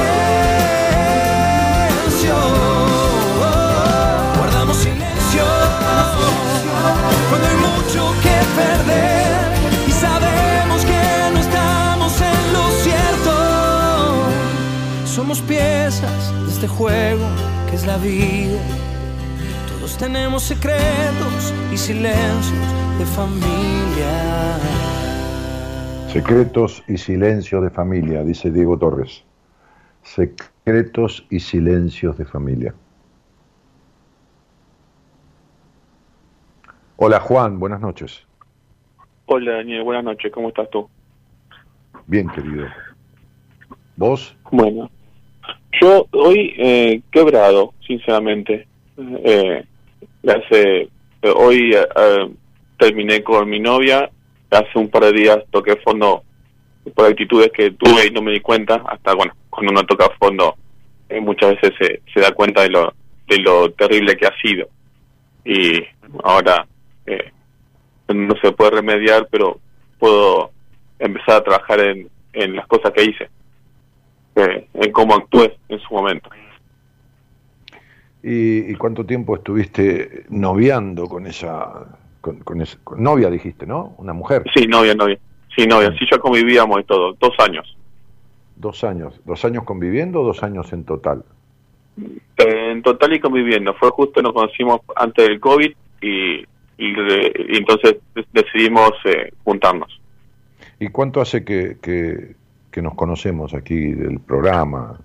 [4.37, 5.45] Guardamos silencio
[7.29, 9.37] cuando hay mucho que perder
[9.87, 11.03] y sabemos que
[11.33, 13.33] no estamos en lo cierto.
[15.05, 17.25] Somos piezas de este juego
[17.69, 18.61] que es la vida.
[19.67, 24.57] Todos tenemos secretos y silencios de familia.
[26.07, 29.23] Secretos y silencios de familia, dice Diego Torres.
[30.01, 32.73] Secretos y silencios de familia.
[36.95, 38.25] Hola Juan, buenas noches.
[39.27, 40.89] Hola Daniel, buenas noches, ¿cómo estás tú?
[42.07, 42.65] Bien, querido.
[43.95, 44.35] ¿Vos?
[44.51, 44.89] Bueno,
[45.79, 48.67] yo hoy eh, quebrado, sinceramente.
[48.97, 49.63] Eh,
[50.27, 50.89] hace, eh,
[51.35, 52.29] hoy eh, eh,
[52.77, 54.09] terminé con mi novia,
[54.51, 56.23] hace un par de días toqué fondo
[56.95, 60.55] por actitudes que tuve y no me di cuenta, hasta bueno, cuando uno toca fondo
[61.09, 62.93] eh, muchas veces se, se da cuenta de lo,
[63.27, 64.67] de lo terrible que ha sido.
[65.43, 65.83] Y
[66.23, 66.65] ahora
[67.05, 67.31] eh,
[68.13, 69.59] no se puede remediar, pero
[69.99, 70.51] puedo
[70.99, 73.29] empezar a trabajar en, en las cosas que hice,
[74.35, 76.29] eh, en cómo actué en su momento.
[78.23, 81.85] ¿Y, y cuánto tiempo estuviste noviando con esa,
[82.27, 83.95] con, con esa con novia dijiste, ¿no?
[83.97, 84.43] Una mujer.
[84.53, 85.17] Sí, novia, novia.
[85.55, 85.93] Sí, novia.
[85.97, 87.13] Sí, ya convivíamos y todo.
[87.13, 87.77] Dos años.
[88.57, 89.21] Dos años.
[89.25, 91.23] ¿Dos años conviviendo o dos años en total?
[92.37, 93.73] Eh, en total y conviviendo.
[93.75, 95.71] Fue justo, nos conocimos antes del COVID
[96.01, 96.45] y, y,
[96.77, 97.95] y entonces
[98.33, 100.01] decidimos eh, juntarnos.
[100.79, 102.35] ¿Y cuánto hace que, que,
[102.71, 104.99] que nos conocemos aquí del programa?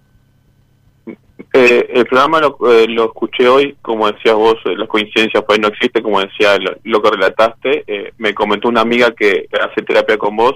[1.53, 5.59] Eh, el programa lo, eh, lo escuché hoy, como decías vos, eh, las coincidencias pues
[5.61, 7.85] no existen, como decía lo, lo que relataste.
[7.87, 10.55] Eh, me comentó una amiga que hace terapia con vos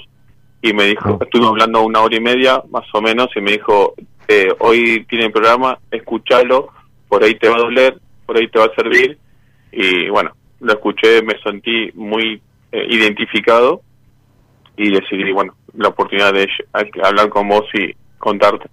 [0.62, 1.18] y me dijo, Ah.
[1.24, 3.94] estuvimos hablando una hora y media más o menos y me dijo,
[4.28, 6.68] eh, hoy tiene el programa, escúchalo,
[7.08, 9.18] por ahí te va a doler, por ahí te va a servir.
[9.72, 12.40] Y bueno, lo escuché, me sentí muy
[12.72, 13.82] eh, identificado
[14.76, 16.48] y decidí, bueno, la oportunidad de
[17.02, 18.68] hablar con vos y contarte.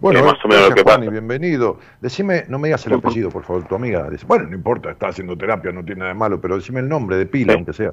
[0.00, 1.04] Bueno, Eh, más o menos lo gracias, que Juan, pasa.
[1.04, 1.78] y bienvenido.
[2.00, 4.08] Decime, no me digas el apellido, por favor, tu amiga.
[4.26, 7.16] Bueno, no importa, está haciendo terapia, no tiene nada de malo, pero decime el nombre
[7.16, 7.56] de pila, Sí.
[7.58, 7.92] aunque sea.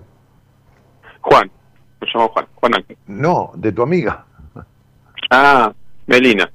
[1.22, 1.49] Juan,
[2.02, 2.98] me llamo Juan, Juan Ángel.
[3.07, 4.26] No, de tu amiga.
[5.30, 5.73] Ah,
[6.07, 6.52] Melina.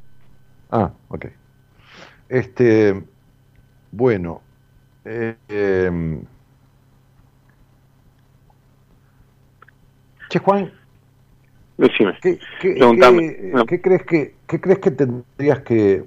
[0.70, 1.26] Ah, ok.
[2.28, 3.02] Este,
[3.92, 4.42] bueno,
[5.04, 6.22] eh, em,
[10.28, 10.70] che Juan,
[11.78, 12.14] Decime.
[12.22, 13.36] ¿qué, qué, Preguntame.
[13.36, 13.66] qué- No.
[13.66, 16.04] qué crees que qué crees que tendrías que,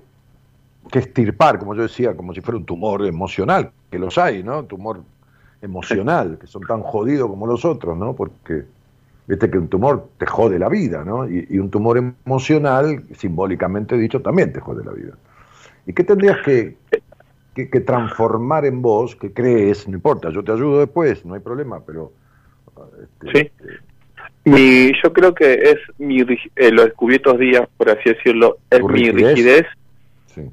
[0.91, 4.63] que estirpar, como yo decía, como si fuera un tumor emocional, que los hay, ¿no?
[4.65, 5.01] Tumor
[5.61, 8.15] emocional, que son tan jodidos como los otros, ¿no?
[8.15, 8.63] Porque
[9.27, 11.29] viste que un tumor te jode la vida, ¿no?
[11.29, 15.13] Y, y un tumor emocional, simbólicamente dicho, también te jode la vida.
[15.85, 16.77] ¿Y qué tendrías que,
[17.53, 21.41] que, que transformar en vos, que crees, no importa, yo te ayudo después, no hay
[21.41, 22.11] problema, pero
[23.03, 23.51] este, Sí.
[24.49, 29.11] Mi, yo creo que es mi, eh, los descubiertos días, por así decirlo, es mi
[29.11, 29.65] rigidez,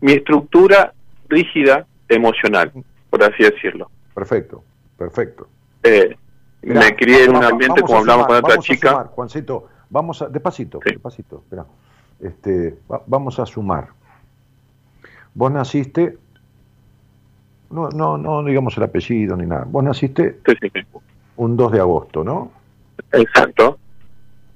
[0.01, 0.93] mi estructura
[1.29, 2.73] rígida emocional,
[3.11, 3.91] por así decirlo.
[4.15, 4.63] Perfecto,
[4.99, 5.49] perfecto.
[5.83, 6.17] Eh,
[6.63, 9.05] me crié en un ambiente como hablamos con otra chica.
[9.05, 11.65] Juancito, vamos a, despacito, despacito, espera.
[12.21, 13.89] Este, vamos a sumar.
[15.35, 16.19] Vos naciste,
[17.71, 20.41] no, no, no digamos el apellido ni nada, vos naciste
[21.37, 22.51] un 2 de agosto, ¿no?
[23.13, 23.79] Exacto.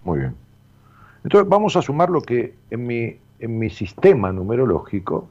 [0.04, 0.34] Muy bien.
[1.24, 5.28] Entonces vamos a sumar lo que en mi, en mi sistema numerológico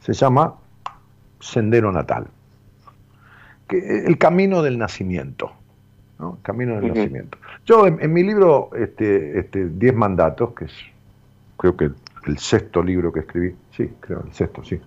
[0.00, 0.54] se llama
[1.40, 2.26] sendero natal,
[3.68, 5.52] que el camino del nacimiento.
[6.18, 6.38] ¿no?
[6.42, 7.38] Camino del nacimiento.
[7.66, 10.74] Yo en, mi libro, este, este, Diez Mandatos, que es
[11.56, 11.90] creo que
[12.26, 14.80] el sexto libro que escribí, sí, creo, el sexto, sí.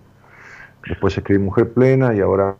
[0.88, 2.56] Después escribí Mujer Plena y ahora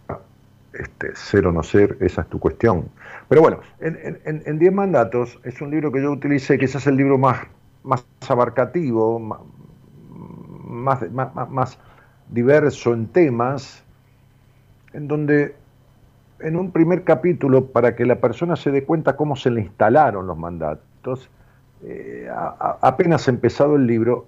[0.78, 2.88] este, Ser o no ser, esa es tu cuestión.
[3.28, 7.46] Pero bueno, en, Diez Mandatos es un libro que yo utilicé, quizás el libro más,
[7.82, 11.78] más abarcativo, más, más, más
[12.30, 13.82] diverso en temas,
[14.92, 15.54] en donde
[16.40, 20.26] en un primer capítulo, para que la persona se dé cuenta cómo se le instalaron
[20.26, 21.28] los mandatos,
[21.82, 22.28] eh,
[22.80, 24.26] apenas empezado el libro,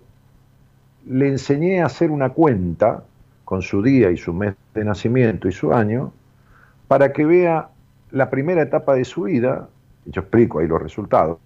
[1.07, 3.05] le enseñé a hacer una cuenta
[3.45, 6.13] con su día y su mes de nacimiento y su año,
[6.91, 7.69] para que vea
[8.11, 9.69] la primera etapa de su vida,
[10.07, 11.39] yo explico ahí los resultados,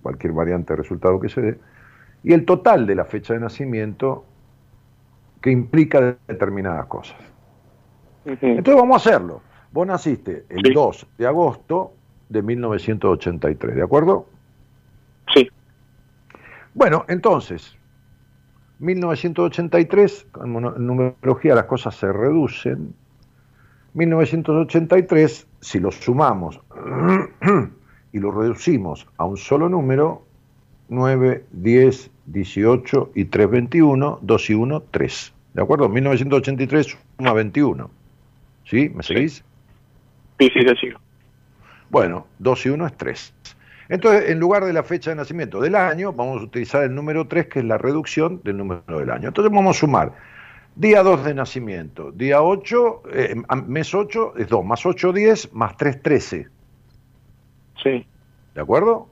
[0.00, 1.58] cualquier variante de resultado que se dé,
[2.22, 4.24] y el total de la fecha de nacimiento
[5.42, 7.18] que implica determinadas cosas.
[8.24, 9.42] Entonces vamos a hacerlo.
[9.70, 11.92] Vos naciste el 2 de agosto
[12.30, 14.24] de 1983, ¿de acuerdo?
[15.34, 15.46] Sí.
[16.72, 17.76] Bueno, entonces,
[18.78, 20.52] 1983, en
[20.86, 22.94] numerología las cosas se reducen.
[23.96, 26.60] 1983, si lo sumamos
[28.12, 30.22] y lo reducimos a un solo número,
[30.90, 35.34] 9, 10, 18 y 3, 21, 2 y 1, 3.
[35.54, 35.88] ¿De acuerdo?
[35.88, 37.90] 1983 suma 21.
[38.64, 38.90] ¿Sí?
[38.90, 39.42] ¿Me seguís?
[40.38, 41.00] Sí, sí, sí, sigo.
[41.88, 43.34] Bueno, 2 y 1 es 3.
[43.88, 47.26] Entonces, en lugar de la fecha de nacimiento del año, vamos a utilizar el número
[47.28, 49.28] 3, que es la reducción del número del año.
[49.28, 50.12] Entonces vamos a sumar
[50.76, 53.34] día 2 de nacimiento, día 8, eh,
[53.66, 56.48] mes 8 es 2, más 8, 10, más 3, 13.
[57.82, 58.06] Sí.
[58.54, 59.08] ¿De acuerdo?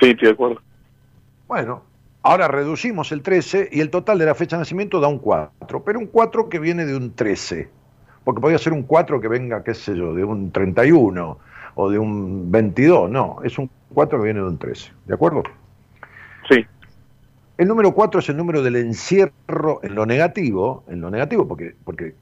[0.00, 0.60] Sí, estoy de acuerdo.
[1.48, 1.82] Bueno,
[2.22, 5.84] ahora reducimos el 13 y el total de la fecha de nacimiento da un 4,
[5.84, 7.68] pero un 4 que viene de un 13,
[8.24, 11.38] porque podría ser un 4 que venga, qué sé yo, de un 31
[11.74, 15.42] o de un 22, no, es un 4 que viene de un 13, ¿de acuerdo?
[17.58, 21.74] El número 4 es el número del encierro en lo negativo, en lo negativo, porque,
[21.84, 22.14] porque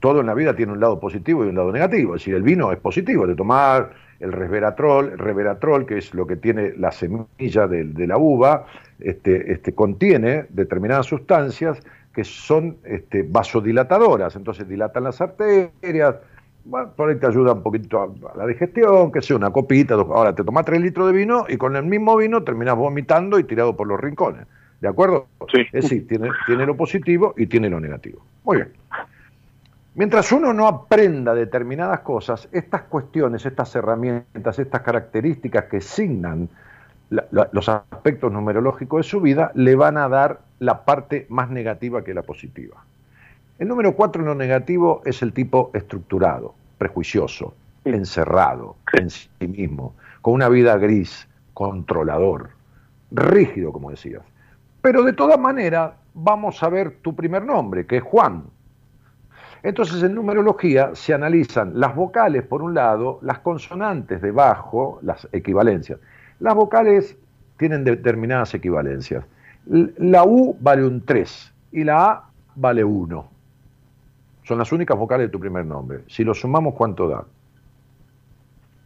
[0.00, 2.42] todo en la vida tiene un lado positivo y un lado negativo, es decir, el
[2.42, 3.90] vino es positivo, de tomar
[4.20, 8.66] el resveratrol, el resveratrol, que es lo que tiene la semilla de, la uva,
[8.98, 11.78] este, este, contiene determinadas sustancias
[12.14, 16.16] que son este, vasodilatadoras, entonces dilatan las arterias,
[16.64, 20.34] bueno, por ahí te ayuda un poquito a, la digestión, que sea una copita, ahora
[20.34, 23.76] te tomas tres litros de vino y con el mismo vino terminas vomitando y tirado
[23.76, 24.46] por los rincones.
[24.80, 25.26] ¿De acuerdo?
[25.52, 25.62] Sí.
[25.72, 28.24] Es decir, tiene, tiene lo positivo y tiene lo negativo.
[28.44, 28.72] Muy bien.
[29.94, 36.48] Mientras uno no aprenda determinadas cosas, estas cuestiones, estas herramientas, estas características que signan
[37.50, 42.14] los aspectos numerológicos de su vida, le van a dar la parte más negativa que
[42.14, 42.84] la positiva.
[43.58, 47.54] El número cuatro en lo negativo es el tipo estructurado, prejuicioso,
[47.84, 52.50] encerrado en sí mismo, con una vida gris, controlador,
[53.10, 54.22] rígido, como decías.
[54.82, 58.44] Pero de todas maneras, vamos a ver tu primer nombre, que es Juan.
[59.62, 66.00] Entonces, en numerología se analizan las vocales por un lado, las consonantes debajo, las equivalencias.
[66.38, 67.18] Las vocales
[67.58, 69.24] tienen determinadas equivalencias.
[69.66, 73.28] La U vale un 3 y la A vale 1.
[74.44, 76.04] Son las únicas vocales de tu primer nombre.
[76.08, 77.24] Si lo sumamos, ¿cuánto da?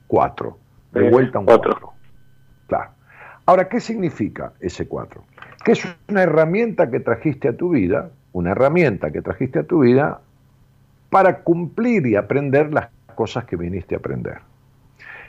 [0.09, 0.59] Cuatro.
[0.93, 1.93] De vuelta un cuatro.
[2.67, 2.91] Claro.
[3.47, 5.25] Ahora, ¿qué significa ese cuatro?
[5.65, 9.81] Que es una herramienta que trajiste a tu vida, una herramienta que trajiste a tu
[9.81, 10.21] vida
[11.11, 14.39] para cumplir y aprender las cosas que viniste a aprender.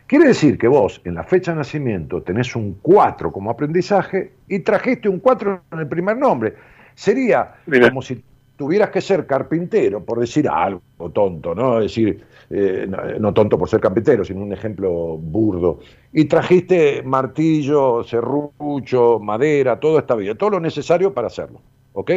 [0.08, 4.60] Quiere decir que vos en la fecha de nacimiento tenés un 4 como aprendizaje y
[4.60, 6.56] trajiste un 4 en el primer nombre.
[6.94, 7.56] Sería
[7.90, 8.24] como si
[8.58, 10.82] tuvieras que ser carpintero, por decir algo
[11.14, 11.80] tonto, ¿no?
[11.80, 12.88] Es decir, eh,
[13.20, 15.80] no, tonto por ser carpintero, sino un ejemplo burdo,
[16.14, 21.62] y trajiste martillo, serrucho, madera, todo esta vida, todo lo necesario para hacerlo,
[21.94, 22.12] ¿ok?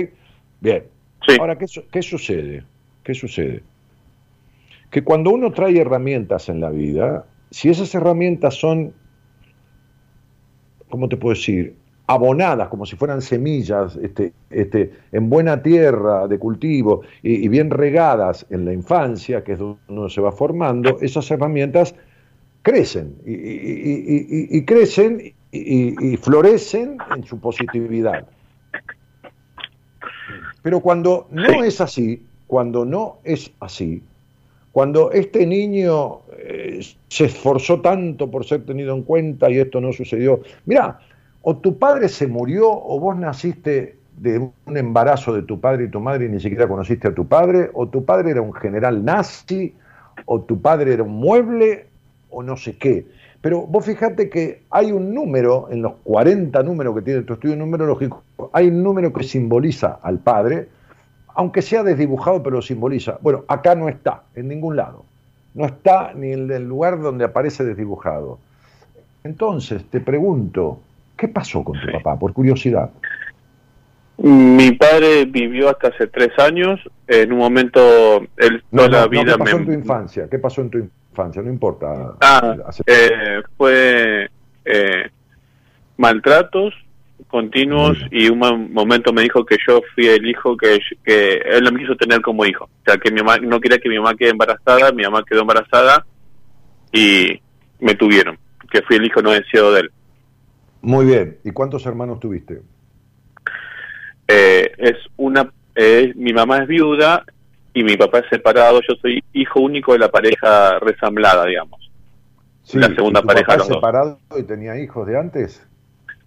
[0.61, 0.85] Bien.
[1.41, 2.65] Ahora, ¿qué, ¿qué sucede?
[3.03, 3.63] ¿Qué sucede?
[4.91, 8.95] Que cuando uno trae herramientas en la vida, si esas herramientas son
[10.89, 11.75] ¿cómo te puedo decir?
[12.09, 18.47] Abonadas como si fueran semillas este, este, en buena tierra de cultivo y, bien regadas
[18.49, 21.95] en la infancia, que es donde uno se va formando, esas herramientas
[22.63, 28.27] crecen y, crecen y, florecen en su positividad.
[30.63, 34.03] Pero cuando no es así, cuando no es así,
[34.73, 39.93] cuando este niño eh, se esforzó tanto por ser tenido en cuenta y esto no
[39.93, 41.01] sucedió, mira,
[41.51, 45.89] o tu padre se murió o vos naciste de un embarazo de tu padre y
[45.89, 49.03] tu madre y ni siquiera conociste a tu padre, o tu padre era un general
[49.03, 49.73] nazi,
[50.27, 51.87] o tu padre era un mueble,
[52.29, 53.07] o no sé qué.
[53.41, 57.57] Pero vos fijate que hay un número, en los 40 números que tiene tu estudio
[57.57, 58.23] numerológico,
[58.53, 60.69] hay un número que simboliza al padre,
[61.29, 63.17] aunque sea desdibujado, pero lo simboliza.
[63.23, 65.03] Bueno, acá no está, en ningún lado.
[65.55, 68.39] No está ni en el lugar donde aparece desdibujado.
[69.25, 70.81] Entonces, te pregunto,
[71.19, 72.19] ¿Qué pasó con tu papá?
[72.19, 72.91] Por curiosidad.
[74.19, 76.81] Mi padre vivió hasta hace tres años.
[77.07, 79.33] En un momento, él toda la vida.
[79.33, 80.29] ¿Qué pasó en tu infancia?
[80.31, 81.43] ¿Qué pasó en tu infancia?
[81.43, 82.15] No importa.
[82.21, 84.31] Ah, eh, fue
[84.65, 85.11] eh,
[85.97, 86.73] maltratos
[87.27, 91.73] continuos y un momento me dijo que yo fui el hijo que, que él no
[91.73, 92.65] me quiso tener como hijo.
[92.65, 95.41] O sea, que mi mamá no quería que mi mamá quede embarazada, mi mamá quedó
[95.41, 96.07] embarazada
[96.93, 97.41] y
[97.81, 98.39] me tuvieron,
[98.71, 99.91] que fui el hijo no deseado de él.
[100.81, 101.39] Muy bien.
[101.45, 102.63] ¿Y cuántos hermanos tuviste?
[104.27, 105.53] Eh, es una.
[105.75, 107.25] Eh, mi mamá es viuda
[107.75, 108.81] y mi papá es separado.
[108.89, 111.91] Yo soy hijo único de la pareja resamblada, digamos.
[112.63, 113.57] Sí, la segunda pareja.
[113.57, 115.67] Papá separado y tenía hijos de antes?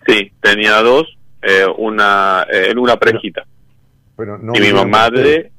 [0.07, 1.05] Sí, tenía dos,
[1.43, 3.45] eh, una en una parejita.
[4.17, 5.51] Pero, no y mi mamá de.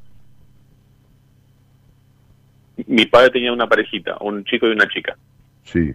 [2.86, 5.16] Mi padre tenía una parejita, un chico y una chica.
[5.62, 5.94] Sí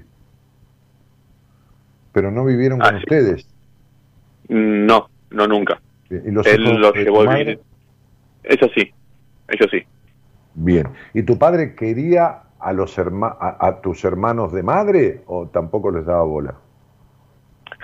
[2.18, 3.48] pero no vivieron con ah, ustedes.
[4.48, 5.80] No, no nunca.
[6.10, 7.60] ¿Y los Él los llevó a vivir.
[8.44, 8.92] Eso sí,
[9.48, 9.84] eso sí.
[10.56, 10.88] Bien.
[11.14, 16.24] ¿Y tu padre quería a los a, tus hermanos de madre o tampoco les daba
[16.24, 16.56] bola?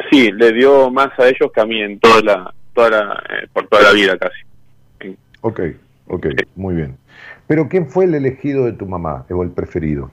[0.09, 3.67] Sí, le dio más a ellos que a mí en toda la, toda eh, por
[3.67, 5.15] toda la vida casi.
[5.41, 5.59] Ok,
[6.07, 6.97] ok, muy bien.
[7.45, 10.09] Pero ¿quién fue el elegido de tu mamá o el preferido?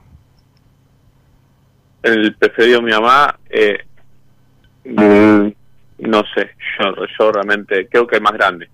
[2.02, 3.78] El preferido de mi mamá, eh,
[4.85, 5.48] Mm,
[5.98, 8.69] no sé, yo, yo realmente creo que es más grande.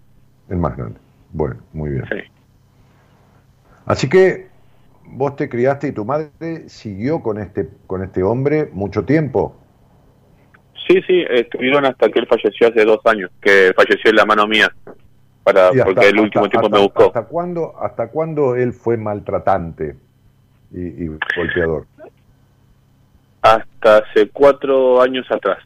[0.49, 0.99] El más grande.
[1.33, 2.05] Bueno, muy bien.
[2.09, 2.19] Sí.
[3.85, 4.49] Así que
[5.05, 9.57] vos te criaste y tu madre siguió con este con este hombre mucho tiempo.
[10.87, 14.47] Sí, sí, estuvieron hasta que él falleció hace dos años, que falleció en la mano
[14.47, 14.73] mía,
[15.43, 17.07] para porque el último tiempo me buscó.
[17.07, 19.97] ¿Hasta cuándo, hasta cuándo él fue maltratante
[20.71, 21.87] y, y golpeador?
[23.43, 25.59] Hasta hace cuatro años atrás.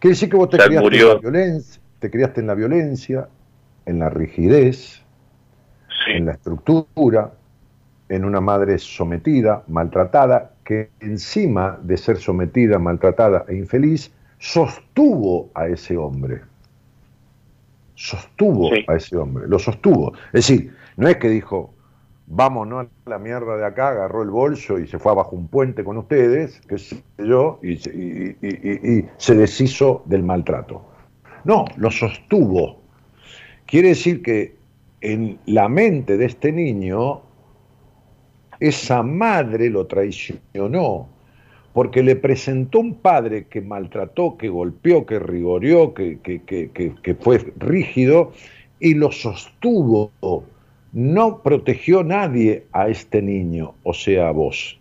[0.00, 3.28] Quiere decir que vos te criaste en la violencia, te criaste en la violencia,
[3.84, 5.02] en la rigidez,
[6.08, 7.34] en la estructura,
[8.08, 15.68] en una madre sometida, maltratada, que encima de ser sometida, maltratada e infeliz, sostuvo a
[15.68, 16.40] ese hombre.
[17.94, 20.14] Sostuvo a ese hombre, lo sostuvo.
[20.32, 21.74] Es decir, no es que dijo,
[22.30, 25.82] vámonos a la mierda de acá, agarró el bolso y se fue abajo un puente
[25.82, 27.76] con ustedes, qué sé yo, y,
[29.18, 30.82] se deshizo del maltrato.
[31.44, 32.80] No, lo sostuvo.
[33.66, 34.54] Quiere decir que
[35.00, 37.22] en la mente de este niño,
[38.60, 41.08] esa madre lo traicionó,
[41.72, 48.32] porque le presentó un padre que maltrató, que golpeó, que rigoreó, que, fue rígido,
[48.78, 50.12] y lo sostuvo
[50.92, 54.78] no protegió nadie a este niño, o sea, a vos.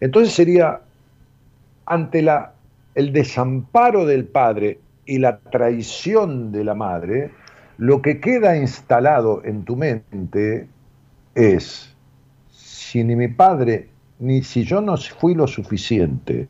[0.00, 0.80] Entonces sería
[1.86, 2.52] ante la,
[2.94, 7.30] el desamparo del padre y la traición de la madre,
[7.76, 10.66] lo que queda instalado en tu mente
[11.34, 11.94] es,
[12.50, 16.48] si ni mi padre, ni si yo no fui lo suficiente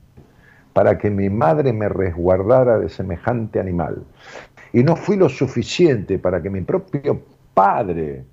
[0.73, 4.05] para que mi madre me resguardara de semejante animal,
[4.73, 7.23] y no fui lo suficiente para que mi propio
[7.55, 8.25] padre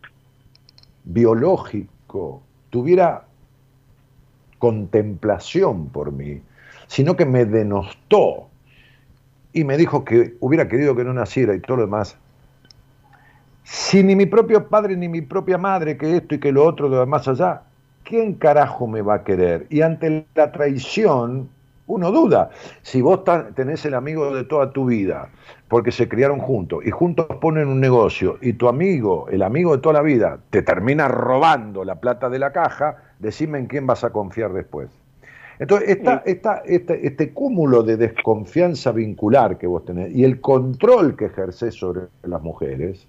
[1.03, 3.25] biológico tuviera
[4.59, 6.41] contemplación por mí,
[6.87, 8.47] sino que me denostó
[9.53, 12.17] y me dijo que hubiera querido que no naciera y todo lo demás.
[13.63, 16.89] Si ni mi propio padre ni mi propia madre, que esto y que lo otro
[16.89, 17.63] de más allá,
[18.03, 19.67] ¿quién carajo me va a querer?
[19.69, 21.49] Y ante la traición,
[21.91, 22.49] uno duda.
[22.81, 23.21] Si vos
[23.55, 25.29] tenés el amigo de toda tu vida,
[25.67, 29.81] porque se criaron juntos y juntos ponen un negocio y tu amigo, el amigo de
[29.81, 34.03] toda la vida, te termina robando la plata de la caja, decime en quién vas
[34.03, 34.89] a confiar después.
[35.59, 41.15] Entonces, esta, esta, este, este cúmulo de desconfianza vincular que vos tenés y el control
[41.15, 43.05] que ejercés sobre las mujeres,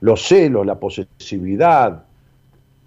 [0.00, 2.04] los celos, la posesividad,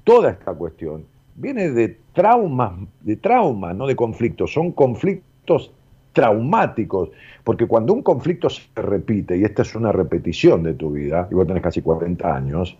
[0.03, 5.71] toda esta cuestión, viene de traumas, de traumas, no de conflictos, son conflictos
[6.11, 7.11] traumáticos,
[7.45, 11.33] porque cuando un conflicto se repite, y esta es una repetición de tu vida, y
[11.33, 12.75] vos tenés casi 40 años,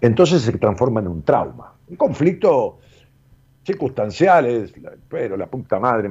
[0.00, 1.72] entonces se transforma en un trauma.
[1.88, 2.78] Un conflicto
[3.64, 4.72] circunstanciales,
[5.08, 6.08] pero la puta madre,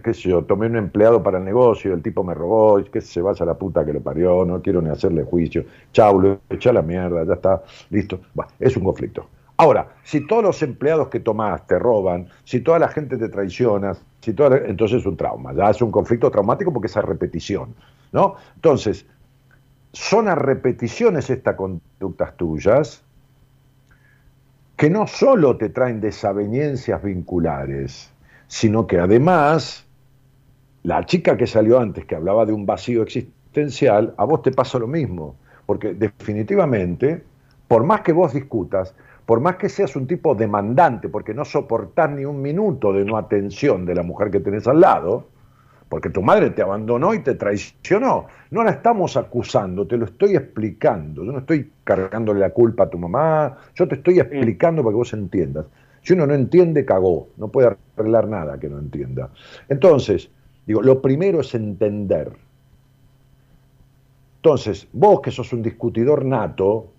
[0.00, 3.20] qué sé yo, tomé un empleado para el negocio, el tipo me robó, que se
[3.20, 6.68] vaya a la puta que lo parió, no quiero ni hacerle juicio, chau, lo eché
[6.68, 8.20] a la mierda, ya está, listo.
[8.60, 9.26] es un conflicto.
[9.56, 13.94] Ahora, si todos los empleados que tomás te roban, si toda la gente te traiciona,
[14.20, 17.74] si toda entonces es un trauma, ya es un conflicto traumático porque es a repetición,
[18.12, 18.34] ¿no?
[18.56, 19.06] Entonces,
[19.92, 23.02] son a repeticiones estas conductas tuyas,
[24.76, 28.10] que no solo te traen desavenencias vinculares,
[28.48, 29.86] sino que además
[30.82, 34.78] la chica que salió antes, que hablaba de un vacío existencial, a vos te pasa
[34.80, 37.22] lo mismo, porque definitivamente,
[37.68, 38.94] por más que vos discutas,
[39.26, 43.16] por más que seas un tipo demandante, porque no soportás ni un minuto de no
[43.16, 45.28] atención de la mujer que tenés al lado,
[45.88, 48.26] porque tu madre te abandonó y te traicionó.
[48.50, 51.24] No la estamos acusando, te lo estoy explicando.
[51.24, 54.96] Yo no estoy cargándole la culpa a tu mamá, yo te estoy explicando para que
[54.96, 55.66] vos entiendas.
[56.02, 59.30] Si uno no entiende, cagó, no puede arreglar nada que no entienda.
[59.68, 60.30] Entonces,
[60.66, 62.32] digo, lo primero es entender.
[64.36, 66.93] Entonces, vos que sos un discutidor nato,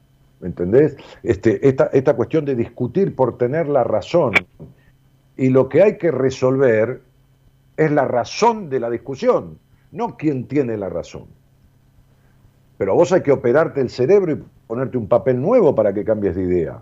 [0.46, 0.96] ¿me entendés?
[1.24, 4.34] Este, esta, esta cuestión de discutir por tener la razón
[5.36, 7.02] y lo que hay que resolver
[7.76, 9.58] es la razón de la discusión,
[9.92, 11.26] no quien tiene la razón.
[12.78, 16.36] Pero vos hay que operarte el cerebro y ponerte un papel nuevo para que cambies
[16.36, 16.78] de idea.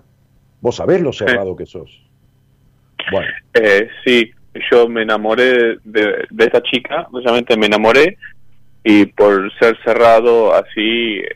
[0.59, 2.05] Vos sabés lo cerrado que sos.
[3.13, 3.31] Bueno.
[3.53, 4.29] Eh, sí,
[4.69, 8.17] yo me enamoré de, esta chica, precisamente me enamoré
[8.83, 11.29] y por ser cerrado así eh,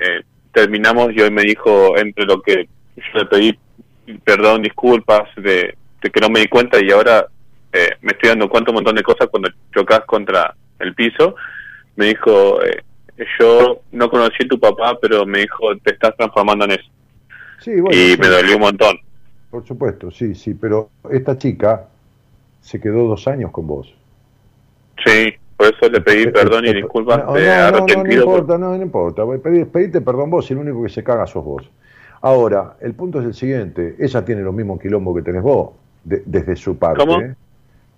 [0.00, 0.22] eh,
[0.54, 3.58] terminamos y hoy me dijo entre lo que yo le pedí
[4.24, 7.26] perdón, disculpas de que no me di cuenta y ahora
[7.72, 11.34] eh, me estoy dando cuenta un montón de cosas cuando chocas contra el piso.
[11.96, 12.82] Me dijo, eh,
[13.40, 16.90] yo no conocí a tu papá, pero me dijo, te estás transformando en eso.
[17.66, 18.96] y me dolió un montón.
[19.50, 21.88] Por supuesto, sí, sí, pero esta chica
[22.60, 23.92] se quedó dos años con vos.
[25.04, 27.18] Sí, por eso le pedí perdón y disculpas.
[27.18, 29.22] No, no, no, no, importa, no, no importa.
[29.72, 31.70] Pedite perdón vos y el único que se caga sos vos.
[32.20, 35.70] Ahora, el punto es el siguiente, ella tiene los mismos quilombos que tenés vos,
[36.04, 37.00] desde su parte.
[37.00, 37.20] ¿Cómo?
[37.20, 37.34] ¿eh?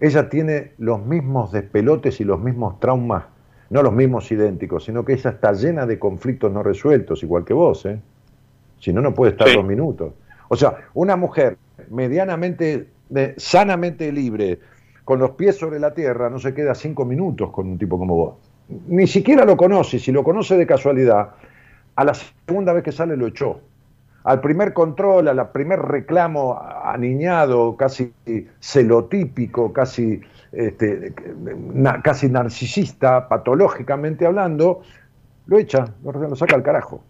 [0.01, 3.25] ella tiene los mismos despelotes y los mismos traumas,
[3.71, 7.55] no los mismos idénticos, sino que ella está llena de conflictos no resueltos, igual que
[7.55, 7.99] vos, ¿eh?
[8.79, 10.13] Si no, no puede estar dos minutos.
[10.49, 11.57] O sea, una mujer
[11.91, 12.89] medianamente,
[13.39, 14.59] sanamente libre,
[15.07, 18.15] con los pies sobre la tierra, no se queda cinco minutos con un tipo como
[18.15, 18.35] vos.
[18.89, 21.31] Ni siquiera lo conoce, si lo conoce de casualidad,
[21.95, 23.61] a la segunda vez que sale lo echó
[24.27, 28.13] al primer control, al primer reclamo aniñado, casi
[28.61, 30.21] celotípico, casi,
[30.51, 31.15] este,
[32.03, 34.83] casi narcisista, patológicamente hablando,
[35.47, 37.05] lo echa, lo, saca al carajo.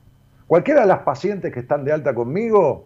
[0.47, 2.85] Cualquiera de las pacientes que están de alta conmigo,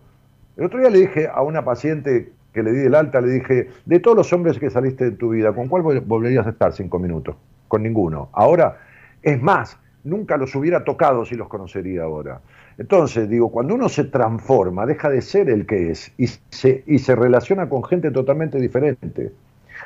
[0.57, 3.69] el otro día le dije a una paciente que le di del alta, le dije,
[3.85, 6.99] de todos los hombres que saliste de tu vida, ¿con cuál volverías a estar cinco
[6.99, 7.37] minutos?
[7.69, 8.29] Con ninguno.
[8.33, 8.79] Ahora,
[9.23, 12.41] es más, nunca los hubiera tocado si los conocería ahora.
[12.79, 16.99] Entonces, digo, cuando uno se transforma, deja de ser el que es y se, y
[16.99, 19.33] se relaciona con gente totalmente diferente,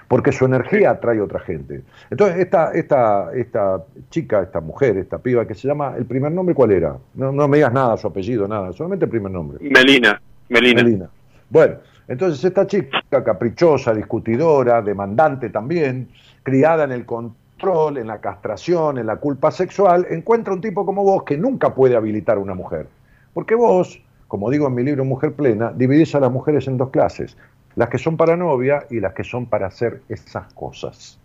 [0.07, 1.83] porque su energía atrae a otra gente.
[2.11, 6.55] Entonces, esta, esta, esta chica, esta mujer, esta piba que se llama, ¿el primer nombre
[6.55, 6.97] cuál era?
[7.15, 9.59] No, no me digas nada, su apellido, nada, solamente el primer nombre.
[9.61, 10.83] Melina, Melina.
[10.83, 11.11] Melina.
[11.51, 11.77] Bueno,
[12.09, 16.09] entonces esta chica caprichosa, discutidora, demandante también,
[16.43, 21.03] criada en el contexto en la castración, en la culpa sexual, encuentra un tipo como
[21.03, 22.89] vos que nunca puede habilitar a una mujer.
[23.33, 26.91] Porque vos, como digo en mi libro Mujer Plena, dividís a las mujeres en dos
[26.91, 27.37] clases,
[27.77, 31.19] las que son para novia y las que son para hacer esas cosas.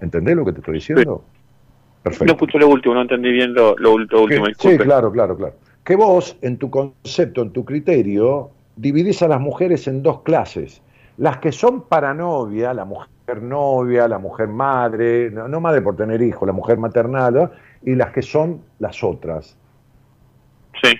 [0.00, 1.24] ¿Entendés lo que te estoy diciendo?
[2.02, 2.26] Perfecto.
[2.26, 4.44] No escucho lo último, no entendí bien lo, último.
[4.58, 5.54] sí, claro, claro, claro.
[5.84, 10.82] Que vos, en tu concepto, en tu criterio, dividís a las mujeres en dos clases
[11.16, 16.20] las que son para novia, la mujer novia, la mujer madre, no, madre por tener
[16.22, 17.52] hijos, la mujer maternal,
[17.82, 19.56] y las que son las otras,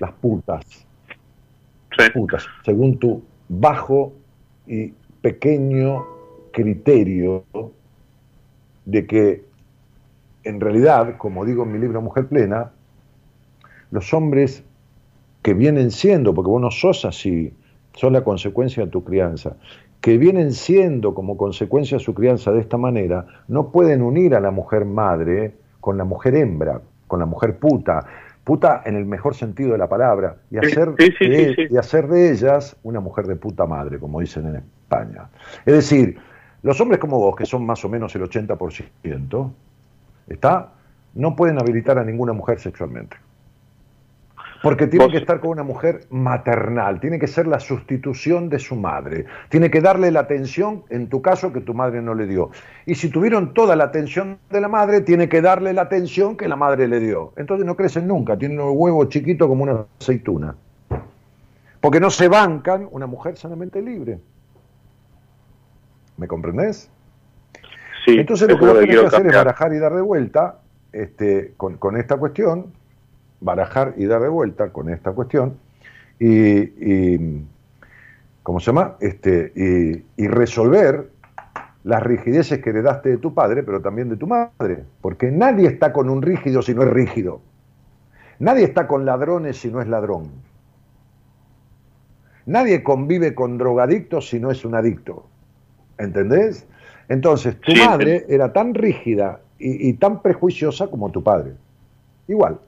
[0.00, 0.64] las putas.
[1.98, 2.10] Sí.
[2.12, 4.12] Putas, según tu bajo
[4.66, 6.04] y pequeño
[6.52, 7.44] criterio
[8.84, 9.44] de que
[10.42, 12.72] en realidad, como digo en mi libro Mujer Plena,
[13.90, 14.64] los hombres
[15.44, 17.52] que vienen siendo, porque vos no sos así,
[17.92, 19.56] son la consecuencia de tu crianza,
[20.00, 24.40] que vienen siendo como consecuencia de su crianza de esta manera, no pueden unir a
[24.40, 28.06] la mujer madre con la mujer hembra, con la mujer puta,
[28.42, 32.74] puta en el mejor sentido de la palabra, y hacer, de, y hacer de ellas
[32.82, 35.28] una mujer de puta madre, como dicen en España.
[35.66, 36.16] Es decir,
[36.62, 39.50] los hombres como vos, que son más o menos el 80%,
[40.26, 40.70] ¿está?
[41.14, 43.18] no pueden habilitar a ninguna mujer sexualmente.
[44.64, 48.76] Porque tiene que estar con una mujer maternal, tiene que ser la sustitución de su
[48.76, 52.50] madre, tiene que darle la atención, en tu caso, que tu madre no le dio.
[52.86, 56.48] Y si tuvieron toda la atención de la madre, tiene que darle la atención que
[56.48, 57.34] la madre le dio.
[57.36, 60.56] Entonces no crecen nunca, tienen un huevo chiquito como una aceituna.
[61.82, 64.18] Porque no se bancan una mujer sanamente libre.
[66.16, 66.90] ¿Me comprendés?
[68.06, 68.18] Sí.
[68.18, 70.60] Entonces lo que vos tenés que hacer es barajar y dar de vuelta
[70.90, 72.72] este, con, con esta cuestión
[73.40, 75.58] barajar y dar de vuelta con esta cuestión
[76.18, 77.42] y,
[78.42, 78.96] ¿cómo se llama?
[79.00, 79.52] Este,
[80.16, 81.10] y, resolver
[81.82, 85.92] las rigideces que heredaste de tu padre, pero también de tu madre, porque nadie está
[85.92, 87.40] con un rígido si no es rígido.
[88.38, 90.30] Nadie está con ladrones si no es ladrón.
[92.46, 95.26] Nadie convive con drogadictos si no es un adicto.
[95.98, 96.66] ¿Entendés?
[97.08, 101.52] Entonces, tu madre era tan rígida y, y, tan prejuiciosa como tu padre.
[102.26, 102.58] Igual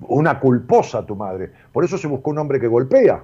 [0.00, 1.50] una culposa tu madre.
[1.72, 3.22] Por eso se buscó un hombre que golpea.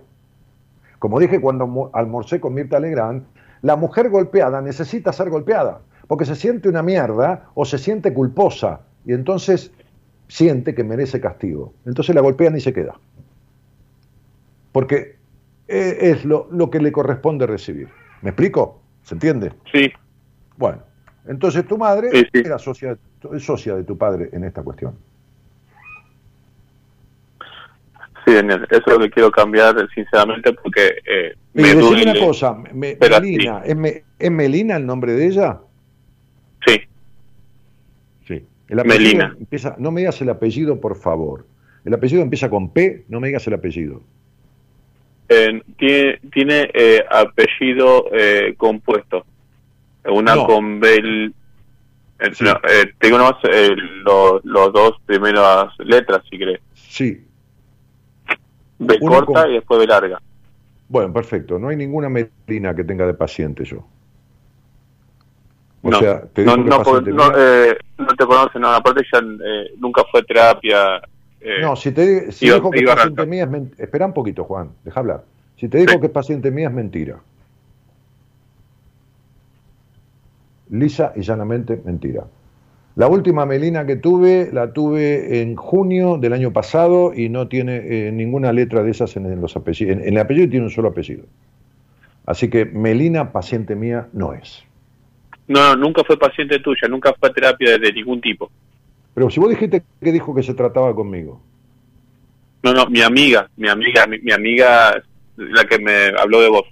[0.98, 3.24] Como dije cuando almorcé con Mirta Legrand,
[3.62, 8.80] la mujer golpeada necesita ser golpeada, porque se siente una mierda o se siente culposa
[9.04, 9.72] y entonces
[10.28, 11.72] siente que merece castigo.
[11.84, 12.94] Entonces la golpean y se queda.
[14.72, 15.16] Porque
[15.68, 17.88] eh, es lo, que le corresponde recibir.
[18.22, 18.82] ¿Me explico?
[19.02, 19.52] ¿Se entiende?
[19.72, 19.92] Sí.
[20.56, 20.82] Bueno,
[21.26, 22.96] entonces tu madre era socia,
[23.38, 24.96] socia de tu padre en esta cuestión.
[28.26, 32.10] Sí, Daniel, eso es lo que quiero cambiar, sinceramente, porque eh, me duele.
[32.10, 35.60] una cosa, Melina, ¿es, Melina el nombre de ella?
[36.66, 36.80] Sí.
[38.26, 38.44] Sí.
[38.68, 39.36] Melina.
[39.38, 41.46] Empieza, no me digas el apellido, por favor.
[41.84, 44.02] El apellido empieza con P, no me digas el apellido.
[45.76, 49.24] tiene tiene eh, apellido eh, compuesto.
[50.04, 51.32] Una con Bel...
[52.18, 53.36] Eh, tengo nomás
[54.04, 56.60] los, los dos primeras letras, si crees.
[56.74, 57.26] Sí,
[58.78, 60.20] B corta y después B larga.
[60.88, 61.58] Bueno, perfecto.
[61.58, 63.84] No hay ninguna medicina que tenga de paciente yo.
[65.82, 69.72] O no, sea, te no, no, no, eh, no, te conoce, no, aparte ya eh,
[69.78, 71.00] nunca fue terapia.
[71.40, 73.84] Eh, no, si te si dijo que es paciente mía es mentira.
[73.84, 75.24] Espera un poquito, Juan, deja hablar.
[75.56, 77.20] Si te dijo que es paciente mía es mentira.
[80.70, 82.24] Lisa y llanamente mentira.
[82.96, 87.76] La última melina que tuve la tuve en junio del año pasado y no tiene
[87.76, 89.98] eh, ninguna letra de esas en, los apellidos.
[89.98, 91.24] En, el apellido tiene un solo apellido.
[92.24, 94.64] Así que melina, paciente mía, no es.
[95.46, 98.50] No, nunca fue paciente tuya, nunca fue terapia de ningún tipo.
[99.12, 101.42] Pero si vos dijiste que dijo que se trataba conmigo.
[102.62, 105.02] No, no, mi amiga, mi amiga, mi, amiga,
[105.36, 106.64] la que me habló de vos,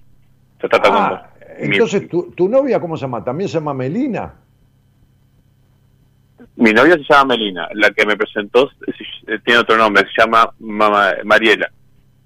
[0.58, 1.20] se trata con ah, vos.
[1.58, 3.22] Entonces, ¿tu, ¿tu novia cómo se llama?
[3.22, 4.36] ¿También se llama Melina?
[6.56, 8.70] Mi novia se llama Melina, la que me presentó
[9.44, 11.70] tiene otro nombre, se llama Mariela.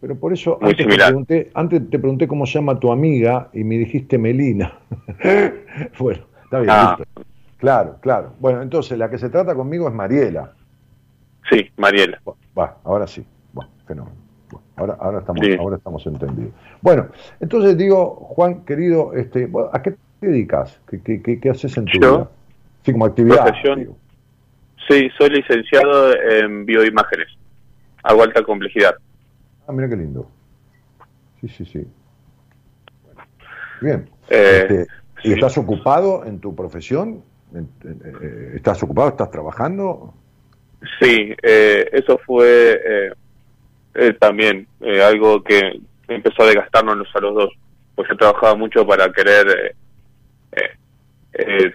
[0.00, 3.64] Pero por eso antes te, pregunté, antes te pregunté cómo se llama tu amiga y
[3.64, 4.78] me dijiste Melina.
[5.98, 6.98] bueno, está bien, ah.
[7.58, 8.34] Claro, claro.
[8.38, 10.52] Bueno, entonces la que se trata conmigo es Mariela.
[11.50, 12.20] Sí, Mariela.
[12.56, 13.24] Va, ahora sí.
[13.52, 14.16] Bueno, fenómeno.
[14.76, 16.52] ahora, ahora, estamos, ahora estamos entendidos.
[16.80, 17.08] Bueno,
[17.40, 20.78] entonces digo, Juan, querido, este, ¿a qué te dedicas?
[20.88, 22.30] ¿Qué, qué, qué, haces en tu vida?
[22.84, 23.52] Sí, como actividad.
[24.88, 27.28] Sí, soy licenciado en bioimágenes.
[28.02, 28.96] Hago alta complejidad.
[29.66, 30.30] Ah, mira qué lindo.
[31.40, 31.86] Sí, sí, sí.
[33.82, 34.08] Bien.
[34.30, 34.86] Eh, este,
[35.24, 37.22] ¿Y estás ocupado en tu profesión?
[37.54, 39.10] Eh, ¿Estás ocupado?
[39.10, 40.14] ¿Estás trabajando?
[41.00, 43.12] Sí, eh, eso fue
[44.20, 44.66] también
[45.04, 47.52] algo que empezó a desgastarnos a los dos.
[47.94, 49.74] Pues yo trabajaba mucho para querer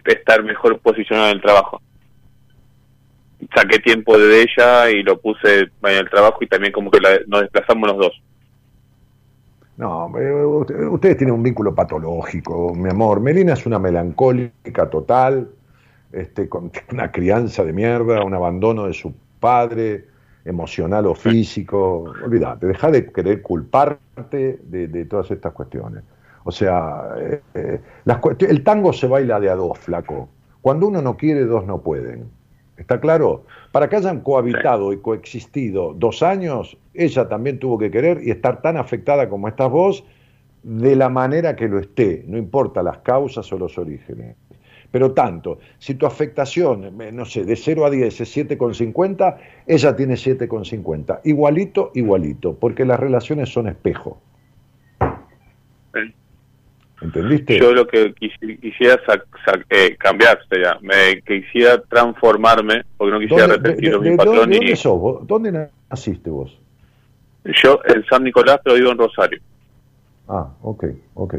[0.06, 1.81] estar mejor posicionado en el trabajo
[3.56, 7.41] saqué tiempo de ella y lo puse en el trabajo y también como que nos
[7.41, 8.22] desplazamos los dos.
[9.76, 10.11] No,
[10.91, 13.20] ustedes tienen un vínculo patológico, mi amor.
[13.20, 15.49] Melina es una melancólica total,
[16.11, 20.06] este, con una crianza de mierda, un abandono de su padre,
[20.45, 22.14] emocional o físico.
[22.24, 26.03] Olvídate, deja de querer culparte de, todas estas cuestiones.
[26.44, 27.82] O sea, eh, eh,
[28.48, 30.30] el tango se baila de a dos, flaco.
[30.61, 32.30] Cuando uno no quiere, dos no pueden.
[32.84, 33.46] ¿Está claro?
[33.72, 38.62] Para que hayan cohabitado y coexistido dos años, ella también tuvo que querer y estar
[38.62, 40.04] tan afectada como estás vos,
[40.64, 44.36] de la manera que lo esté, no importa las causas o los orígenes.
[44.92, 49.96] Pero tanto, si tu afectación, eh, no sé, de 0 a 10 es 7,50, ella
[49.96, 51.22] tiene 7,50.
[51.24, 54.20] Igualito, igualito, porque las relaciones son espejo.
[57.04, 57.60] ¿Entendiste?
[57.60, 58.98] Yo lo que quisiera
[59.70, 64.50] eh, cambiar, sería, me quisiera transformarme, porque no quisiera repetir mi patrón.
[64.50, 65.28] ¿de, dónde sos vos?
[65.28, 66.58] ¿Dónde naciste vos?
[67.62, 69.42] Yo en San Nicolás, pero vivo en Rosario.
[70.30, 70.86] Ah, ok,
[71.16, 71.36] ok.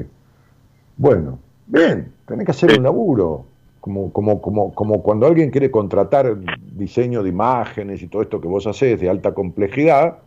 [0.98, 3.46] Bueno, bien, tenés que hacer un laburo.
[3.80, 6.36] Como, como, como, como cuando alguien quiere contratar
[6.72, 10.18] diseño de imágenes y todo esto que vos haces de alta complejidad,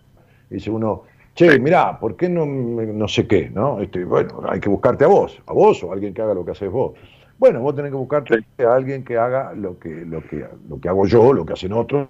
[0.49, 1.03] dice uno,
[1.38, 3.49] che, mirá, ¿por qué no, no sé qué?
[3.53, 3.80] ¿no?
[3.80, 6.43] Este, bueno, hay que buscarte a vos, a vos o a alguien que haga lo
[6.43, 6.93] que haces vos.
[7.38, 10.89] Bueno, vos tenés que buscarte a alguien que haga lo que, lo que, lo que
[10.89, 12.07] hago yo, lo que hacen otros,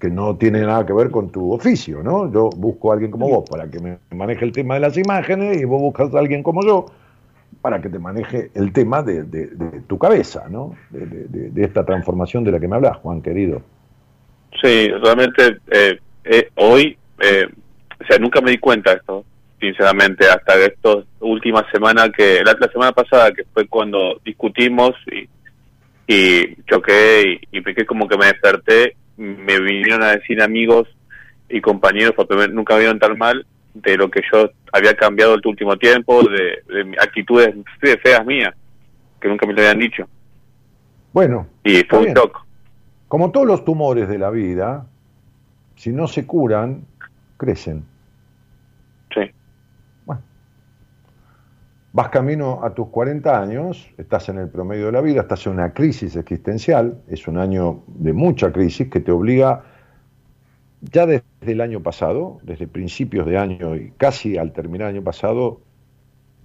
[0.00, 2.30] que no tiene nada que ver con tu oficio, ¿no?
[2.32, 5.60] Yo busco a alguien como vos para que me maneje el tema de las imágenes
[5.60, 6.86] y vos buscas a alguien como yo
[7.62, 9.22] para que te maneje el tema de,
[9.86, 10.74] tu cabeza, ¿no?
[10.90, 13.62] De, esta transformación de la que me hablas, Juan, querido.
[14.60, 17.46] Sí, realmente eh, eh, hoy eh,
[18.00, 19.24] o sea, nunca me di cuenta de esto,
[19.60, 25.28] sinceramente, hasta esta última semana que, la, semana pasada, que fue cuando discutimos y,
[26.12, 30.88] y choqué y, y como que me desperté, me vinieron a decir amigos
[31.48, 33.44] y compañeros, porque nunca me vieron tan mal,
[33.74, 36.62] de lo que yo había cambiado el último tiempo, de,
[37.00, 37.54] actitudes
[38.02, 38.54] feas mías,
[39.20, 40.08] que nunca me lo habían dicho.
[41.12, 41.46] Bueno.
[41.64, 42.46] Y fue un shock.
[43.08, 44.86] Como todos los tumores de la vida,
[45.74, 46.84] si no se curan,
[47.36, 47.84] crecen.
[51.92, 55.54] Vas camino a tus 40 años, estás en el promedio de la vida, estás en
[55.54, 59.64] una crisis existencial, es un año de mucha crisis que te obliga,
[60.82, 65.62] ya desde el año pasado, desde principios de año y casi al terminar año pasado,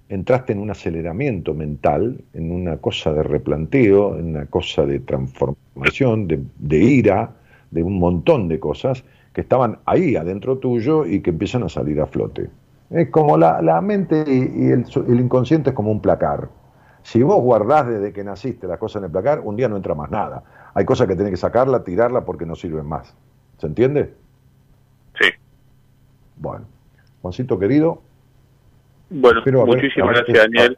[0.08, 6.26] entraste en un aceleramiento mental, en una cosa de replanteo, en una cosa de transformación,
[6.26, 7.36] de ira,
[7.70, 12.00] de un montón de cosas que estaban ahí adentro tuyo y que empiezan a salir
[12.00, 12.50] a flote.
[12.90, 14.86] Es como la, la mente y, el,
[15.20, 16.48] inconsciente es como un placar.
[17.02, 19.94] Si vos guardás desde que naciste las cosas en el placar, un día no entra
[19.94, 20.42] más nada.
[20.74, 23.14] Hay cosas que tenés que sacarla, tirarla porque no sirven más.
[23.58, 24.14] ¿Se entiende?
[25.20, 25.30] Sí.
[26.36, 26.66] Bueno,
[27.22, 28.02] Juancito querido.
[29.08, 30.76] Bueno, muchísimas gracias, Daniel.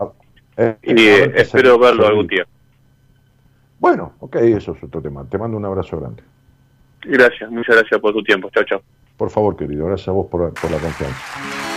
[0.56, 2.46] Eh, y eh, espero verlo algún día.
[3.78, 5.24] Bueno, ok, eso es otro tema.
[5.24, 6.22] Te mando un abrazo grande.
[7.02, 8.50] Gracias, muchas gracias por tu tiempo.
[8.50, 8.82] Chao, chao.
[9.16, 11.67] Por favor, querido, gracias a vos por, por la confianza.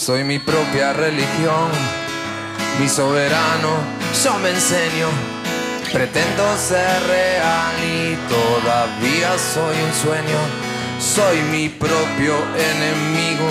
[0.00, 1.68] Soy mi propia religión,
[2.80, 3.68] mi soberano,
[4.24, 5.08] yo me enseño.
[5.92, 10.38] Pretendo ser real y todavía soy un sueño.
[10.98, 13.46] Soy mi propio enemigo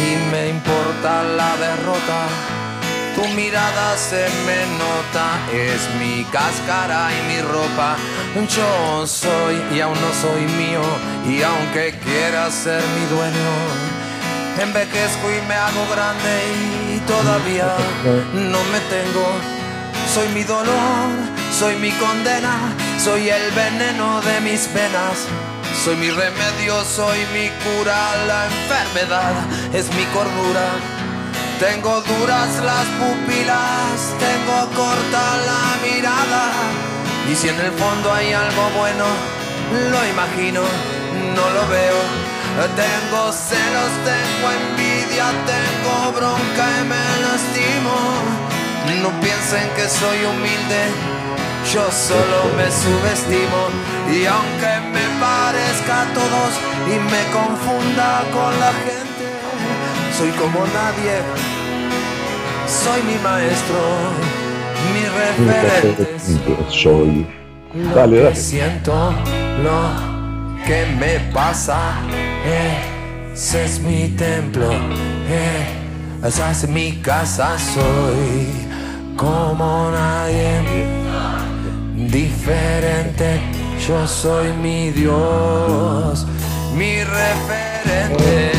[0.00, 2.26] y me importa la derrota.
[3.14, 7.96] Tu mirada se me nota, es mi cáscara y mi ropa.
[8.48, 10.80] Yo soy y aún no soy mío,
[11.28, 14.01] y aunque quiera ser mi dueño,
[14.58, 17.74] Envejezco y me hago grande y todavía
[18.34, 19.26] no me tengo.
[20.12, 21.08] Soy mi dolor,
[21.58, 25.26] soy mi condena, soy el veneno de mis venas.
[25.84, 27.96] Soy mi remedio, soy mi cura,
[28.26, 29.32] la enfermedad
[29.72, 30.68] es mi cordura.
[31.58, 36.52] Tengo duras las pupilas, tengo corta la mirada.
[37.30, 39.06] Y si en el fondo hay algo bueno,
[39.90, 40.60] lo imagino,
[41.34, 42.31] no lo veo.
[42.52, 47.94] Tengo celos, tengo envidia, tengo bronca y me lastimo.
[49.02, 50.82] No piensen que soy humilde,
[51.72, 53.68] yo solo me subestimo.
[54.12, 56.52] Y aunque me parezca a todos
[56.86, 59.26] y me confunda con la gente,
[60.16, 61.20] soy como nadie,
[62.68, 63.80] soy mi maestro,
[64.92, 66.18] mi referente.
[66.70, 67.26] Soy.
[67.94, 68.36] Dale, dale.
[68.36, 69.14] Siento
[69.62, 70.11] lo
[70.66, 71.94] que me pasa.
[73.32, 74.70] Ese es mi templo,
[76.24, 77.58] esa es mi casa.
[77.58, 78.48] Soy
[79.16, 80.60] como nadie,
[81.96, 83.40] diferente.
[83.86, 86.26] Yo soy mi Dios,
[86.76, 88.52] mi referente.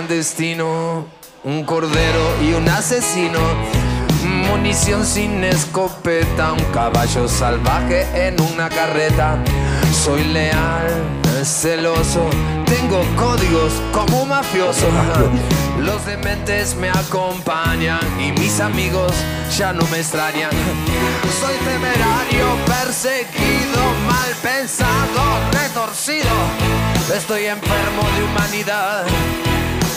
[0.00, 1.04] Clandestino,
[1.44, 3.38] un cordero y un asesino.
[4.48, 9.36] Munición sin escopeta, un caballo salvaje en una carreta.
[9.92, 10.88] Soy leal,
[11.44, 12.30] celoso,
[12.64, 14.86] tengo códigos como mafioso.
[15.80, 19.12] Los dementes me acompañan y mis amigos
[19.56, 20.50] ya no me extrañan.
[21.40, 25.22] Soy temerario, perseguido, mal pensado,
[25.52, 26.30] retorcido.
[27.14, 29.04] Estoy enfermo de humanidad,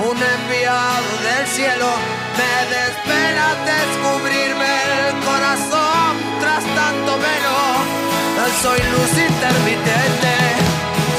[0.00, 1.88] un enviado del cielo.
[2.36, 4.72] Me desvela descubrirme
[5.08, 7.56] el corazón tras tanto velo.
[8.62, 10.34] Soy luz intermitente,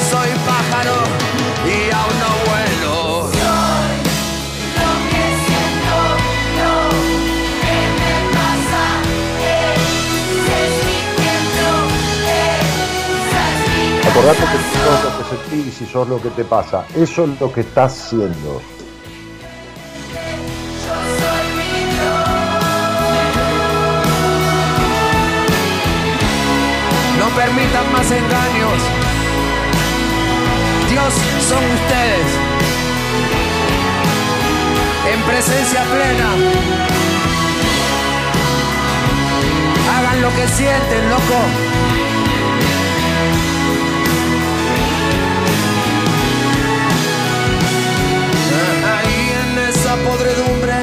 [0.10, 0.98] soy pájaro
[1.66, 2.67] y aún no vuelo.
[14.18, 16.86] Acordate que sos lo que sentís y sos lo que te pasa.
[16.96, 18.60] Eso es lo que estás siendo.
[27.20, 28.80] No permitan más engaños.
[30.90, 31.14] Dios
[31.48, 32.28] son ustedes.
[35.14, 36.30] En presencia plena.
[39.96, 42.07] Hagan lo que sienten, loco.
[50.06, 50.76] Podredumbre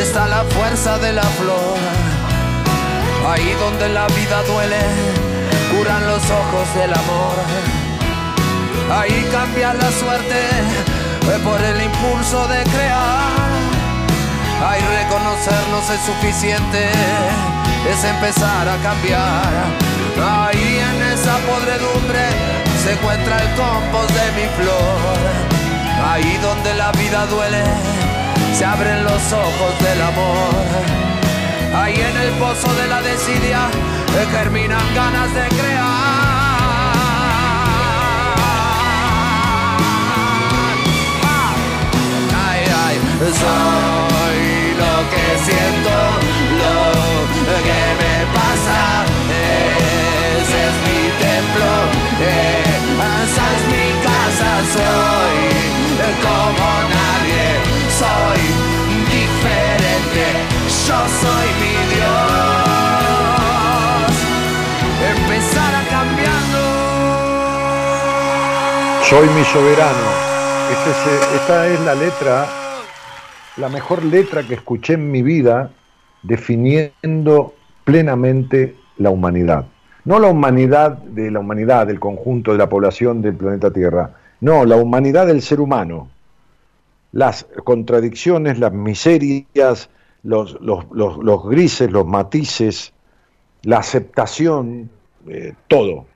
[0.00, 1.78] está la fuerza de la flor.
[3.28, 4.80] Ahí donde la vida duele,
[5.72, 7.36] curan los ojos del amor.
[8.90, 10.40] Ahí cambia la suerte
[11.44, 13.50] por el impulso de crear.
[14.66, 16.90] Ahí reconocernos es suficiente,
[17.90, 19.88] es empezar a cambiar.
[20.20, 22.24] Ahí en esa podredumbre
[22.82, 25.48] se encuentra el compost de mi flor.
[26.10, 27.62] Ahí donde la vida duele,
[28.54, 30.64] se abren los ojos del amor.
[31.74, 33.68] Ahí en el pozo de la desidia,
[34.16, 36.08] eh, germinan ganas de crear.
[42.46, 42.96] Ay, ay,
[43.42, 44.40] soy
[44.82, 45.94] lo que siento,
[46.60, 48.78] lo que me pasa.
[50.40, 51.70] Ese es mi templo,
[53.24, 54.50] esa es mi casa.
[54.72, 55.58] Soy
[56.24, 57.27] como nadie,
[57.98, 58.40] soy
[59.16, 60.24] diferente.
[60.86, 62.28] Yo soy mi Dios.
[65.16, 66.66] Empezar a cambiarlo.
[69.04, 70.08] Soy mi soberano.
[70.72, 72.46] Este es- esta es la letra,
[73.56, 75.70] la mejor letra que escuché en mi vida
[76.22, 77.54] definiendo
[77.84, 79.64] plenamente la humanidad.
[80.04, 84.10] No la humanidad de la humanidad, del conjunto de la población del planeta Tierra.
[84.40, 86.08] No, la humanidad del ser humano.
[87.12, 89.90] Las contradicciones, las miserias,
[90.22, 92.92] los, los- los- los grises, los matices,
[93.62, 94.90] la aceptación,
[95.28, 96.06] eh, todo.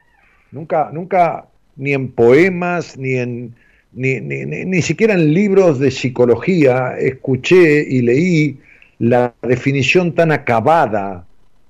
[0.50, 1.46] Nunca, nunca,
[1.76, 3.54] ni en poemas, ni en
[3.94, 8.58] ni, ni, ni- ni siquiera en libros de psicología escuché y leí
[8.98, 11.26] la definición tan acabada,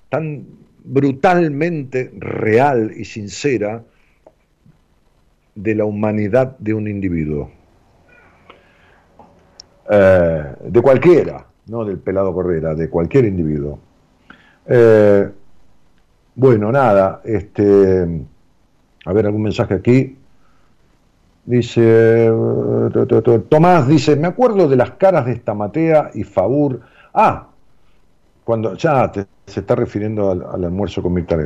[0.08, 0.44] tan
[0.84, 3.82] brutalmente real y sincera
[5.54, 7.50] de la humanidad de un individuo.
[9.94, 13.78] Eh, de cualquiera, no del pelado Cordera, de cualquier individuo.
[14.66, 15.28] Eh,
[16.34, 18.24] bueno, nada, este,
[19.04, 20.16] a ver algún mensaje aquí.
[21.44, 22.28] Dice,
[22.92, 26.80] to- to- to- Tomás dice, me acuerdo de las caras de Estamatea y Fabur.
[27.12, 27.48] Ah,
[28.44, 29.12] cuando ya
[29.46, 31.36] se está refiriendo al, al almuerzo con Mirta.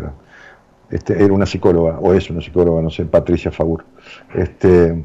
[0.90, 3.84] Este, era una psicóloga, o es una psicóloga, no sé, Patricia Fabur.
[4.34, 5.02] Este,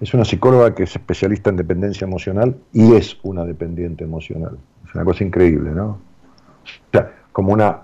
[0.00, 4.58] es una psicóloga que es especialista en dependencia emocional y es una dependiente emocional.
[4.86, 5.86] Es una cosa increíble, ¿no?
[5.86, 7.82] O sea, como una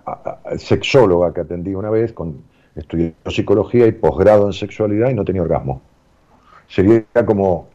[0.56, 2.42] sexóloga que atendí una vez, con,
[2.76, 5.82] estudió psicología y posgrado en sexualidad y no tenía orgasmo.
[6.68, 7.68] Sería como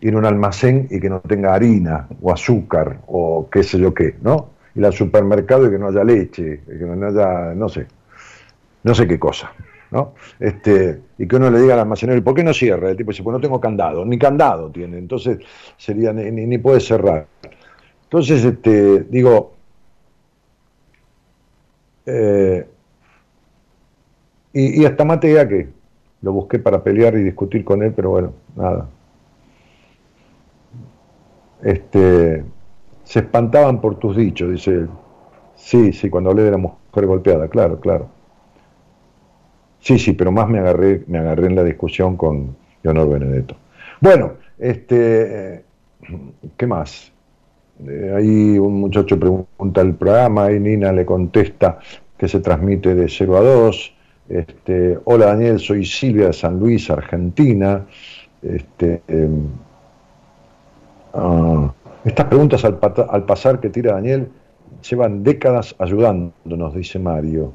[0.00, 3.94] ir a un almacén y que no tenga harina o azúcar o qué sé yo
[3.94, 4.50] qué, ¿no?
[4.74, 7.86] Ir al supermercado y que no haya leche, que no haya, no sé,
[8.82, 9.52] no sé qué cosa,
[9.90, 10.14] ¿no?
[10.40, 12.90] Este, y que uno le diga al almacenero, ¿y por qué no cierra?
[12.90, 15.38] El tipo dice, pues no tengo candado, ni candado tiene, entonces
[15.76, 17.26] sería, ni, ni- ni puede cerrar.
[18.04, 19.54] Entonces, este, digo,
[22.06, 22.66] Eh,
[24.52, 25.68] y, y hasta Matea, que
[26.22, 28.88] lo busqué para pelear y discutir con él, pero bueno, nada.
[31.62, 32.44] Este,
[33.04, 34.88] se espantaban por tus dichos, dice él.
[35.56, 38.10] Sí, sí, cuando hablé de la mujer golpeada, claro, claro.
[39.80, 43.56] Sí, sí, pero más me agarré, me agarré en la discusión con Leonor Benedetto.
[44.00, 45.64] Bueno, este,
[46.56, 47.12] ¿qué más?
[47.86, 51.78] Eh, ahí un muchacho pregunta el programa y Nina le contesta
[52.16, 53.94] que se transmite de 0 a 2.
[54.28, 57.86] Este, Hola Daniel, soy Silvia de San Luis, Argentina.
[58.42, 59.46] Este, em,
[61.14, 61.72] ah,
[62.04, 62.78] estas preguntas al,
[63.10, 64.28] al, pasar que tira Daniel
[64.88, 67.52] llevan décadas ayudándonos, dice Mario.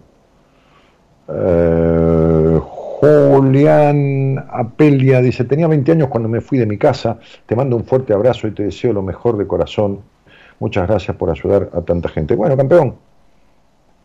[1.27, 2.60] Eh,
[3.02, 7.84] Julián Apelia dice, tenía 20 años cuando me fui de mi casa, te mando un
[7.84, 10.02] fuerte abrazo y te deseo lo mejor de corazón.
[10.60, 12.35] Muchas gracias por ayudar a tanta gente.
[12.35, 12.95] Bueno, campeón,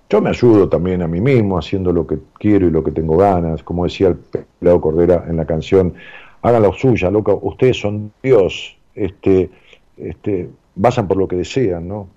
[0.09, 3.17] yo me ayudo también a mí mismo haciendo lo que quiero y lo que tengo
[3.17, 5.95] ganas, como decía el pelado Cordera en la canción,
[6.43, 9.51] hagan lo suya, loco, ustedes son Dios, este,
[9.97, 12.09] este, vayan por lo que desean, ¿no?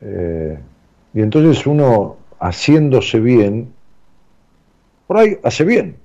[0.00, 0.58] Eh,
[1.12, 3.72] y entonces uno, haciéndose bien,
[5.10, 5.96] por ahí hace bien.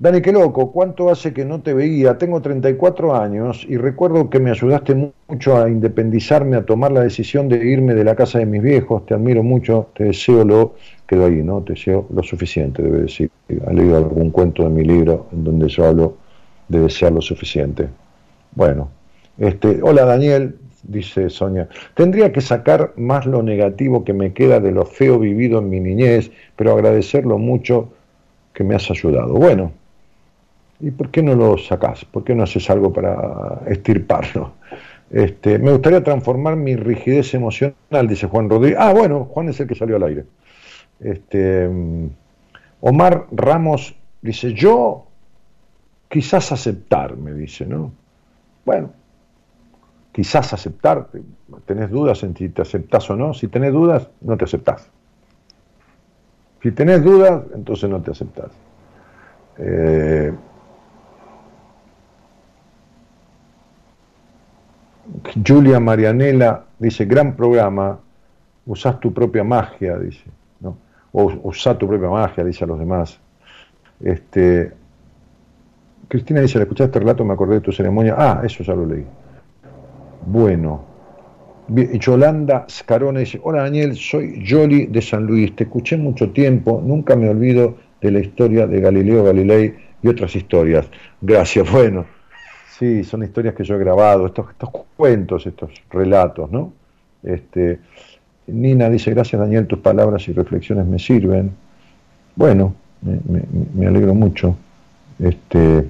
[0.00, 2.18] Dani, qué loco, ¿cuánto hace que no te veía?
[2.18, 7.48] Tengo 34 años y recuerdo que me ayudaste mucho a independizarme, a tomar la decisión
[7.48, 9.06] de irme de la casa de mis viejos.
[9.06, 10.74] Te admiro mucho, te deseo lo,
[11.06, 11.62] quedo ahí, ¿no?
[11.62, 13.30] Te deseo lo suficiente, debe decir.
[13.64, 16.16] Ha leído algún cuento de mi libro en donde yo hablo
[16.66, 17.86] de desear lo suficiente.
[18.56, 18.90] Bueno,
[19.38, 21.68] este, hola Daniel, dice Sonia.
[21.94, 25.80] Tendría que sacar más lo negativo que me queda de lo feo vivido en mi
[25.80, 27.92] niñez, pero agradecerlo mucho
[28.52, 29.34] que me has ayudado.
[29.34, 29.72] Bueno,
[30.80, 32.04] ¿y por qué no lo sacás?
[32.04, 34.52] ¿Por qué no haces algo para estirparlo?
[35.10, 38.78] Este, me gustaría transformar mi rigidez emocional, dice Juan Rodríguez.
[38.80, 40.24] Ah, bueno, Juan es el que salió al aire.
[41.00, 41.68] Este,
[42.80, 45.06] Omar Ramos dice, yo
[46.08, 47.92] quizás aceptar, me dice, ¿no?
[48.64, 48.90] Bueno,
[50.12, 51.22] quizás aceptarte.
[51.64, 53.32] Tenés dudas en si te aceptás o no.
[53.34, 54.88] Si tenés dudas, no te aceptás.
[56.62, 58.50] Si tenés dudas, entonces no te aceptás.
[59.58, 60.32] Eh,
[65.46, 67.98] Julia Marianela dice, gran programa,
[68.66, 70.24] usás tu propia magia, dice,
[70.60, 70.76] ¿no?
[71.12, 73.18] O usá tu propia magia, dice a los demás.
[74.00, 74.72] Este,
[76.08, 78.14] Cristina dice, al escuchar este relato me acordé de tu ceremonia.
[78.16, 79.04] Ah, eso ya lo leí.
[80.26, 80.92] Bueno.
[81.68, 87.16] Yolanda Scarona dice, hola Daniel, soy Jolly de San Luis, te escuché mucho tiempo, nunca
[87.16, 90.86] me olvido de la historia de Galileo Galilei y otras historias.
[91.20, 92.04] Gracias, bueno,
[92.78, 96.72] sí, son historias que yo he grabado, estos, estos cuentos, estos relatos, ¿no?
[97.22, 97.78] Este,
[98.48, 101.52] Nina dice, gracias Daniel, tus palabras y reflexiones me sirven.
[102.34, 102.74] Bueno,
[103.74, 104.56] me, alegro mucho.
[105.18, 105.86] Este,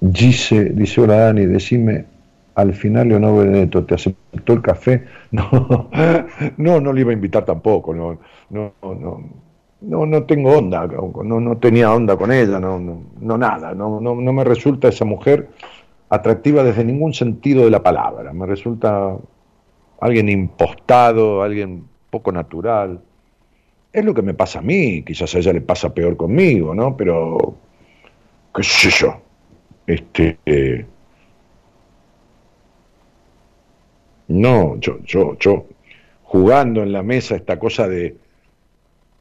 [0.00, 2.06] dice, hola Dani, decime
[2.58, 5.88] al final Leonor Benedetto te aceptó el café, no,
[6.56, 8.18] no, no le iba a invitar tampoco, no,
[8.50, 8.72] no,
[9.80, 14.00] no, no, tengo onda, no, no tenía onda con ella, no, no, no nada, no,
[14.00, 15.50] no, no me resulta esa mujer
[16.08, 19.16] atractiva desde ningún sentido de la palabra, me resulta
[20.00, 23.00] alguien impostado, alguien poco natural.
[23.92, 26.96] Es lo que me pasa a mí, quizás a ella le pasa peor conmigo, ¿no?
[26.96, 27.54] Pero,
[28.52, 29.14] qué sé yo,
[29.86, 30.38] este...
[34.28, 35.66] No, yo, yo, yo,
[36.22, 38.16] jugando en la mesa esta cosa de,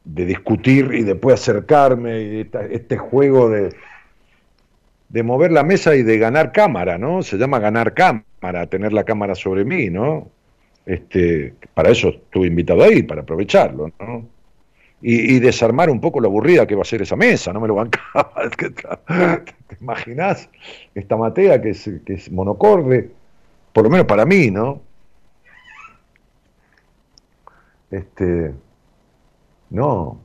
[0.03, 3.69] de discutir y después acercarme, y este juego de,
[5.09, 7.23] de mover la mesa y de ganar cámara, ¿no?
[7.23, 10.29] Se llama ganar cámara, tener la cámara sobre mí, ¿no?
[10.85, 14.25] Este, para eso estuve invitado ahí, para aprovecharlo, ¿no?
[14.99, 17.75] Y, desarmar un poco lo aburrida que va a ser esa mesa, no me lo
[17.75, 18.31] bancaba.
[19.67, 20.49] ¿Te imaginas?
[20.95, 23.11] Esta matea que es, que es monocorde,
[23.73, 24.81] por lo menos para mí, ¿no?
[27.91, 28.53] Este,
[29.69, 30.17] no,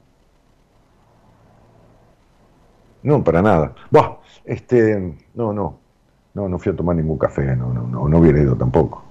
[3.03, 3.75] no, para nada.
[3.91, 5.79] Buah, este, no, no,
[6.35, 9.03] no, no fui a tomar ningún café, no, no, no, no hubiera ido tampoco.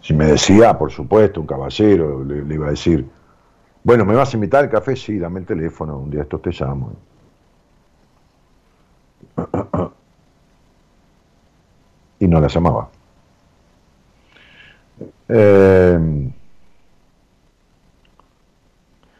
[0.00, 3.10] Si me decía, por supuesto, un caballero, le, iba a decir,
[3.82, 4.94] bueno, ¿me vas a invitar al café?
[4.96, 6.92] Sí, dame el teléfono, un día esto te llamo.
[12.18, 12.88] Y no la llamaba.
[15.28, 15.98] Eh,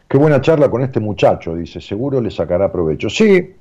[0.07, 3.09] qué buena charla con este muchacho, dice, seguro le sacará provecho.
[3.09, 3.53] Sí,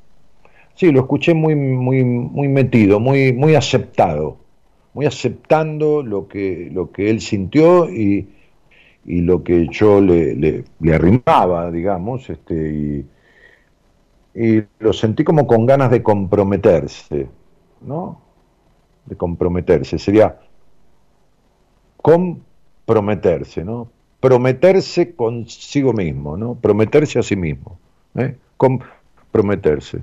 [0.74, 4.36] sí, lo escuché muy, muy, muy metido, muy, muy aceptado,
[4.94, 8.28] muy aceptando lo que, lo que él sintió y,
[9.06, 13.06] y lo que yo le, le, le arrimaba, digamos, este, y,
[14.34, 17.28] y lo sentí como con ganas de comprometerse,
[17.80, 18.20] ¿no?
[19.06, 20.38] De comprometerse, sería
[22.06, 23.90] comprometerse, ¿no?
[24.20, 26.54] Prometerse consigo mismo, ¿no?
[26.54, 27.80] Prometerse a sí mismo,
[28.14, 28.36] ¿eh?
[28.56, 30.02] Comprometerse.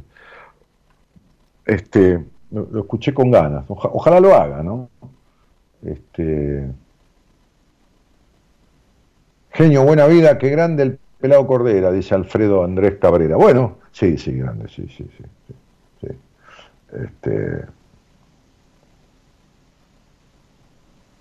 [1.66, 2.22] Este,
[2.52, 4.90] lo, escuché con ganas, ojalá lo haga, ¿no?
[5.86, 6.70] Este,
[9.52, 13.38] genio, buena vida, qué grande el pelado Cordera, dice Alfredo Andrés Cabrera.
[13.38, 15.24] Bueno, Sí, sí, grande, sí, sí, sí.
[16.02, 16.08] sí,
[16.92, 17.83] Este...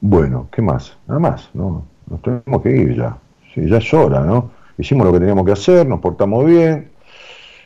[0.05, 0.99] Bueno, ¿qué más?
[1.07, 1.87] Nada más, ¿no?
[2.11, 3.17] Nos tenemos que ir ya.
[3.55, 4.51] Sí, ya es hora, ¿no?
[4.77, 6.91] Hicimos lo que teníamos que hacer, nos portamos bien,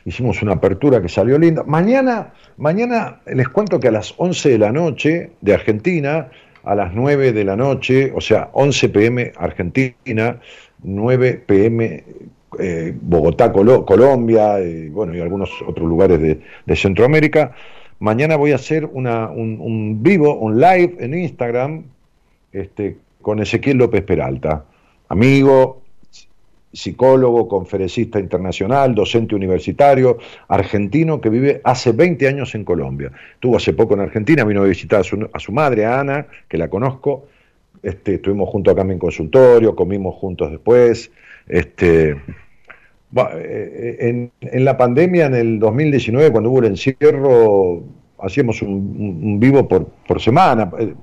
[0.05, 1.63] hicimos una apertura que salió linda.
[1.65, 6.29] Mañana, mañana les cuento que a las 11 de la noche de Argentina,
[6.63, 10.39] a las 9 de la noche, o sea, 11 pm Argentina,
[10.83, 12.03] 9 pm
[12.59, 17.53] eh, Bogotá, Colombia, y, bueno, y algunos otros lugares de, Centroamérica.
[17.97, 21.96] Mañana voy a hacer una, un, vivo, un live en Instagram
[22.61, 24.65] este, con Ezequiel López Peralta,
[25.09, 25.81] amigo,
[26.71, 30.17] psicólogo, conferencista internacional, docente universitario,
[30.47, 33.11] argentino que vive hace 20 años en Colombia.
[33.33, 36.27] Estuvo hace poco en Argentina, vino a visitar a su, a su madre, a Ana,
[36.47, 37.27] que la conozco.
[37.81, 41.11] Este, estuvimos juntos acá en mi consultorio, comimos juntos después.
[41.47, 42.15] Este,
[43.15, 47.83] eh, en, la pandemia, en el 2019, cuando hubo el encierro,
[48.19, 50.93] hacíamos un, vivo por, por semana, eh,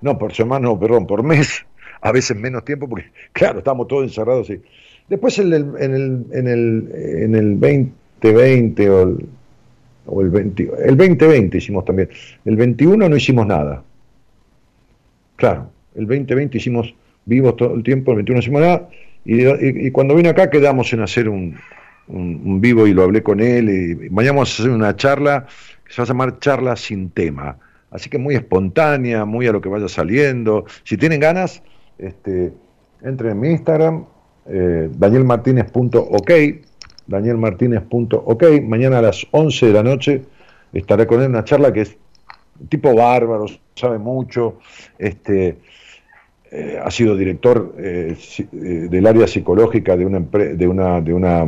[0.00, 1.64] no, por semana, no, perdón, por mes,
[2.00, 4.50] a veces menos tiempo, porque claro, estábamos todos encerrados.
[4.50, 4.60] Y...
[5.08, 6.92] Después en el, en el, en el,
[7.22, 9.26] en el 2020 o el,
[10.06, 12.08] o el, 20, el 2020 hicimos también,
[12.44, 13.82] el 21 no hicimos nada.
[15.36, 16.94] Claro, el 2020 hicimos
[17.24, 18.88] vivos todo el tiempo, el 21 no hicimos nada,
[19.24, 21.58] y, cuando vine acá quedamos en hacer un,
[22.08, 23.68] vivo y lo hablé con él.
[23.68, 25.46] Y mañana vamos a hacer una charla
[25.84, 27.58] que se va a llamar Charla sin tema.
[27.90, 30.64] Así que muy espontánea, muy a lo que vaya saliendo.
[30.84, 31.62] Si tienen ganas,
[31.98, 32.52] este,
[33.02, 34.04] entren en mi Instagram,
[34.46, 36.30] eh, danielmartinez.ok,
[37.06, 38.44] danielmartinez.ok.
[38.64, 40.22] Mañana a las 11 de la noche
[40.72, 41.96] estaré con él una charla que es
[42.68, 44.58] tipo bárbaro, sabe mucho.
[44.98, 45.58] Este,
[46.50, 48.46] eh, ha sido director eh, eh,
[48.90, 51.46] del área psicológica de una, de una, de una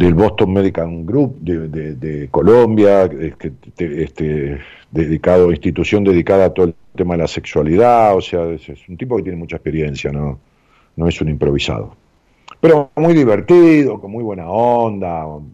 [0.00, 4.58] del Boston Medical Group de, Colombia, este,
[4.90, 9.18] dedicado, institución dedicada a todo el tema de la sexualidad, o sea, es, un tipo
[9.18, 10.38] que tiene mucha experiencia, no,
[10.96, 11.94] no es un improvisado.
[12.62, 15.52] Pero muy divertido, con muy buena onda, un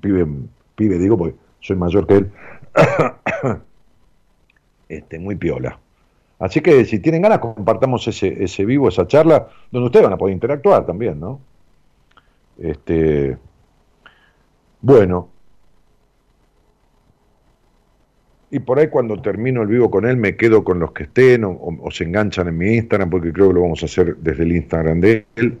[0.00, 0.26] pibe,
[0.74, 2.30] pibe digo porque soy mayor que él,
[4.88, 5.78] este, muy piola.
[6.38, 10.16] Así que si tienen ganas, compartamos ese, ese vivo, esa charla, donde ustedes van a
[10.16, 11.40] poder interactuar también, ¿no?
[12.58, 13.36] Este,
[14.80, 15.28] bueno.
[18.50, 21.44] Y por ahí cuando termino el vivo con él me quedo con los que estén
[21.44, 24.52] o, se enganchan en mi Instagram, porque creo que lo vamos a hacer desde el
[24.52, 25.58] Instagram de él.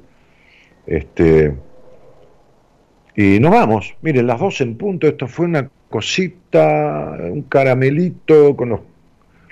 [0.86, 1.54] Este,
[3.14, 3.94] y nos vamos.
[4.02, 5.06] Miren, las dos en punto.
[5.06, 8.80] Esto fue una cosita, un caramelito con los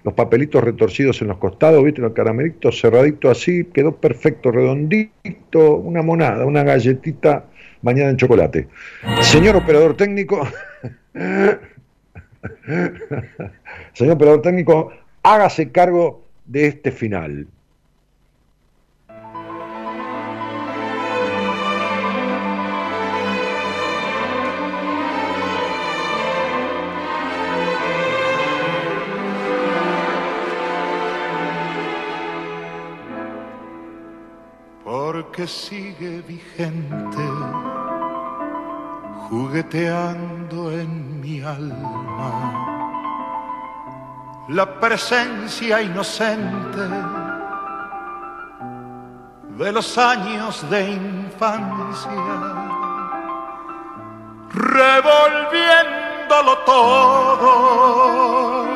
[0.08, 2.00] los papelitos retorcidos en los costados, ¿viste?
[2.00, 7.44] Los caramelitos cerraditos así, quedó perfecto, redondito, una monada, una galletita
[7.82, 8.68] bañada en chocolate.
[9.20, 10.46] Señor operador técnico,
[13.92, 14.92] señor operador técnico,
[15.22, 17.46] hágase cargo de este final.
[35.38, 37.26] Que sigue vigente,
[39.28, 42.32] jugueteando en mi alma.
[44.48, 46.88] La presencia inocente
[49.60, 52.10] de los años de infancia,
[54.50, 58.66] revolviéndolo todo,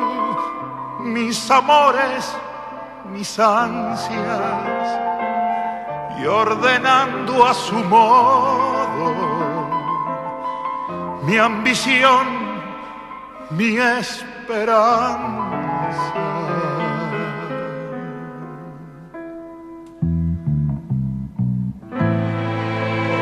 [1.01, 2.36] mis amores,
[3.12, 5.11] mis ansias
[6.20, 9.32] y ordenando a su modo
[11.24, 12.26] mi ambición,
[13.51, 14.93] mi esperanza.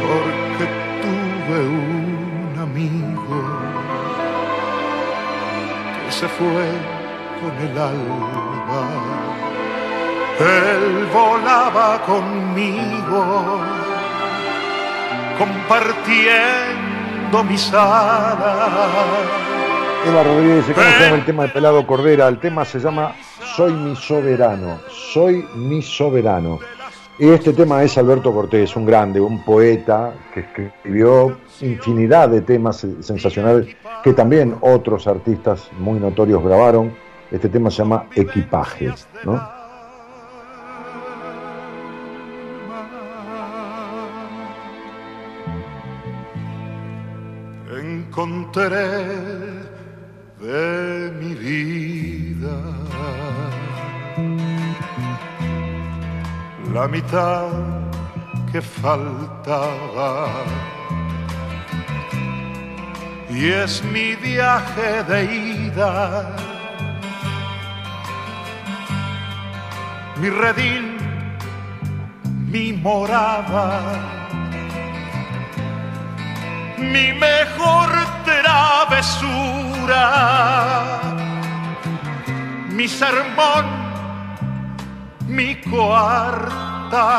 [0.09, 0.67] Porque
[1.03, 3.39] tuve un amigo
[6.07, 6.67] que se fue
[7.41, 9.20] con el alba.
[10.41, 13.61] Él volaba conmigo,
[15.39, 18.81] compartiendo mis alas.
[20.07, 22.27] Eva Rodríguez, ¿cómo se llama el tema de Pelado Cordera?
[22.29, 23.15] El tema se llama
[23.55, 26.59] Soy mi soberano, soy mi soberano.
[27.19, 32.87] Y este tema es Alberto Cortés, un grande, un poeta que escribió infinidad de temas
[33.01, 36.97] sensacionales que también otros artistas muy notorios grabaron.
[37.31, 38.91] Este tema se llama Equipaje,
[39.25, 39.60] ¿no?
[48.21, 48.99] Encontré
[50.41, 52.59] de mi vida.
[56.75, 57.49] La mitad
[58.53, 60.29] que faltaba.
[63.31, 66.37] Y es mi viaje de ida,
[70.21, 70.99] mi redil,
[72.53, 74.20] mi morada,
[76.81, 77.90] mi mejor
[78.24, 80.02] travesura,
[82.69, 83.81] mi sermón
[85.31, 87.19] mi coartada,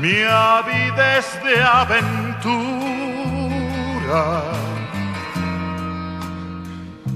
[0.00, 2.64] mi avidez de aventura,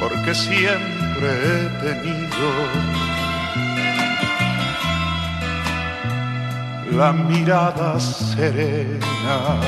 [0.00, 2.48] porque siempre he tenido
[6.92, 9.60] la mirada serena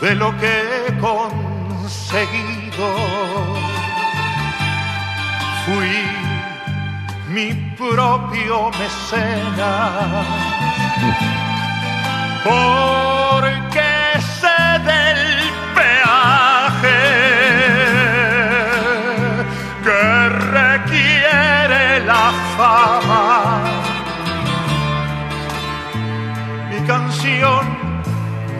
[0.00, 0.52] de lo que
[0.86, 2.88] he conseguido.
[5.64, 5.96] Fui
[7.28, 10.26] mi propio mecenas,
[12.44, 13.86] porque
[14.84, 15.05] del
[26.70, 27.66] Mi canción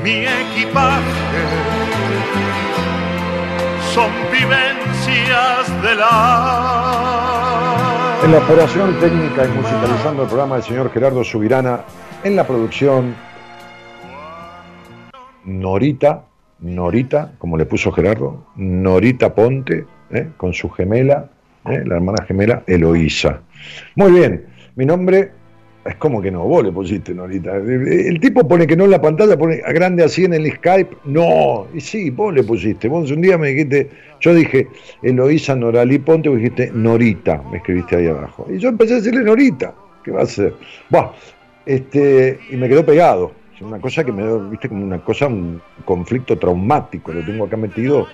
[0.05, 1.03] mi equipaje
[3.95, 7.01] son vivencias de la...
[8.23, 11.81] En la operación técnica y musicalizando el programa del señor Gerardo Subirana,
[12.23, 13.15] en la producción
[15.47, 16.25] Norita,
[16.59, 20.29] Norita, como le puso Gerardo, Norita Ponte, ¿eh?
[20.37, 21.31] con su gemela,
[21.71, 21.83] ¿eh?
[21.85, 23.41] la hermana gemela Eloísa.
[23.95, 24.45] Muy bien,
[24.77, 25.31] mi nombre
[25.87, 27.57] es como que no, vos le pusiste, Norita.
[27.57, 30.97] El tipo pone que no en la pantalla, pone a grande así en el Skype.
[31.05, 32.89] No, y sí, vos le pusiste.
[32.89, 33.89] Vos un día me dijiste,
[34.21, 34.67] yo dije
[35.03, 38.47] Eloísa Noralí Ponte, vos dijiste Norita, me escribiste ahí abajo.
[38.51, 39.75] Y yo empecé a decirle Norita,
[40.05, 40.55] ¿qué va a ser?
[40.91, 41.13] Bueno,
[41.65, 43.33] este, y me quedó pegado.
[43.55, 47.47] Es una cosa que me dio, viste, como una cosa, un conflicto traumático, lo tengo
[47.47, 48.07] acá metido.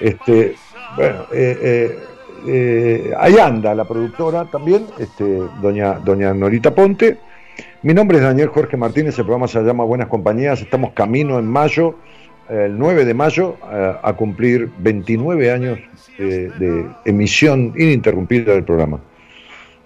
[0.00, 0.54] Este,
[0.96, 1.98] bueno, eh, eh,
[2.46, 7.18] eh, ahí anda la productora también, este, doña, doña Norita Ponte.
[7.82, 11.46] Mi nombre es Daniel Jorge Martínez, el programa se llama Buenas Compañías, estamos camino en
[11.46, 11.96] mayo,
[12.48, 15.78] el 9 de mayo, a cumplir 29 años
[16.18, 19.00] de emisión ininterrumpida del programa.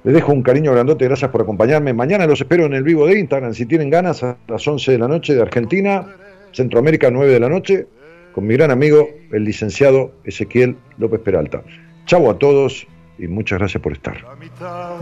[0.04, 1.94] Les dejo un cariño grandote, gracias por acompañarme.
[1.94, 4.98] Mañana los espero en el vivo de Instagram, si tienen ganas, a las 11 de
[4.98, 6.06] la noche de Argentina,
[6.52, 7.86] Centroamérica 9 de la noche,
[8.32, 11.62] con mi gran amigo, el licenciado Ezequiel López Peralta.
[12.06, 12.86] Chau a todos
[13.18, 14.22] y muchas gracias por estar.
[14.22, 14.96] La mitad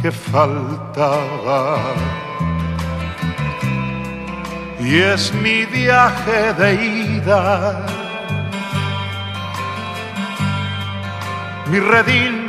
[0.00, 1.80] que faltaba.
[4.78, 7.84] Y es mi viaje de ida,
[11.68, 12.46] mi redil,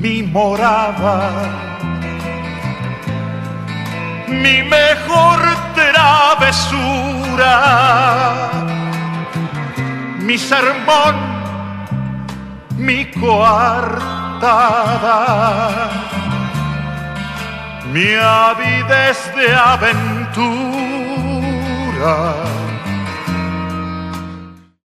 [0.00, 1.30] mi morada,
[4.28, 5.40] mi mejor
[5.74, 7.52] travesura,
[10.20, 11.35] mi sermón
[12.76, 14.58] mi coartada,
[17.92, 20.96] mi avidez de aventura